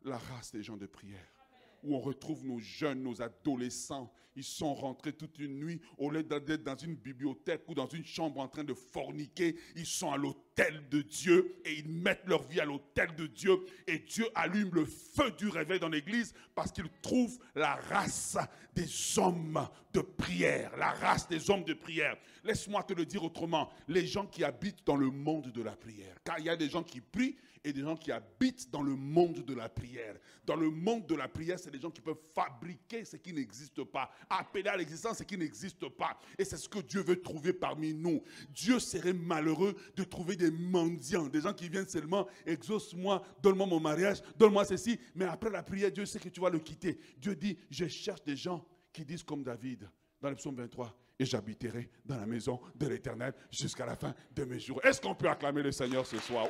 la 0.03 0.19
race 0.19 0.53
des 0.53 0.63
gens 0.63 0.77
de 0.77 0.87
prière 0.87 1.40
où 1.83 1.95
on 1.95 2.01
retrouve 2.01 2.45
nos 2.45 2.59
jeunes, 2.59 3.03
nos 3.03 3.23
adolescents. 3.23 4.13
Ils 4.37 4.45
sont 4.45 4.75
rentrés 4.75 5.13
toute 5.13 5.39
une 5.39 5.59
nuit, 5.59 5.81
au 5.99 6.09
lieu 6.09 6.23
d'être 6.23 6.63
dans 6.63 6.77
une 6.77 6.95
bibliothèque 6.95 7.63
ou 7.67 7.75
dans 7.75 7.89
une 7.89 8.05
chambre 8.05 8.41
en 8.41 8.49
train 8.49 8.63
de 8.63 8.75
forniquer, 8.75 9.57
ils 9.75 9.87
sont 9.87 10.13
à 10.13 10.17
l'autel 10.17 10.89
de 10.89 11.03
Dieu 11.03 11.57
et 11.65 11.81
ils 11.81 11.89
mettent 11.89 12.27
leur 12.27 12.45
vie 12.45 12.61
à 12.61 12.65
l'autel 12.65 13.15
de 13.17 13.27
Dieu. 13.27 13.59
Et 13.89 13.99
Dieu 13.99 14.27
allume 14.37 14.71
le 14.73 14.85
feu 14.85 15.33
du 15.33 15.49
réveil 15.49 15.81
dans 15.81 15.89
l'église 15.89 16.33
parce 16.55 16.71
qu'il 16.71 16.89
trouve 17.03 17.39
la 17.57 17.75
race 17.75 18.39
des 18.75 18.87
hommes 19.19 19.69
de 19.93 20.01
prière, 20.01 20.77
la 20.77 20.93
race 20.93 21.29
des 21.29 21.51
hommes 21.51 21.65
de 21.65 21.75
prière. 21.75 22.17
Laisse-moi 22.45 22.85
te 22.85 22.95
le 22.95 23.05
dire 23.05 23.25
autrement, 23.25 23.69
les 23.89 24.07
gens 24.07 24.27
qui 24.27 24.45
habitent 24.45 24.87
dans 24.87 24.97
le 24.97 25.11
monde 25.11 25.51
de 25.51 25.63
la 25.63 25.75
prière, 25.75 26.17
car 26.25 26.39
il 26.39 26.45
y 26.45 26.51
a 26.51 26.57
des 26.57 26.69
gens 26.69 26.85
qui 26.85 27.01
prient 27.01 27.37
et 27.65 27.73
des 27.73 27.83
gens 27.83 27.97
qui 27.97 28.11
habitent 28.11 28.71
dans 28.71 28.83
le 28.83 28.95
monde 28.95 29.45
de 29.45 29.55
la 29.55 29.69
prière. 29.69 30.17
Dans 30.45 30.57
le 30.57 30.71
monde 30.71 31.07
de 31.07 31.15
la 31.15 31.29
prière, 31.29 31.59
c'est 31.59 31.71
des 31.71 31.81
gens 31.81 31.91
qui 31.91 32.01
peuvent 32.01 32.21
fabriquer 32.35 33.05
ce 33.05 33.17
qui 33.17 33.33
n'existe 33.33 33.85
pas, 33.85 34.11
appeler 34.29 34.69
à 34.69 34.77
l'existence 34.77 35.19
ce 35.19 35.25
qui 35.25 35.37
n'existe 35.37 35.89
pas. 35.89 36.19
Et 36.39 36.45
c'est 36.45 36.57
ce 36.57 36.69
que 36.69 36.81
Dieu 36.81 37.03
veut 37.03 37.21
trouver 37.21 37.53
parmi 37.53 37.93
nous. 37.93 38.23
Dieu 38.51 38.79
serait 38.79 39.13
malheureux 39.13 39.77
de 39.97 40.05
trouver 40.05 40.37
des 40.37 40.51
mendiants, 40.51 41.27
des 41.27 41.43
gens 41.43 41.53
qui 41.53 41.69
viennent 41.69 41.89
seulement, 41.89 42.27
exauce-moi, 42.47 43.23
donne-moi 43.43 43.67
mon 43.67 43.81
mariage, 43.81 44.23
donne-moi 44.37 44.65
ceci. 44.65 44.99
Mais 45.15 45.27
après 45.27 45.51
la 45.51 45.63
prière, 45.63 45.91
Dieu 45.91 46.07
sait 46.07 46.19
que 46.19 46.29
tu 46.29 46.41
vas 46.41 46.51
le 46.51 46.61
quitter. 46.61 46.99
Dieu 47.19 47.35
dit, 47.35 47.59
je 47.71 47.87
cherche 47.87 48.23
des 48.25 48.37
gens 48.37 48.65
qui 48.93 49.05
disent 49.05 49.23
comme 49.23 49.43
David 49.43 49.89
dans 50.21 50.31
le 50.31 50.37
psaume 50.37 50.57
23, 50.57 50.95
et 51.19 51.25
j'habiterai 51.25 51.91
dans 52.05 52.17
la 52.17 52.27
maison 52.27 52.61
de 52.75 52.87
l'Éternel 52.87 53.35
jusqu'à 53.51 53.87
la 53.87 53.95
fin 53.95 54.15
de 54.35 54.45
mes 54.45 54.59
jours. 54.59 54.81
Est-ce 54.85 55.01
qu'on 55.01 55.15
peut 55.15 55.29
acclamer 55.29 55.63
le 55.63 55.73
Seigneur 55.73 56.07
ce 56.07 56.19
soir? 56.19 56.47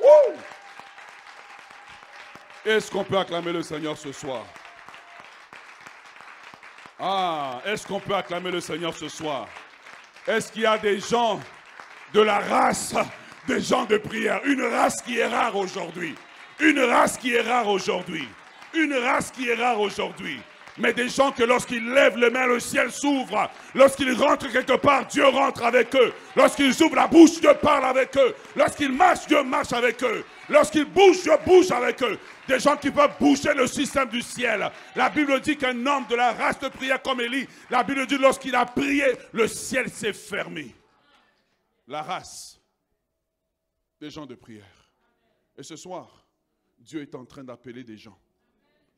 Est-ce 2.65 2.91
qu'on 2.91 3.03
peut 3.03 3.17
acclamer 3.17 3.51
le 3.51 3.63
Seigneur 3.63 3.97
ce 3.97 4.11
soir? 4.11 4.45
Ah, 6.99 7.59
est-ce 7.65 7.87
qu'on 7.87 7.99
peut 7.99 8.13
acclamer 8.13 8.51
le 8.51 8.61
Seigneur 8.61 8.95
ce 8.95 9.09
soir? 9.09 9.47
Est-ce 10.27 10.51
qu'il 10.51 10.61
y 10.61 10.65
a 10.67 10.77
des 10.77 10.99
gens 10.99 11.39
de 12.13 12.21
la 12.21 12.37
race 12.37 12.93
des 13.47 13.61
gens 13.61 13.85
de 13.85 13.97
prière? 13.97 14.41
Une 14.45 14.61
race 14.61 15.01
qui 15.01 15.17
est 15.17 15.25
rare 15.25 15.55
aujourd'hui. 15.55 16.13
Une 16.59 16.79
race 16.81 17.17
qui 17.17 17.33
est 17.33 17.41
rare 17.41 17.67
aujourd'hui. 17.67 18.29
Une 18.75 18.93
race 18.93 19.31
qui 19.31 19.49
est 19.49 19.55
rare 19.55 19.79
aujourd'hui 19.79 20.39
mais 20.77 20.93
des 20.93 21.09
gens 21.09 21.31
que 21.31 21.43
lorsqu'ils 21.43 21.87
lèvent 21.91 22.17
les 22.17 22.29
mains, 22.29 22.47
le 22.47 22.59
ciel 22.59 22.91
s'ouvre. 22.91 23.49
Lorsqu'ils 23.75 24.13
rentrent 24.13 24.51
quelque 24.51 24.77
part, 24.77 25.05
Dieu 25.05 25.25
rentre 25.27 25.63
avec 25.63 25.95
eux. 25.95 26.13
Lorsqu'ils 26.35 26.81
ouvrent 26.81 26.95
la 26.95 27.07
bouche, 27.07 27.39
Dieu 27.39 27.53
parle 27.61 27.85
avec 27.85 28.15
eux. 28.17 28.35
Lorsqu'ils 28.55 28.91
marchent, 28.91 29.27
Dieu 29.27 29.43
marche 29.43 29.73
avec 29.73 30.01
eux. 30.03 30.23
Lorsqu'ils 30.51 30.85
bougent, 30.85 31.23
Dieu 31.23 31.31
bouge 31.45 31.71
avec 31.71 32.03
eux. 32.03 32.19
Des 32.47 32.59
gens 32.59 32.75
qui 32.75 32.91
peuvent 32.91 33.17
bouger 33.17 33.53
le 33.53 33.67
système 33.67 34.09
du 34.09 34.21
ciel. 34.21 34.69
La 34.95 35.09
Bible 35.09 35.39
dit 35.39 35.55
qu'un 35.55 35.85
homme 35.85 36.05
de 36.07 36.15
la 36.15 36.33
race 36.33 36.59
de 36.59 36.67
prière 36.67 37.01
comme 37.01 37.21
Élie, 37.21 37.47
la 37.69 37.83
Bible 37.83 38.05
dit 38.05 38.17
lorsqu'il 38.17 38.53
a 38.53 38.65
prié, 38.65 39.05
le 39.31 39.47
ciel 39.47 39.89
s'est 39.89 40.13
fermé. 40.13 40.75
La 41.87 42.01
race 42.01 42.59
des 43.99 44.09
gens 44.09 44.25
de 44.25 44.35
prière. 44.35 44.91
Et 45.57 45.63
ce 45.63 45.77
soir, 45.77 46.25
Dieu 46.77 47.01
est 47.01 47.15
en 47.15 47.23
train 47.23 47.43
d'appeler 47.43 47.83
des 47.83 47.97
gens 47.97 48.19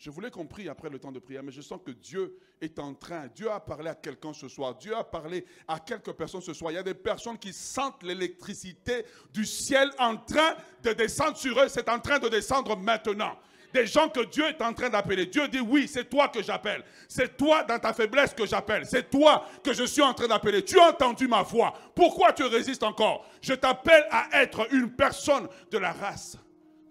je 0.03 0.09
voulais 0.09 0.29
qu'on 0.29 0.45
prie 0.45 0.67
après 0.67 0.89
le 0.89 0.99
temps 0.99 1.13
de 1.13 1.19
prière, 1.19 1.41
mais 1.43 1.53
je 1.53 1.61
sens 1.61 1.79
que 1.81 1.91
Dieu 1.91 2.37
est 2.59 2.77
en 2.77 2.93
train, 2.93 3.27
Dieu 3.27 3.49
a 3.49 3.61
parlé 3.61 3.89
à 3.89 3.95
quelqu'un 3.95 4.33
ce 4.33 4.49
soir, 4.49 4.75
Dieu 4.75 4.93
a 4.93 5.05
parlé 5.05 5.45
à 5.65 5.79
quelques 5.79 6.11
personnes 6.11 6.41
ce 6.41 6.53
soir. 6.53 6.73
Il 6.73 6.75
y 6.75 6.77
a 6.77 6.83
des 6.83 6.93
personnes 6.93 7.37
qui 7.37 7.53
sentent 7.53 8.03
l'électricité 8.03 9.05
du 9.33 9.45
ciel 9.45 9.89
en 9.97 10.17
train 10.17 10.55
de 10.83 10.91
descendre 10.91 11.37
sur 11.37 11.57
eux, 11.57 11.69
c'est 11.69 11.87
en 11.87 11.99
train 11.99 12.19
de 12.19 12.27
descendre 12.27 12.75
maintenant 12.75 13.37
des 13.73 13.87
gens 13.87 14.09
que 14.09 14.25
Dieu 14.25 14.43
est 14.45 14.61
en 14.61 14.73
train 14.73 14.89
d'appeler. 14.89 15.27
Dieu 15.27 15.47
dit 15.47 15.61
oui, 15.61 15.87
c'est 15.87 16.09
toi 16.09 16.27
que 16.27 16.43
j'appelle. 16.43 16.83
C'est 17.07 17.37
toi 17.37 17.63
dans 17.63 17.79
ta 17.79 17.93
faiblesse 17.93 18.33
que 18.33 18.45
j'appelle. 18.45 18.85
C'est 18.85 19.09
toi 19.09 19.45
que 19.63 19.71
je 19.71 19.85
suis 19.85 20.01
en 20.01 20.13
train 20.13 20.27
d'appeler. 20.27 20.65
Tu 20.65 20.77
as 20.81 20.89
entendu 20.89 21.29
ma 21.29 21.43
voix. 21.43 21.73
Pourquoi 21.95 22.33
tu 22.33 22.43
résistes 22.43 22.83
encore? 22.83 23.25
Je 23.41 23.53
t'appelle 23.53 24.05
à 24.11 24.41
être 24.43 24.67
une 24.73 24.91
personne 24.91 25.47
de 25.71 25.77
la 25.77 25.93
race 25.93 26.37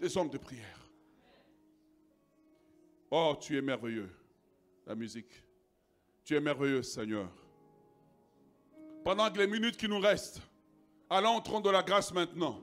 des 0.01 0.17
hommes 0.17 0.29
de 0.29 0.39
prière. 0.39 0.72
Oh, 3.15 3.35
tu 3.39 3.55
es 3.55 3.61
merveilleux, 3.61 4.09
la 4.87 4.95
musique. 4.95 5.43
Tu 6.23 6.35
es 6.35 6.41
merveilleux, 6.41 6.81
Seigneur. 6.81 7.29
Pendant 9.05 9.29
les 9.29 9.45
minutes 9.45 9.77
qui 9.77 9.87
nous 9.87 9.99
restent, 9.99 10.41
allons 11.11 11.37
au 11.37 11.41
trône 11.41 11.61
de 11.61 11.69
la 11.69 11.83
grâce 11.83 12.11
maintenant. 12.11 12.59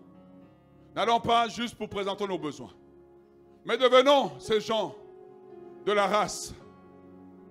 N'allons 0.96 1.20
pas 1.20 1.46
juste 1.46 1.76
pour 1.76 1.88
présenter 1.88 2.26
nos 2.26 2.36
besoins, 2.36 2.74
mais 3.64 3.78
devenons 3.78 4.40
ces 4.40 4.60
gens 4.60 4.96
de 5.86 5.92
la 5.92 6.08
race 6.08 6.52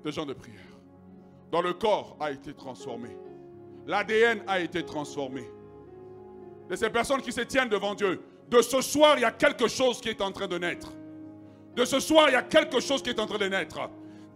de 0.04 0.12
gens 0.12 0.26
de 0.26 0.34
prière, 0.34 0.60
dont 1.54 1.62
le 1.62 1.74
corps 1.76 2.18
a 2.20 2.32
été 2.32 2.54
transformé, 2.54 3.16
l'ADN 3.88 4.44
a 4.46 4.60
été 4.60 4.84
transformé. 4.84 5.50
De 6.68 6.76
ces 6.76 6.90
personnes 6.90 7.22
qui 7.22 7.32
se 7.32 7.42
tiennent 7.42 7.70
devant 7.70 7.96
Dieu, 7.96 8.22
de 8.50 8.62
ce 8.62 8.82
soir, 8.82 9.18
il 9.18 9.22
y 9.22 9.24
a 9.24 9.32
quelque 9.32 9.70
chose 9.70 10.02
qui 10.02 10.10
est 10.10 10.20
en 10.20 10.34
train 10.34 10.50
de 10.50 10.58
naître 10.58 10.92
de 11.76 11.86
ce 11.86 12.00
soir, 12.00 12.30
il 12.30 12.34
y 12.34 12.36
a 12.36 12.44
quelque 12.44 12.80
chose 12.80 13.02
qui 13.02 13.10
est 13.10 13.20
en 13.20 13.26
train 13.26 13.38
de 13.38 13.48
naître. 13.48 13.80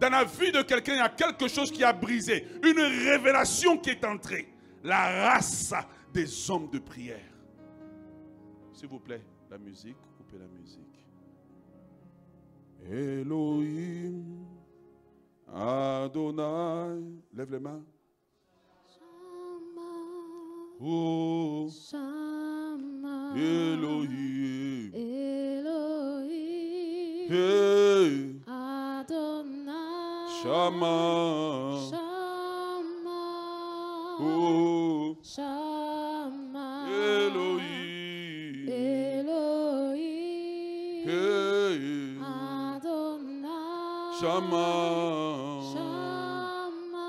Dans 0.00 0.10
la 0.10 0.24
vie 0.24 0.52
de 0.52 0.62
quelqu'un, 0.62 0.94
il 0.94 0.98
y 0.98 1.00
a 1.00 1.08
quelque 1.08 1.48
chose 1.48 1.70
qui 1.70 1.84
a 1.84 1.92
brisé. 1.92 2.46
Une 2.62 2.80
révélation 2.80 3.78
qui 3.78 3.90
est 3.90 4.04
entrée. 4.04 4.48
La 4.82 5.30
race 5.30 5.72
des 6.12 6.50
hommes 6.50 6.68
de 6.70 6.78
prière. 6.78 7.32
S'il 8.72 8.88
vous 8.88 9.00
plaît, 9.00 9.22
la 9.50 9.58
musique, 9.58 9.96
coupez 10.16 10.38
la 10.38 10.48
musique. 10.48 10.80
Elohim, 12.90 14.44
Adonai, 15.52 17.02
lève 17.34 17.52
les 17.52 17.60
mains. 17.60 17.82
Oh, 20.80 21.70
Elohim. 23.36 24.63
Hey. 27.26 28.36
Adonai. 28.46 30.28
Shama. 30.42 31.88
Shama. 31.90 33.22
Oh. 34.20 35.16
Shama. 35.22 36.86
Elohim. 36.92 38.68
Elohim. 38.68 40.04
Hey. 41.08 41.80
Adonai. 42.20 44.20
Shama. 44.20 44.68
Shama. 45.72 47.08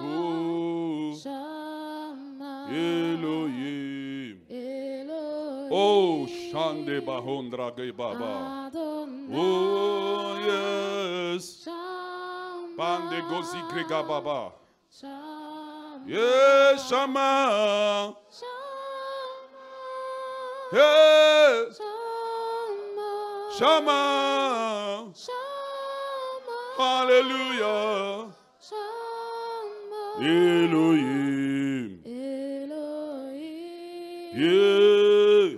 Oh. 0.00 1.12
Shama. 1.22 2.52
Elohim. 2.72 4.40
Elohim. 4.48 5.68
Oh, 5.70 6.24
Shande 6.26 7.02
Bahondra 7.04 7.68
Baba. 7.94 8.70
Adonai. 8.72 8.97
Oh, 9.30 10.38
yes. 10.46 11.68
Pande 12.76 13.20
Gozi 13.28 13.60
Grega 13.70 14.02
Baba. 14.06 14.52
Yes, 16.06 16.88
Shama. 16.88 18.14
Yes. 20.72 21.80
Shama. 23.58 25.12
Hallelujah. 26.78 28.32
Elohim. 30.20 32.00
Elohim. 32.06 32.78
Yeah. 34.34 35.48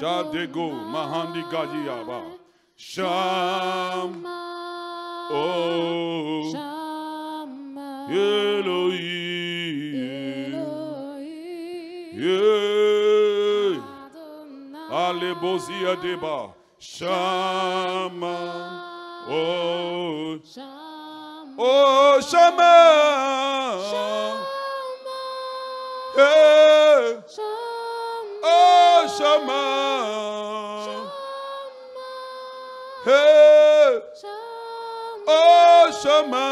Shadego 0.00 0.66
Mahandi 0.92 1.42
Gadiaba. 1.50 2.43
Sham. 2.76 3.06
Shama. 4.24 5.28
Oh. 5.30 6.52
Shama. 6.52 8.08
Elohim. 8.10 9.54
Elohim. 10.54 12.18
Yeah. 12.18 13.80
Alebozia 14.90 15.94
deba. 16.02 16.52
Shama. 16.78 18.36
Oh. 19.28 20.38
Shama. 20.44 21.54
Oh, 21.56 22.20
Shama. 22.20 22.74
Shama. 23.90 24.46
Hey. 26.16 27.22
Shama. 27.34 28.42
Oh, 28.42 29.06
Shama. 29.16 30.53
Hey. 33.04 34.00
Shama. 34.18 35.28
Oh, 35.28 35.92
Shama. 36.02 36.46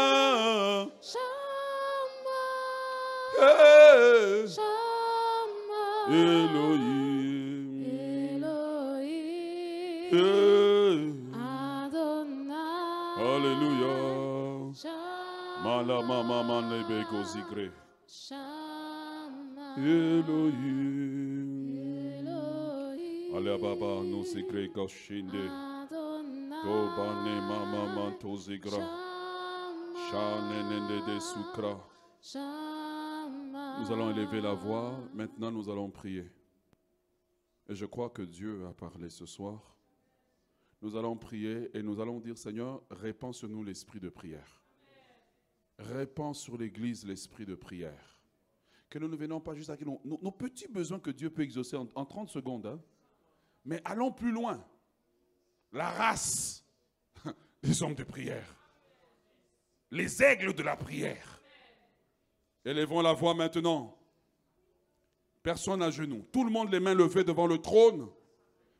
Shama. 1.01 2.41
Hey. 3.39 4.45
Shama. 4.45 6.13
Elohim. 6.13 7.81
Elohim. 8.37 9.33
Hey. 10.13 11.01
Adonai. 11.33 13.17
Hallelujah. 13.17 14.77
Shama. 14.77 15.63
Mala 15.63 15.97
mama 16.05 16.39
manebe 16.43 16.99
gozigre. 17.09 17.67
Shama. 18.05 19.73
Elohim. 19.77 21.01
Elohim. 22.21 23.35
Ale 23.35 23.57
baba 23.57 24.03
no 24.05 24.21
sigre 24.23 24.67
goshinde. 24.69 25.49
Adonai. 25.49 25.72
Nous 33.81 33.91
allons 33.91 34.09
élever 34.11 34.39
la 34.41 34.53
voix. 34.53 34.97
Maintenant, 35.13 35.51
nous 35.51 35.69
allons 35.69 35.89
prier. 35.89 36.31
Et 37.69 37.75
je 37.75 37.85
crois 37.85 38.09
que 38.09 38.21
Dieu 38.21 38.65
a 38.67 38.73
parlé 38.73 39.09
ce 39.09 39.25
soir. 39.25 39.59
nous 40.81 40.97
allons 40.97 41.15
prier 41.15 41.69
et 41.73 41.81
nous 41.81 42.01
allons 42.01 42.19
dire, 42.19 42.37
Seigneur, 42.37 42.81
répands 42.91 43.31
sur 43.31 43.47
nous 43.47 43.63
l'esprit 43.63 44.01
de 44.01 44.09
prière. 44.09 44.61
Répands 45.79 46.33
sur 46.33 46.57
l'Église 46.57 47.05
l'esprit 47.05 47.45
de 47.45 47.55
prière. 47.55 48.19
Que 48.89 48.99
nous 48.99 49.07
ne 49.07 49.15
venons 49.15 49.39
pas 49.39 49.55
juste 49.55 49.71
nos- 49.85 50.01
nos 50.03 50.31
petits 50.31 50.67
besoins 50.67 50.99
que 50.99 51.09
Dieu 51.11 51.29
peut 51.29 51.41
exaucer 51.41 51.77
en, 51.77 51.87
en 51.95 52.05
30 52.05 52.29
secondes. 52.29 52.65
hein. 52.65 52.79
Mais 53.65 53.81
allons 53.85 54.11
plus 54.11 54.31
loin. 54.31 54.61
La 55.73 55.89
race 55.89 56.63
des 57.63 57.81
hommes 57.81 57.95
de 57.95 58.03
prière. 58.03 58.47
Les 59.89 60.21
aigles 60.21 60.53
de 60.53 60.61
la 60.63 60.75
prière. 60.75 61.41
Élevons 62.63 63.01
la 63.01 63.13
voix 63.13 63.33
maintenant. 63.33 63.97
Personne 65.41 65.81
à 65.81 65.89
genoux. 65.89 66.25
Tout 66.31 66.43
le 66.43 66.51
monde 66.51 66.71
les 66.71 66.79
mains 66.79 66.93
levées 66.93 67.23
devant 67.23 67.47
le 67.47 67.57
trône. 67.57 68.07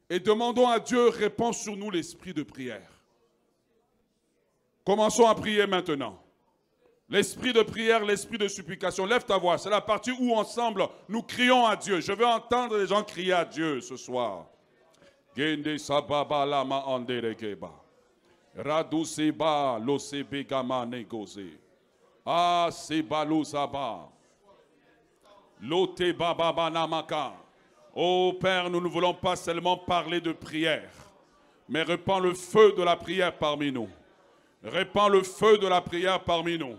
Et 0.09 0.19
demandons 0.19 0.67
à 0.67 0.79
Dieu, 0.79 1.09
répand 1.09 1.53
sur 1.53 1.75
nous 1.75 1.89
l'esprit 1.89 2.33
de 2.33 2.43
prière. 2.43 2.89
Commençons 4.85 5.27
à 5.27 5.33
prier 5.33 5.65
maintenant. 5.65 6.21
L'esprit 7.09 7.53
de 7.53 7.63
prière, 7.63 8.05
l'esprit 8.05 8.37
de 8.37 8.47
supplication. 8.47 9.05
Lève 9.05 9.25
ta 9.25 9.37
voix. 9.37 9.57
C'est 9.57 9.69
la 9.69 9.81
partie 9.81 10.11
où 10.11 10.33
ensemble 10.33 10.87
nous 11.09 11.23
crions 11.23 11.65
à 11.65 11.75
Dieu. 11.75 11.99
Je 12.01 12.11
veux 12.11 12.25
entendre 12.25 12.77
les 12.77 12.87
gens 12.87 13.03
crier 13.03 13.33
à 13.33 13.45
Dieu 13.45 13.81
ce 13.81 13.95
soir. 13.95 14.52
Gende 15.35 15.77
sababa 15.79 16.45
lama 16.45 16.83
anderegeba. 16.85 17.71
Radu 18.55 19.05
seba 19.05 19.79
lo 19.79 19.97
sebe 19.97 20.43
gama 20.47 20.85
negoze. 20.85 21.57
Ah 22.25 22.69
seba 22.71 23.23
lo 23.25 23.43
saba. 23.43 24.07
Lote 25.61 26.13
baba 26.13 26.69
namaka. 26.69 27.33
Oh 27.95 28.33
Père, 28.39 28.69
nous 28.69 28.81
ne 28.81 28.87
voulons 28.87 29.13
pas 29.13 29.35
seulement 29.35 29.77
parler 29.77 30.19
de 30.19 30.31
prière, 30.31 30.89
mais 31.69 31.83
répands 31.83 32.19
le 32.19 32.33
feu 32.33 32.73
de 32.75 32.81
la 32.81 32.95
prière 32.95 33.37
parmi 33.37 33.71
nous. 33.71 33.87
Répands 34.63 35.09
le 35.09 35.21
feu 35.21 35.59
de 35.59 35.67
la 35.67 35.79
prière 35.79 36.23
parmi 36.23 36.57
nous. 36.57 36.75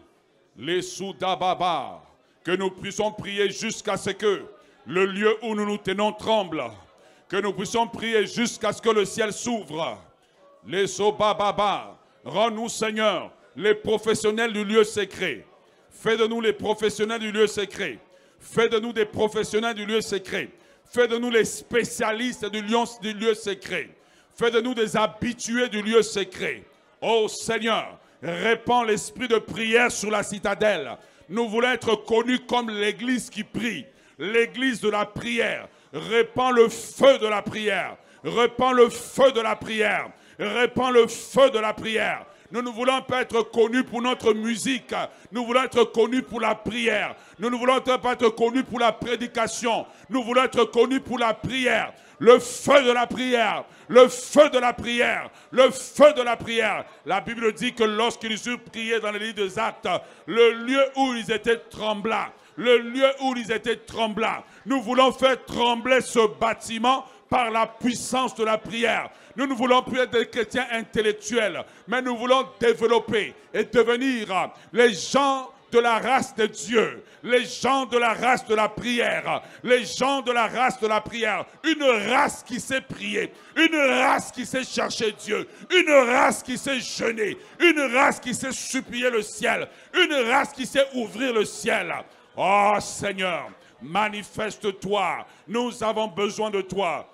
Les 0.56 0.82
soudababa, 0.82 2.02
que 2.42 2.50
nous 2.50 2.70
puissions 2.70 3.12
prier 3.12 3.48
jusqu'à 3.50 3.96
ce 3.96 4.10
que 4.10 4.44
le 4.86 5.06
lieu 5.06 5.36
où 5.42 5.54
nous 5.54 5.64
nous 5.64 5.78
tenons 5.78 6.12
tremble. 6.12 6.62
Que 7.28 7.36
nous 7.36 7.52
puissions 7.52 7.86
prier 7.86 8.26
jusqu'à 8.26 8.72
ce 8.72 8.82
que 8.82 8.90
le 8.90 9.04
ciel 9.04 9.32
s'ouvre. 9.32 9.98
Les 10.66 10.86
sobababa, 10.86 11.98
rends-nous 12.24 12.68
Seigneur 12.68 13.30
les 13.56 13.74
professionnels 13.74 14.52
du 14.52 14.64
lieu 14.64 14.84
secret. 14.84 15.46
Fais 15.90 16.16
de 16.16 16.26
nous 16.26 16.40
les 16.40 16.52
professionnels 16.52 17.20
du 17.20 17.32
lieu 17.32 17.46
secret. 17.46 17.98
Fais 18.38 18.68
de 18.68 18.78
nous 18.78 18.92
des 18.92 19.04
professionnels 19.04 19.74
du 19.74 19.86
lieu 19.86 20.00
secret. 20.00 20.50
Fais 20.84 21.08
de 21.08 21.16
nous 21.16 21.30
les 21.30 21.44
spécialistes 21.44 22.50
du 22.50 22.60
lieu, 22.60 22.78
du 23.00 23.12
lieu 23.14 23.34
secret. 23.34 23.88
Fais 24.34 24.50
de 24.50 24.60
nous 24.60 24.74
des 24.74 24.96
habitués 24.96 25.68
du 25.68 25.82
lieu 25.82 26.02
secret. 26.02 26.62
Oh 27.00 27.26
Seigneur, 27.28 27.98
répands 28.22 28.84
l'esprit 28.84 29.28
de 29.28 29.38
prière 29.38 29.90
sur 29.90 30.10
la 30.10 30.22
citadelle. 30.22 30.96
Nous 31.28 31.48
voulons 31.48 31.70
être 31.70 31.94
connus 32.04 32.40
comme 32.40 32.70
l'église 32.70 33.30
qui 33.30 33.44
prie, 33.44 33.86
l'église 34.18 34.80
de 34.80 34.90
la 34.90 35.06
prière. 35.06 35.68
Répands 35.94 36.50
le 36.50 36.68
feu 36.68 37.18
de 37.18 37.26
la 37.26 37.40
prière. 37.40 37.96
Répands 38.24 38.72
le 38.72 38.90
feu 38.90 39.30
de 39.30 39.40
la 39.40 39.54
prière. 39.54 40.08
Répands 40.38 40.90
le 40.90 41.06
feu 41.06 41.50
de 41.50 41.58
la 41.58 41.72
prière. 41.72 42.26
Nous 42.50 42.62
ne 42.62 42.70
voulons 42.70 43.00
pas 43.02 43.22
être 43.22 43.42
connus 43.50 43.84
pour 43.84 44.02
notre 44.02 44.32
musique. 44.32 44.94
Nous 45.32 45.44
voulons 45.44 45.62
être 45.62 45.84
connus 45.84 46.22
pour 46.22 46.40
la 46.40 46.54
prière. 46.54 47.14
Nous 47.38 47.48
ne 47.48 47.56
voulons 47.56 47.80
pas 47.80 48.12
être 48.12 48.28
connus 48.30 48.64
pour 48.64 48.80
la 48.80 48.92
prédication. 48.92 49.86
Nous 50.08 50.22
voulons 50.22 50.42
être 50.42 50.64
connus 50.64 51.00
pour 51.00 51.18
la 51.18 51.32
prière. 51.32 51.92
Le 52.18 52.38
feu 52.38 52.82
de 52.82 52.92
la 52.92 53.06
prière. 53.06 53.64
Le 53.88 54.08
feu 54.08 54.50
de 54.50 54.58
la 54.58 54.72
prière. 54.72 55.30
Le 55.50 55.70
feu 55.70 56.12
de 56.12 56.22
la 56.22 56.36
prière. 56.36 56.84
La 57.06 57.20
Bible 57.20 57.52
dit 57.52 57.72
que 57.72 57.84
lorsqu'ils 57.84 58.48
eurent 58.48 58.60
prié 58.60 59.00
dans 59.00 59.10
les 59.12 59.18
livres 59.18 59.34
des 59.34 59.58
actes, 59.58 59.88
le 60.26 60.52
lieu 60.52 60.84
où 60.96 61.14
ils 61.14 61.30
étaient 61.30 61.58
tremblants, 61.70 62.32
le 62.56 62.78
lieu 62.78 63.10
où 63.22 63.34
ils 63.36 63.50
étaient 63.52 63.76
tremblants. 63.76 64.44
Nous 64.66 64.80
voulons 64.80 65.12
faire 65.12 65.44
trembler 65.44 66.00
ce 66.00 66.26
bâtiment 66.38 67.04
par 67.28 67.50
la 67.50 67.66
puissance 67.66 68.34
de 68.34 68.44
la 68.44 68.58
prière. 68.58 69.10
Nous 69.36 69.46
ne 69.46 69.54
voulons 69.54 69.82
plus 69.82 70.00
être 70.00 70.12
des 70.12 70.28
chrétiens 70.28 70.66
intellectuels, 70.70 71.64
mais 71.88 72.00
nous 72.00 72.16
voulons 72.16 72.46
développer 72.60 73.34
et 73.52 73.64
devenir 73.64 74.52
les 74.72 74.94
gens 74.94 75.50
de 75.72 75.80
la 75.80 75.98
race 75.98 76.32
de 76.36 76.46
Dieu, 76.46 77.02
les 77.24 77.44
gens 77.44 77.86
de 77.86 77.98
la 77.98 78.14
race 78.14 78.46
de 78.46 78.54
la 78.54 78.68
prière, 78.68 79.42
les 79.64 79.84
gens 79.84 80.22
de 80.22 80.30
la 80.30 80.46
race 80.46 80.78
de 80.78 80.86
la 80.86 81.00
prière, 81.00 81.44
une 81.64 81.82
race 81.82 82.44
qui 82.44 82.60
sait 82.60 82.80
prier, 82.80 83.32
une 83.56 83.74
race 83.74 84.30
qui 84.30 84.46
sait 84.46 84.62
chercher 84.62 85.12
Dieu, 85.12 85.48
une 85.76 85.90
race 85.90 86.44
qui 86.44 86.56
sait 86.56 86.78
jeûner, 86.78 87.36
une 87.58 87.80
race 87.92 88.20
qui 88.20 88.34
sait 88.34 88.52
supplier 88.52 89.10
le 89.10 89.22
ciel, 89.22 89.66
une 89.94 90.30
race 90.30 90.52
qui 90.52 90.64
sait 90.64 90.86
ouvrir 90.94 91.32
le 91.32 91.44
ciel. 91.44 91.92
Oh 92.36 92.76
Seigneur, 92.80 93.50
manifeste-toi, 93.80 95.26
nous 95.46 95.82
avons 95.82 96.08
besoin 96.08 96.50
de 96.50 96.60
toi. 96.60 97.08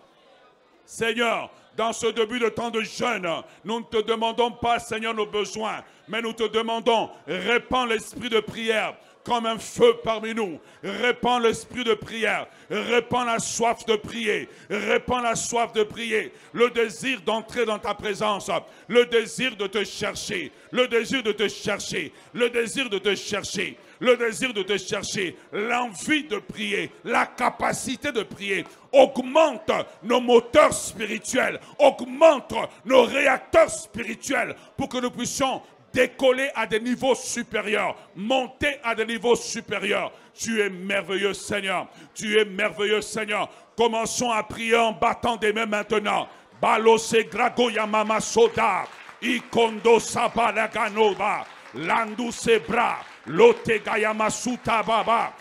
Seigneur, 0.85 1.51
dans 1.77 1.93
ce 1.93 2.07
début 2.09 2.39
de 2.39 2.49
temps 2.49 2.71
de 2.71 2.81
jeûne, 2.81 3.29
nous 3.65 3.81
ne 3.81 3.85
te 3.85 4.03
demandons 4.03 4.51
pas, 4.51 4.79
Seigneur, 4.79 5.15
nos 5.15 5.27
besoins, 5.27 5.85
mais 6.09 6.23
nous 6.23 6.33
te 6.33 6.49
demandons, 6.49 7.11
répands 7.27 7.87
l'esprit 7.87 8.29
de 8.29 8.41
prière 8.41 8.97
comme 9.25 9.47
un 9.47 9.59
feu 9.59 9.95
parmi 10.03 10.35
nous. 10.35 10.59
Répands 10.83 11.39
l'esprit 11.39 11.85
de 11.85 11.95
prière. 11.95 12.47
Répands 12.71 13.25
la 13.25 13.39
soif 13.39 13.85
de 13.87 13.97
prier. 13.97 14.49
Répands 14.69 15.21
la 15.21 15.35
soif 15.35 15.73
de 15.73 15.83
prier. 15.83 16.33
Le 16.53 16.71
désir 16.71 17.21
d'entrer 17.21 17.65
dans 17.65 17.79
ta 17.79 17.95
présence. 17.95 18.51
Le 18.89 19.07
désir 19.07 19.57
de 19.57 19.67
te 19.67 19.85
chercher. 19.85 20.51
Le 20.71 20.89
désir 20.89 21.23
de 21.23 21.33
te 21.33 21.49
chercher. 21.49 22.13
Le 22.33 22.51
désir 22.51 22.89
de 22.89 22.99
te 22.99 23.15
chercher. 23.15 23.77
Le 24.01 24.17
désir 24.17 24.53
de 24.53 24.63
te 24.63 24.77
chercher. 24.79 25.37
L'envie 25.53 26.25
de 26.25 26.39
prier. 26.39 26.91
La 27.05 27.27
capacité 27.27 28.13
de 28.13 28.23
prier. 28.23 28.65
Augmente 28.93 29.71
nos 30.03 30.21
moteurs 30.21 30.73
spirituels. 30.73 31.61
Augmente 31.79 32.55
nos 32.85 33.05
réacteurs 33.05 33.71
spirituels 33.71 34.57
pour 34.77 34.89
que 34.89 34.99
nous 34.99 35.11
puissions 35.11 35.63
décoller 35.93 36.51
à 36.55 36.67
des 36.67 36.81
niveaux 36.81 37.15
supérieurs, 37.15 37.97
monter 38.15 38.79
à 38.83 38.95
des 38.95 39.05
niveaux 39.05 39.37
supérieurs. 39.37 40.13
Tu 40.35 40.61
es 40.61 40.71
merveilleux 40.71 41.35
Seigneur, 41.35 41.89
tu 42.15 42.39
es 42.39 42.45
merveilleux 42.45 43.03
Seigneur. 43.03 43.49
Commençons 43.77 44.31
à 44.31 44.43
prier 44.43 44.77
en 44.77 44.93
battant 44.93 45.37
des 45.37 45.53
mains 45.53 45.67
maintenant. 45.67 46.29
Balose 46.61 47.17
gragoya 47.31 47.87
mama 47.87 48.21
soda, 48.21 48.85
ikondo 49.23 49.99
sabalaganova, 49.99 51.47
landu 51.75 52.31
sebra, 52.31 52.99
lote 53.27 53.83
gayama 53.85 54.31
suta 54.31 54.83
baba, 54.83 55.33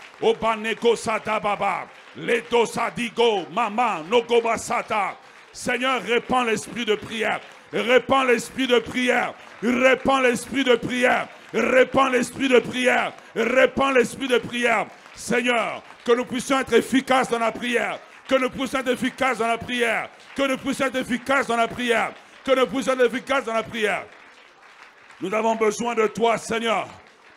sata 0.96 1.40
baba, 1.40 1.88
leto 2.16 2.64
sadigo 2.66 3.46
mama 3.50 4.02
nogobasata. 4.08 5.16
Seigneur, 5.52 6.00
répands 6.02 6.44
l'esprit 6.44 6.84
de 6.84 6.94
prière. 6.94 7.40
Répands 7.72 8.24
l'esprit 8.24 8.66
de 8.66 8.78
prière. 8.78 9.34
Répands 9.62 10.20
l'esprit 10.20 10.64
de 10.64 10.76
prière. 10.76 11.28
Répands 11.52 12.08
l'esprit 12.08 12.48
de 12.48 12.58
prière. 12.60 13.12
Répands 13.34 13.90
l'esprit 13.90 14.28
de 14.28 14.38
prière. 14.38 14.86
Seigneur, 15.14 15.82
que 16.04 16.12
nous 16.12 16.24
puissions 16.24 16.60
être 16.60 16.72
efficaces 16.72 17.28
dans 17.28 17.38
la 17.38 17.52
prière. 17.52 17.98
Que 18.28 18.36
nous 18.36 18.50
puissions 18.50 18.78
être 18.78 18.92
efficaces 18.92 19.38
dans 19.38 19.48
la 19.48 19.58
prière. 19.58 20.08
Que 20.36 20.42
nous 20.42 20.56
puissions 20.56 20.86
être 20.86 20.96
efficaces 20.96 21.46
dans 21.48 21.56
la 21.56 21.68
prière. 21.68 22.12
Que 22.44 22.52
nous 22.52 22.66
puissions 22.66 22.92
être 22.92 23.06
efficaces 23.06 23.44
dans 23.44 23.54
la 23.54 23.62
prière. 23.64 24.04
Nous 25.20 25.34
avons 25.34 25.56
besoin 25.56 25.94
de 25.94 26.06
toi, 26.06 26.38
Seigneur. 26.38 26.88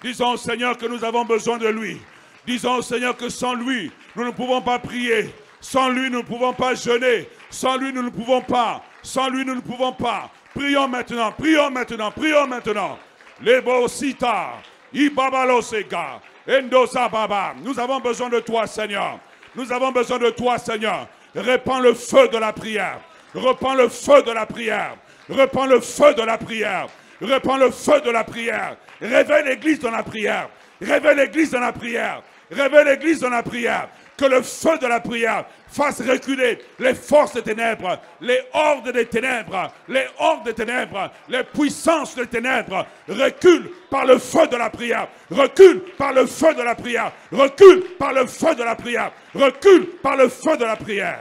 Disons 0.04 0.34
au 0.34 0.38
Seigneur 0.38 0.78
que 0.78 0.86
nous 0.86 1.04
avons 1.04 1.24
besoin 1.24 1.58
de 1.58 1.68
lui. 1.70 2.01
Disons 2.45 2.76
au 2.76 2.82
Seigneur 2.82 3.16
que 3.16 3.30
sans 3.30 3.54
lui, 3.54 3.89
nous 4.16 4.26
ne 4.26 4.32
pouvons 4.32 4.62
pas 4.62 4.78
prier. 4.78 5.34
Sans 5.62 5.89
lui, 5.89 6.10
nous 6.10 6.18
ne 6.18 6.24
pouvons 6.24 6.51
pas 6.51 6.76
jeûner. 6.76 7.30
Sans 7.49 7.78
lui, 7.78 7.93
nous 7.93 8.04
ne 8.04 8.10
pouvons 8.10 8.41
pas. 8.41 8.84
Sans 9.01 9.30
lui, 9.30 9.45
nous 9.45 9.56
ne 9.56 9.62
pouvons 9.62 9.93
pas. 9.93 10.30
Prions 10.54 10.89
maintenant, 10.89 11.32
prions 11.32 11.72
maintenant, 11.72 12.12
prions 12.12 12.45
maintenant. 12.47 12.99
Les 13.41 13.62
Sita, 13.88 14.56
Ibabalosega, 14.93 16.20
Endosa 16.49 17.08
Baba. 17.08 17.54
Nous 17.64 17.80
avons 17.80 17.99
besoin 18.01 18.30
de 18.30 18.41
toi, 18.41 18.68
Seigneur. 18.68 19.20
Nous 19.56 19.72
avons 19.72 19.91
besoin 19.91 20.20
de 20.20 20.30
toi, 20.32 20.58
Seigneur. 20.58 21.08
Répands 21.34 21.80
le 21.80 21.93
feu 21.93 22.28
de 22.28 22.38
la 22.38 22.51
prière. 22.51 22.99
Répands 23.34 23.76
le 23.76 23.88
feu 23.88 24.22
de 24.22 24.32
la 24.32 24.45
prière. 24.45 24.97
Répands 25.30 25.66
le 25.66 25.80
feu 25.80 26.14
de 26.14 26.22
la 26.22 26.38
prière. 26.38 26.88
Répands 27.22 27.57
le 27.57 27.72
feu 27.72 28.01
de 28.01 28.09
la 28.09 28.24
prière. 28.24 28.78
Réveille 29.01 29.45
l'église 29.45 29.80
dans 29.80 29.91
la 29.91 30.03
prière. 30.03 30.49
Réveille 30.82 31.16
l'église 31.16 31.51
dans 31.51 31.59
la 31.59 31.72
prière. 31.72 32.22
Réveille 32.51 32.86
l'église 32.86 33.20
dans 33.20 33.30
la 33.30 33.43
prière. 33.43 33.89
Que 34.18 34.26
le 34.26 34.41
feu 34.43 34.78
de 34.78 34.86
la 34.86 34.99
prière 34.99 35.45
fasse 35.68 36.01
reculer 36.01 36.59
les 36.78 36.93
forces 36.93 37.34
des 37.34 37.41
ténèbres, 37.41 37.99
les 38.22 38.39
hordes 38.53 38.91
des 38.91 39.07
ténèbres, 39.07 39.72
les 39.88 40.05
hordes 40.20 40.45
des 40.45 40.53
ténèbres, 40.53 41.11
les 41.28 41.43
puissances 41.43 42.16
des 42.16 42.28
ténèbres. 42.28 42.86
Recule 43.09 43.72
par 43.89 44.05
le 44.05 44.20
feu 44.20 44.45
de 44.47 44.55
la 44.55 44.70
prière. 44.70 45.07
Recule 45.32 45.82
par 45.97 46.14
le 46.14 46.28
feu 46.28 46.53
de 46.53 46.61
la 46.61 46.76
prière. 46.76 47.11
Recule 47.32 47.84
par 47.97 48.14
le 48.14 48.28
feu 48.28 48.53
de 48.53 48.64
la 48.64 48.76
prière. 48.76 49.11
Recule 49.34 49.88
par 50.03 50.16
le 50.16 50.30
feu 50.30 50.57
de 50.57 50.66
la 50.66 50.76
prière. 50.76 51.20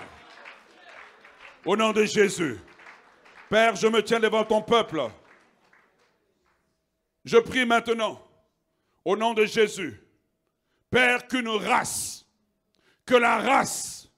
Au 1.64 1.76
nom 1.76 1.92
de 1.92 2.04
Jésus. 2.04 2.58
Père, 3.48 3.74
je 3.76 3.86
me 3.86 4.02
tiens 4.02 4.20
devant 4.20 4.44
ton 4.44 4.60
peuple. 4.60 5.00
Je 7.24 7.38
prie 7.38 7.64
maintenant, 7.64 8.20
au 9.04 9.16
nom 9.16 9.32
de 9.34 9.44
Jésus, 9.44 10.00
Père, 10.90 11.26
qu'une 11.28 11.48
race, 11.48 12.26
que 13.06 13.14
la 13.14 13.38
race 13.38 14.10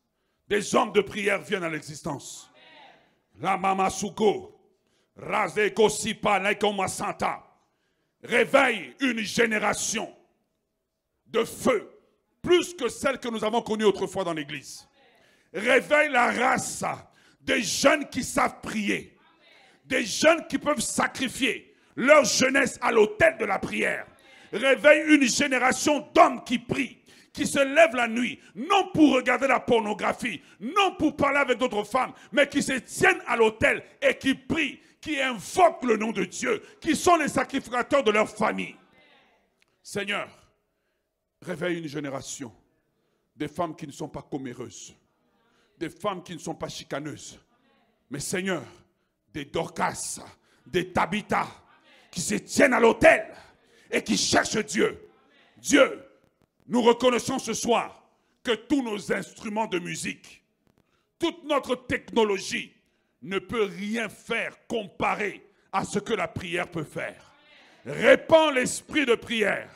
des 0.48 0.74
hommes 0.74 0.92
de 0.92 1.00
prière 1.00 1.40
vienne 1.42 1.64
à 1.64 1.68
l'existence. 1.68 2.50
La 3.40 3.56
mama 3.56 3.90
suko, 3.90 4.58
razeko 5.16 5.88
santa. 5.88 7.42
Réveille 8.22 8.94
une 9.00 9.20
génération 9.20 10.14
de 11.26 11.44
feu, 11.44 11.90
plus 12.40 12.74
que 12.74 12.88
celle 12.88 13.18
que 13.18 13.28
nous 13.28 13.44
avons 13.44 13.60
connue 13.60 13.84
autrefois 13.84 14.24
dans 14.24 14.32
l'église. 14.32 14.88
Réveille 15.52 16.10
la 16.10 16.32
race 16.32 16.84
des 17.40 17.62
jeunes 17.62 18.08
qui 18.08 18.24
savent 18.24 18.60
prier, 18.62 19.16
des 19.84 20.04
jeunes 20.04 20.46
qui 20.46 20.58
peuvent 20.58 20.80
sacrifier 20.80 21.73
leur 21.96 22.24
jeunesse 22.24 22.78
à 22.80 22.92
l'autel 22.92 23.36
de 23.38 23.44
la 23.44 23.58
prière. 23.58 24.06
Réveille 24.52 25.14
une 25.14 25.28
génération 25.28 26.08
d'hommes 26.14 26.44
qui 26.44 26.58
prient, 26.58 26.98
qui 27.32 27.46
se 27.46 27.58
lèvent 27.58 27.96
la 27.96 28.08
nuit, 28.08 28.38
non 28.54 28.90
pour 28.92 29.14
regarder 29.14 29.48
la 29.48 29.60
pornographie, 29.60 30.40
non 30.60 30.94
pour 30.96 31.16
parler 31.16 31.38
avec 31.38 31.58
d'autres 31.58 31.84
femmes, 31.84 32.12
mais 32.32 32.48
qui 32.48 32.62
se 32.62 32.74
tiennent 32.74 33.22
à 33.26 33.36
l'autel 33.36 33.82
et 34.00 34.16
qui 34.16 34.34
prient, 34.34 34.80
qui 35.00 35.20
invoquent 35.20 35.84
le 35.84 35.96
nom 35.96 36.12
de 36.12 36.24
Dieu, 36.24 36.62
qui 36.80 36.94
sont 36.94 37.16
les 37.16 37.28
sacrificateurs 37.28 38.04
de 38.04 38.10
leur 38.12 38.28
famille. 38.28 38.76
Seigneur, 39.82 40.28
réveille 41.42 41.78
une 41.78 41.88
génération 41.88 42.52
des 43.36 43.48
femmes 43.48 43.74
qui 43.74 43.86
ne 43.86 43.92
sont 43.92 44.08
pas 44.08 44.22
comméreuses, 44.22 44.94
des 45.76 45.90
femmes 45.90 46.22
qui 46.22 46.34
ne 46.34 46.38
sont 46.38 46.54
pas 46.54 46.68
chicaneuses, 46.68 47.38
mais 48.08 48.20
Seigneur, 48.20 48.62
des 49.32 49.44
Dorcas, 49.44 50.20
des 50.64 50.92
Tabitha, 50.92 51.48
qui 52.14 52.20
se 52.20 52.36
tiennent 52.36 52.72
à 52.72 52.80
l'autel 52.80 53.26
et 53.90 54.00
qui 54.00 54.16
cherchent 54.16 54.64
Dieu. 54.64 55.08
Dieu, 55.56 56.00
nous 56.68 56.80
reconnaissons 56.80 57.40
ce 57.40 57.52
soir 57.52 58.08
que 58.44 58.52
tous 58.52 58.82
nos 58.82 59.12
instruments 59.12 59.66
de 59.66 59.80
musique, 59.80 60.44
toute 61.18 61.42
notre 61.44 61.74
technologie 61.74 62.72
ne 63.22 63.40
peut 63.40 63.64
rien 63.64 64.08
faire 64.08 64.56
comparé 64.68 65.44
à 65.72 65.84
ce 65.84 65.98
que 65.98 66.14
la 66.14 66.28
prière 66.28 66.70
peut 66.70 66.84
faire. 66.84 67.32
Répand 67.84 68.54
l'esprit 68.54 69.06
de 69.06 69.16
prière, 69.16 69.70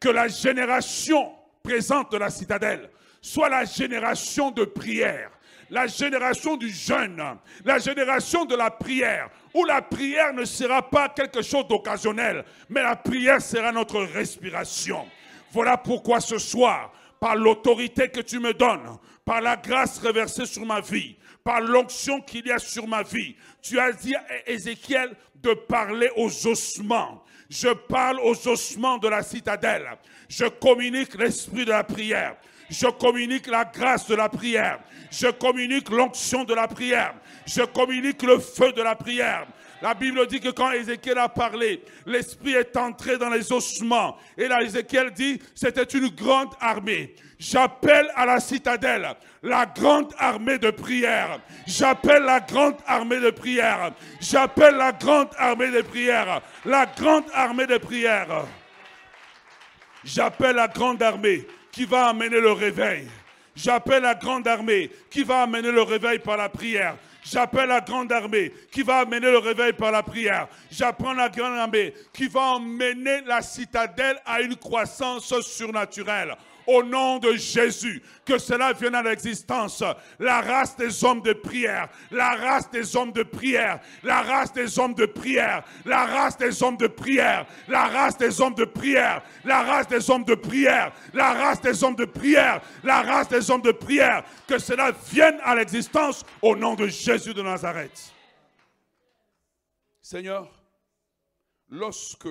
que 0.00 0.08
la 0.08 0.28
génération 0.28 1.30
présente 1.62 2.10
de 2.10 2.16
la 2.16 2.30
citadelle 2.30 2.90
soit 3.20 3.48
la 3.50 3.64
génération 3.64 4.50
de 4.50 4.64
prière, 4.64 5.30
la 5.70 5.86
génération 5.86 6.56
du 6.56 6.70
jeûne, 6.70 7.22
la 7.64 7.78
génération 7.78 8.44
de 8.44 8.54
la 8.54 8.70
prière, 8.70 9.28
où 9.54 9.64
la 9.64 9.82
prière 9.82 10.32
ne 10.32 10.44
sera 10.44 10.88
pas 10.88 11.08
quelque 11.08 11.42
chose 11.42 11.66
d'occasionnel, 11.68 12.44
mais 12.68 12.82
la 12.82 12.96
prière 12.96 13.40
sera 13.40 13.72
notre 13.72 14.00
respiration. 14.02 15.06
Voilà 15.52 15.76
pourquoi 15.76 16.20
ce 16.20 16.38
soir, 16.38 16.92
par 17.18 17.36
l'autorité 17.36 18.08
que 18.08 18.20
tu 18.20 18.38
me 18.38 18.52
donnes, 18.52 18.98
par 19.24 19.40
la 19.40 19.56
grâce 19.56 19.98
reversée 19.98 20.46
sur 20.46 20.64
ma 20.64 20.80
vie, 20.80 21.16
par 21.42 21.60
l'onction 21.60 22.20
qu'il 22.20 22.46
y 22.46 22.52
a 22.52 22.58
sur 22.58 22.86
ma 22.86 23.02
vie, 23.02 23.36
tu 23.62 23.78
as 23.78 23.92
dit 23.92 24.14
à 24.14 24.50
Ézéchiel 24.50 25.14
de 25.36 25.54
parler 25.54 26.10
aux 26.16 26.46
ossements. 26.46 27.24
Je 27.48 27.68
parle 27.68 28.18
aux 28.20 28.48
ossements 28.48 28.98
de 28.98 29.08
la 29.08 29.22
citadelle. 29.22 29.88
Je 30.28 30.46
communique 30.46 31.14
l'esprit 31.16 31.64
de 31.64 31.70
la 31.70 31.84
prière. 31.84 32.36
Je 32.70 32.86
communique 32.86 33.46
la 33.46 33.64
grâce 33.64 34.06
de 34.06 34.14
la 34.14 34.28
prière. 34.28 34.80
Je 35.10 35.28
communique 35.28 35.88
l'onction 35.90 36.44
de 36.44 36.54
la 36.54 36.66
prière. 36.66 37.14
Je 37.46 37.62
communique 37.62 38.22
le 38.22 38.38
feu 38.38 38.72
de 38.72 38.82
la 38.82 38.96
prière. 38.96 39.46
La 39.82 39.94
Bible 39.94 40.26
dit 40.26 40.40
que 40.40 40.48
quand 40.48 40.72
Ézéchiel 40.72 41.18
a 41.18 41.28
parlé, 41.28 41.82
l'Esprit 42.06 42.54
est 42.54 42.76
entré 42.76 43.18
dans 43.18 43.28
les 43.28 43.52
ossements. 43.52 44.16
Et 44.36 44.48
là, 44.48 44.62
Ézéchiel 44.62 45.10
dit, 45.10 45.40
c'était 45.54 45.84
une 45.84 46.08
grande 46.08 46.54
armée. 46.60 47.14
J'appelle 47.38 48.10
à 48.16 48.24
la 48.24 48.40
citadelle 48.40 49.14
la 49.42 49.66
grande 49.66 50.14
armée 50.18 50.58
de 50.58 50.70
prière. 50.70 51.38
J'appelle 51.66 52.22
la 52.22 52.40
grande 52.40 52.76
armée 52.86 53.20
de 53.20 53.30
prière. 53.30 53.92
J'appelle 54.20 54.76
la 54.76 54.92
grande 54.92 55.28
armée 55.38 55.70
de 55.70 55.82
prière. 55.82 56.40
La 56.64 56.86
grande 56.86 57.24
armée 57.34 57.66
de 57.66 57.76
prière. 57.76 58.46
J'appelle 60.04 60.56
la 60.56 60.68
grande 60.68 61.02
armée 61.02 61.46
qui 61.76 61.84
va 61.84 62.06
amener 62.08 62.40
le 62.40 62.52
réveil. 62.52 63.06
J'appelle 63.54 64.02
la 64.02 64.14
grande 64.14 64.48
armée 64.48 64.90
qui 65.10 65.22
va 65.24 65.42
amener 65.42 65.70
le 65.70 65.82
réveil 65.82 66.18
par 66.18 66.38
la 66.38 66.48
prière. 66.48 66.96
J'appelle 67.22 67.68
la 67.68 67.82
grande 67.82 68.10
armée 68.10 68.50
qui 68.72 68.82
va 68.82 69.00
amener 69.00 69.30
le 69.30 69.36
réveil 69.36 69.74
par 69.74 69.90
la 69.92 70.02
prière. 70.02 70.48
J'apprends 70.70 71.12
la 71.12 71.28
grande 71.28 71.58
armée 71.58 71.92
qui 72.14 72.28
va 72.28 72.54
emmener 72.54 73.20
la 73.26 73.42
citadelle 73.42 74.18
à 74.24 74.40
une 74.40 74.56
croissance 74.56 75.38
surnaturelle 75.42 76.34
au 76.66 76.82
nom 76.82 77.18
de 77.18 77.34
Jésus, 77.34 78.02
que 78.24 78.38
cela 78.38 78.72
vienne 78.72 78.94
à 78.94 79.02
l'existence. 79.02 79.82
La 80.18 80.40
race 80.40 80.76
des 80.76 81.04
hommes 81.04 81.22
de 81.22 81.32
prière, 81.32 81.88
la 82.10 82.34
race 82.34 82.70
des 82.70 82.96
hommes 82.96 83.12
de 83.12 83.22
prière, 83.22 83.80
la 84.02 84.22
race 84.22 84.52
des 84.52 84.78
hommes 84.78 84.94
de 84.94 85.06
prière, 85.06 85.64
la 85.84 86.04
race 86.04 86.36
des 86.36 86.62
hommes 86.62 86.76
de 86.76 86.86
prière, 86.86 87.46
la 87.68 87.86
race 87.86 88.18
des 88.18 88.40
hommes 88.40 88.54
de 88.54 88.64
prière, 88.64 89.22
la 89.44 89.62
race 89.62 89.88
des 89.88 90.10
hommes 90.10 90.24
de 90.24 90.34
prière, 90.34 90.92
la 91.14 91.32
race 91.32 91.60
des 91.60 91.82
hommes 91.82 91.96
de 91.96 92.04
prière, 92.04 92.60
la 92.82 93.02
race 93.02 93.28
des 93.28 93.50
hommes 93.50 93.62
de 93.62 93.72
prière, 93.72 94.24
que 94.46 94.58
cela 94.58 94.92
vienne 95.12 95.38
à 95.42 95.54
l'existence 95.54 96.24
au 96.42 96.56
nom 96.56 96.74
de 96.74 96.86
Jésus 96.86 97.34
de 97.34 97.42
Nazareth. 97.42 98.12
Seigneur, 100.02 100.48
lorsque 101.68 102.28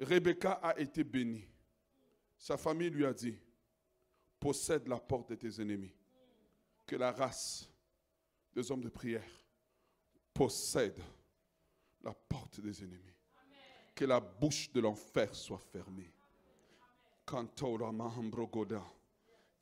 Rebecca 0.00 0.52
a 0.52 0.78
été 0.78 1.04
bénie. 1.04 1.46
Sa 2.36 2.56
famille 2.56 2.90
lui 2.90 3.04
a 3.04 3.12
dit, 3.12 3.36
possède 4.38 4.86
la 4.86 4.98
porte 4.98 5.30
de 5.30 5.34
tes 5.34 5.60
ennemis. 5.60 5.92
Que 6.86 6.96
la 6.96 7.12
race 7.12 7.68
des 8.54 8.70
hommes 8.70 8.82
de 8.82 8.88
prière 8.88 9.28
possède 10.32 11.02
la 12.02 12.14
porte 12.14 12.60
des 12.60 12.82
ennemis. 12.82 13.14
Que 13.94 14.04
la 14.04 14.20
bouche 14.20 14.70
de 14.72 14.80
l'enfer 14.80 15.34
soit 15.34 15.58
fermée. 15.58 16.12
Que 17.26 17.34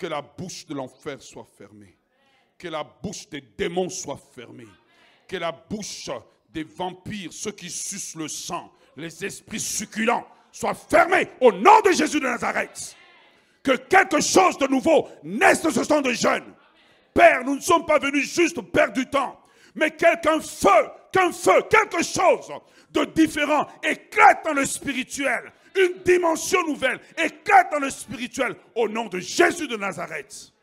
la 0.06 0.20
bouche 0.20 0.66
de 0.66 0.74
l'enfer 0.74 1.22
soit 1.22 1.46
fermée. 1.46 1.98
Que 2.58 2.68
la 2.68 2.84
bouche 2.84 3.28
des 3.28 3.40
démons 3.40 3.88
soit 3.88 4.18
fermée. 4.18 4.68
Que 5.26 5.36
la 5.36 5.52
bouche 5.52 6.10
des 6.56 6.64
vampires, 6.64 7.34
ceux 7.34 7.52
qui 7.52 7.68
sucent 7.68 8.14
le 8.14 8.28
sang, 8.28 8.72
les 8.96 9.22
esprits 9.22 9.60
succulents 9.60 10.26
soient 10.50 10.74
fermés 10.74 11.28
au 11.42 11.52
nom 11.52 11.82
de 11.82 11.92
Jésus 11.92 12.18
de 12.18 12.24
Nazareth. 12.24 12.96
Que 13.62 13.72
quelque 13.72 14.22
chose 14.22 14.56
de 14.56 14.66
nouveau 14.66 15.06
naisse 15.22 15.60
de 15.60 15.70
ce 15.70 15.84
sang 15.84 16.00
de 16.00 16.14
jeunes. 16.14 16.54
Père, 17.12 17.44
nous 17.44 17.56
ne 17.56 17.60
sommes 17.60 17.84
pas 17.84 17.98
venus 17.98 18.34
juste 18.34 18.58
perdre 18.72 18.94
du 18.94 19.04
temps, 19.04 19.38
mais 19.74 19.90
qu'un 19.90 20.40
feu, 20.40 20.88
qu'un 21.12 21.30
feu, 21.30 21.60
quelque 21.68 22.02
chose 22.02 22.50
de 22.90 23.04
différent 23.04 23.66
éclate 23.82 24.42
dans 24.46 24.54
le 24.54 24.64
spirituel. 24.64 25.52
Une 25.78 26.02
dimension 26.04 26.66
nouvelle 26.66 27.00
éclate 27.18 27.70
dans 27.70 27.80
le 27.80 27.90
spirituel 27.90 28.56
au 28.74 28.88
nom 28.88 29.08
de 29.08 29.18
Jésus 29.18 29.68
de 29.68 29.76
Nazareth. 29.76 30.54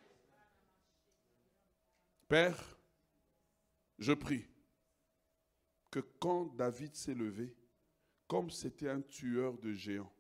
Père, 2.28 2.58
je 4.00 4.14
prie 4.14 4.48
que 5.94 6.00
quand 6.00 6.46
David 6.56 6.96
s'est 6.96 7.14
levé, 7.14 7.56
comme 8.28 8.50
c'était 8.50 8.90
un 8.90 9.02
tueur 9.02 9.60
de 9.60 9.74
géants, 9.74 10.12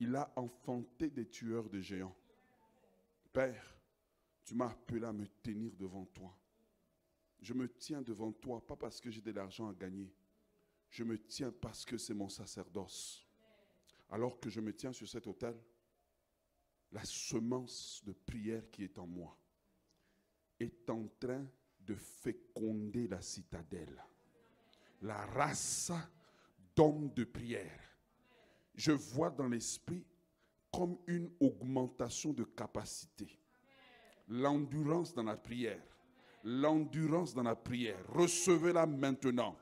il 0.00 0.16
a 0.16 0.32
enfanté 0.34 1.10
des 1.10 1.28
tueurs 1.28 1.70
de 1.70 1.80
géants. 1.80 2.16
Père, 3.32 3.78
tu 4.44 4.56
m'as 4.56 4.70
appelé 4.70 5.06
à 5.06 5.12
me 5.12 5.28
tenir 5.44 5.76
devant 5.76 6.06
toi. 6.06 6.36
Je 7.40 7.54
me 7.54 7.68
tiens 7.68 8.02
devant 8.02 8.32
toi, 8.32 8.66
pas 8.66 8.74
parce 8.74 9.00
que 9.00 9.12
j'ai 9.12 9.20
de 9.20 9.30
l'argent 9.30 9.68
à 9.68 9.74
gagner. 9.74 10.12
Je 10.90 11.04
me 11.04 11.22
tiens 11.24 11.52
parce 11.52 11.84
que 11.84 11.96
c'est 11.96 12.12
mon 12.12 12.28
sacerdoce. 12.28 13.24
Alors 14.10 14.40
que 14.40 14.50
je 14.50 14.60
me 14.60 14.74
tiens 14.74 14.92
sur 14.92 15.08
cet 15.08 15.28
autel, 15.28 15.56
la 16.90 17.04
semence 17.04 18.02
de 18.04 18.12
prière 18.12 18.68
qui 18.72 18.82
est 18.82 18.98
en 18.98 19.06
moi 19.06 19.38
est 20.58 20.90
en 20.90 21.06
train 21.20 21.46
de 21.78 21.94
féconder 21.94 23.06
la 23.06 23.22
citadelle. 23.22 24.02
La 25.04 25.26
race 25.26 25.92
d'hommes 26.74 27.10
de 27.14 27.24
prière. 27.24 27.78
Je 28.74 28.92
vois 28.92 29.28
dans 29.28 29.46
l'esprit 29.46 30.02
comme 30.72 30.96
une 31.06 31.30
augmentation 31.40 32.32
de 32.32 32.44
capacité. 32.44 33.38
L'endurance 34.28 35.12
dans 35.12 35.24
la 35.24 35.36
prière. 35.36 35.82
L'endurance 36.42 37.34
dans 37.34 37.42
la 37.42 37.54
prière. 37.54 37.98
Recevez-la 38.08 38.86
maintenant. 38.86 39.54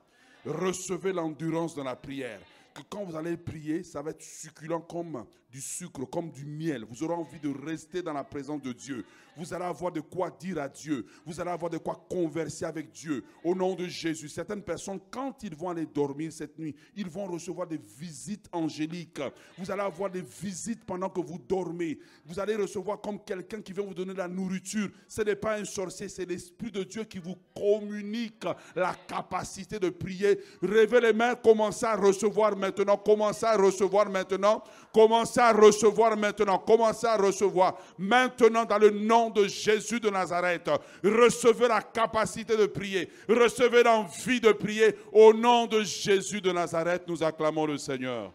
Recevez 0.46 1.12
l'endurance 1.12 1.74
dans 1.74 1.84
la 1.84 1.96
prière. 1.96 2.40
Que 2.72 2.82
quand 2.88 3.04
vous 3.04 3.16
allez 3.16 3.36
prier, 3.36 3.82
ça 3.82 4.00
va 4.00 4.12
être 4.12 4.22
succulent 4.22 4.86
comme 4.88 5.26
du 5.52 5.60
sucre, 5.60 6.06
comme 6.06 6.30
du 6.30 6.46
miel. 6.46 6.86
Vous 6.88 7.02
aurez 7.02 7.14
envie 7.14 7.38
de 7.38 7.52
rester 7.66 8.02
dans 8.02 8.14
la 8.14 8.24
présence 8.24 8.62
de 8.62 8.72
Dieu. 8.72 9.04
Vous 9.36 9.52
allez 9.52 9.64
avoir 9.64 9.92
de 9.92 10.00
quoi 10.00 10.30
dire 10.30 10.58
à 10.58 10.68
Dieu. 10.68 11.06
Vous 11.26 11.40
allez 11.40 11.50
avoir 11.50 11.70
de 11.70 11.78
quoi 11.78 12.06
converser 12.08 12.64
avec 12.64 12.90
Dieu. 12.90 13.22
Au 13.44 13.54
nom 13.54 13.74
de 13.74 13.86
Jésus. 13.86 14.28
Certaines 14.28 14.62
personnes, 14.62 14.98
quand 15.10 15.42
ils 15.42 15.54
vont 15.54 15.68
aller 15.68 15.86
dormir 15.86 16.32
cette 16.32 16.58
nuit, 16.58 16.74
ils 16.96 17.08
vont 17.08 17.26
recevoir 17.26 17.66
des 17.66 17.80
visites 17.98 18.46
angéliques. 18.50 19.20
Vous 19.58 19.70
allez 19.70 19.82
avoir 19.82 20.10
des 20.10 20.22
visites 20.22 20.84
pendant 20.84 21.10
que 21.10 21.20
vous 21.20 21.38
dormez. 21.38 21.98
Vous 22.24 22.40
allez 22.40 22.56
recevoir 22.56 23.00
comme 23.00 23.22
quelqu'un 23.22 23.60
qui 23.60 23.74
vient 23.74 23.84
vous 23.84 23.94
donner 23.94 24.14
la 24.14 24.28
nourriture. 24.28 24.88
Ce 25.06 25.20
n'est 25.20 25.36
pas 25.36 25.58
un 25.58 25.64
sorcier, 25.64 26.08
c'est 26.08 26.24
l'Esprit 26.24 26.70
de 26.70 26.82
Dieu 26.82 27.04
qui 27.04 27.18
vous 27.18 27.36
communique 27.54 28.46
la 28.74 28.94
capacité 29.06 29.78
de 29.78 29.90
prier. 29.90 30.38
Rêvez 30.62 31.00
les 31.00 31.12
mains, 31.12 31.34
commencez 31.34 31.86
à 31.86 31.96
recevoir 31.96 32.56
maintenant. 32.56 32.96
Commencez 32.96 33.46
à 33.46 33.56
recevoir 33.56 34.08
maintenant. 34.08 34.62
Commencez 34.92 35.41
recevoir 35.50 36.16
maintenant. 36.16 36.58
Commencez 36.58 37.08
à 37.08 37.16
recevoir 37.16 37.74
maintenant 37.98 38.64
dans 38.64 38.78
le 38.78 38.90
nom 38.90 39.30
de 39.30 39.48
Jésus 39.48 39.98
de 39.98 40.10
Nazareth. 40.10 40.70
Recevez 41.02 41.66
la 41.66 41.82
capacité 41.82 42.56
de 42.56 42.66
prier. 42.66 43.10
Recevez 43.28 43.82
l'envie 43.82 44.40
de 44.40 44.52
prier. 44.52 44.94
Au 45.10 45.32
nom 45.32 45.66
de 45.66 45.82
Jésus 45.82 46.40
de 46.40 46.52
Nazareth, 46.52 47.02
nous 47.08 47.20
acclamons 47.24 47.66
le 47.66 47.78
Seigneur. 47.78 48.30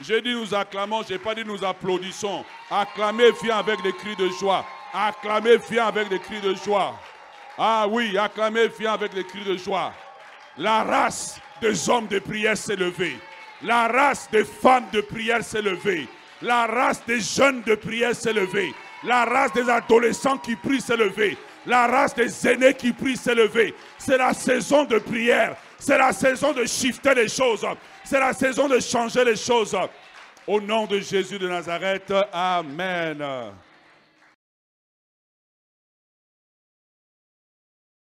J'ai 0.00 0.22
dit 0.22 0.34
nous 0.34 0.54
acclamons, 0.54 1.02
j'ai 1.02 1.18
pas 1.18 1.34
dit 1.34 1.44
nous 1.44 1.64
applaudissons. 1.64 2.44
Acclamez, 2.70 3.32
viens 3.42 3.58
avec 3.58 3.82
des 3.82 3.92
cris 3.92 4.16
de 4.16 4.28
joie. 4.28 4.64
Acclamez, 4.92 5.56
viens 5.68 5.86
avec 5.86 6.08
des 6.08 6.18
cris 6.18 6.40
de 6.40 6.54
joie. 6.54 6.94
Ah 7.58 7.86
oui, 7.88 8.16
acclamez, 8.16 8.68
viens 8.68 8.94
avec 8.94 9.14
des 9.14 9.24
cris 9.24 9.44
de 9.44 9.56
joie. 9.56 9.92
La 10.56 10.84
race 10.84 11.40
des 11.60 11.88
hommes 11.88 12.06
de 12.06 12.18
prière 12.18 12.56
s'est. 12.56 12.76
La 13.62 13.88
race 13.88 14.28
des 14.30 14.44
femmes 14.44 14.86
de 14.92 15.00
prière 15.00 15.42
s'est. 15.42 15.62
La 16.42 16.66
race 16.66 17.04
des 17.06 17.20
jeunes 17.20 17.62
de 17.62 17.74
prière 17.74 18.14
s'est. 18.14 18.34
La 19.04 19.24
race 19.24 19.52
des 19.52 19.68
adolescents 19.68 20.38
qui 20.38 20.56
prient 20.56 20.80
s'est. 20.80 20.96
La 21.66 21.86
race 21.86 22.14
des 22.14 22.48
aînés 22.48 22.74
qui 22.74 22.92
prient 22.92 23.16
s'est. 23.16 23.34
C'est 23.98 24.18
la 24.18 24.34
saison 24.34 24.84
de 24.84 24.98
prière. 24.98 25.56
C'est 25.78 25.98
la 25.98 26.12
saison 26.12 26.52
de 26.52 26.64
shifter 26.64 27.14
les 27.14 27.28
choses. 27.28 27.66
C'est 28.04 28.20
la 28.20 28.32
saison 28.32 28.68
de 28.68 28.80
changer 28.80 29.24
les 29.24 29.36
choses. 29.36 29.76
Au 30.46 30.60
nom 30.60 30.86
de 30.86 31.00
Jésus 31.00 31.38
de 31.38 31.48
Nazareth, 31.48 32.12
Amen. 32.32 33.24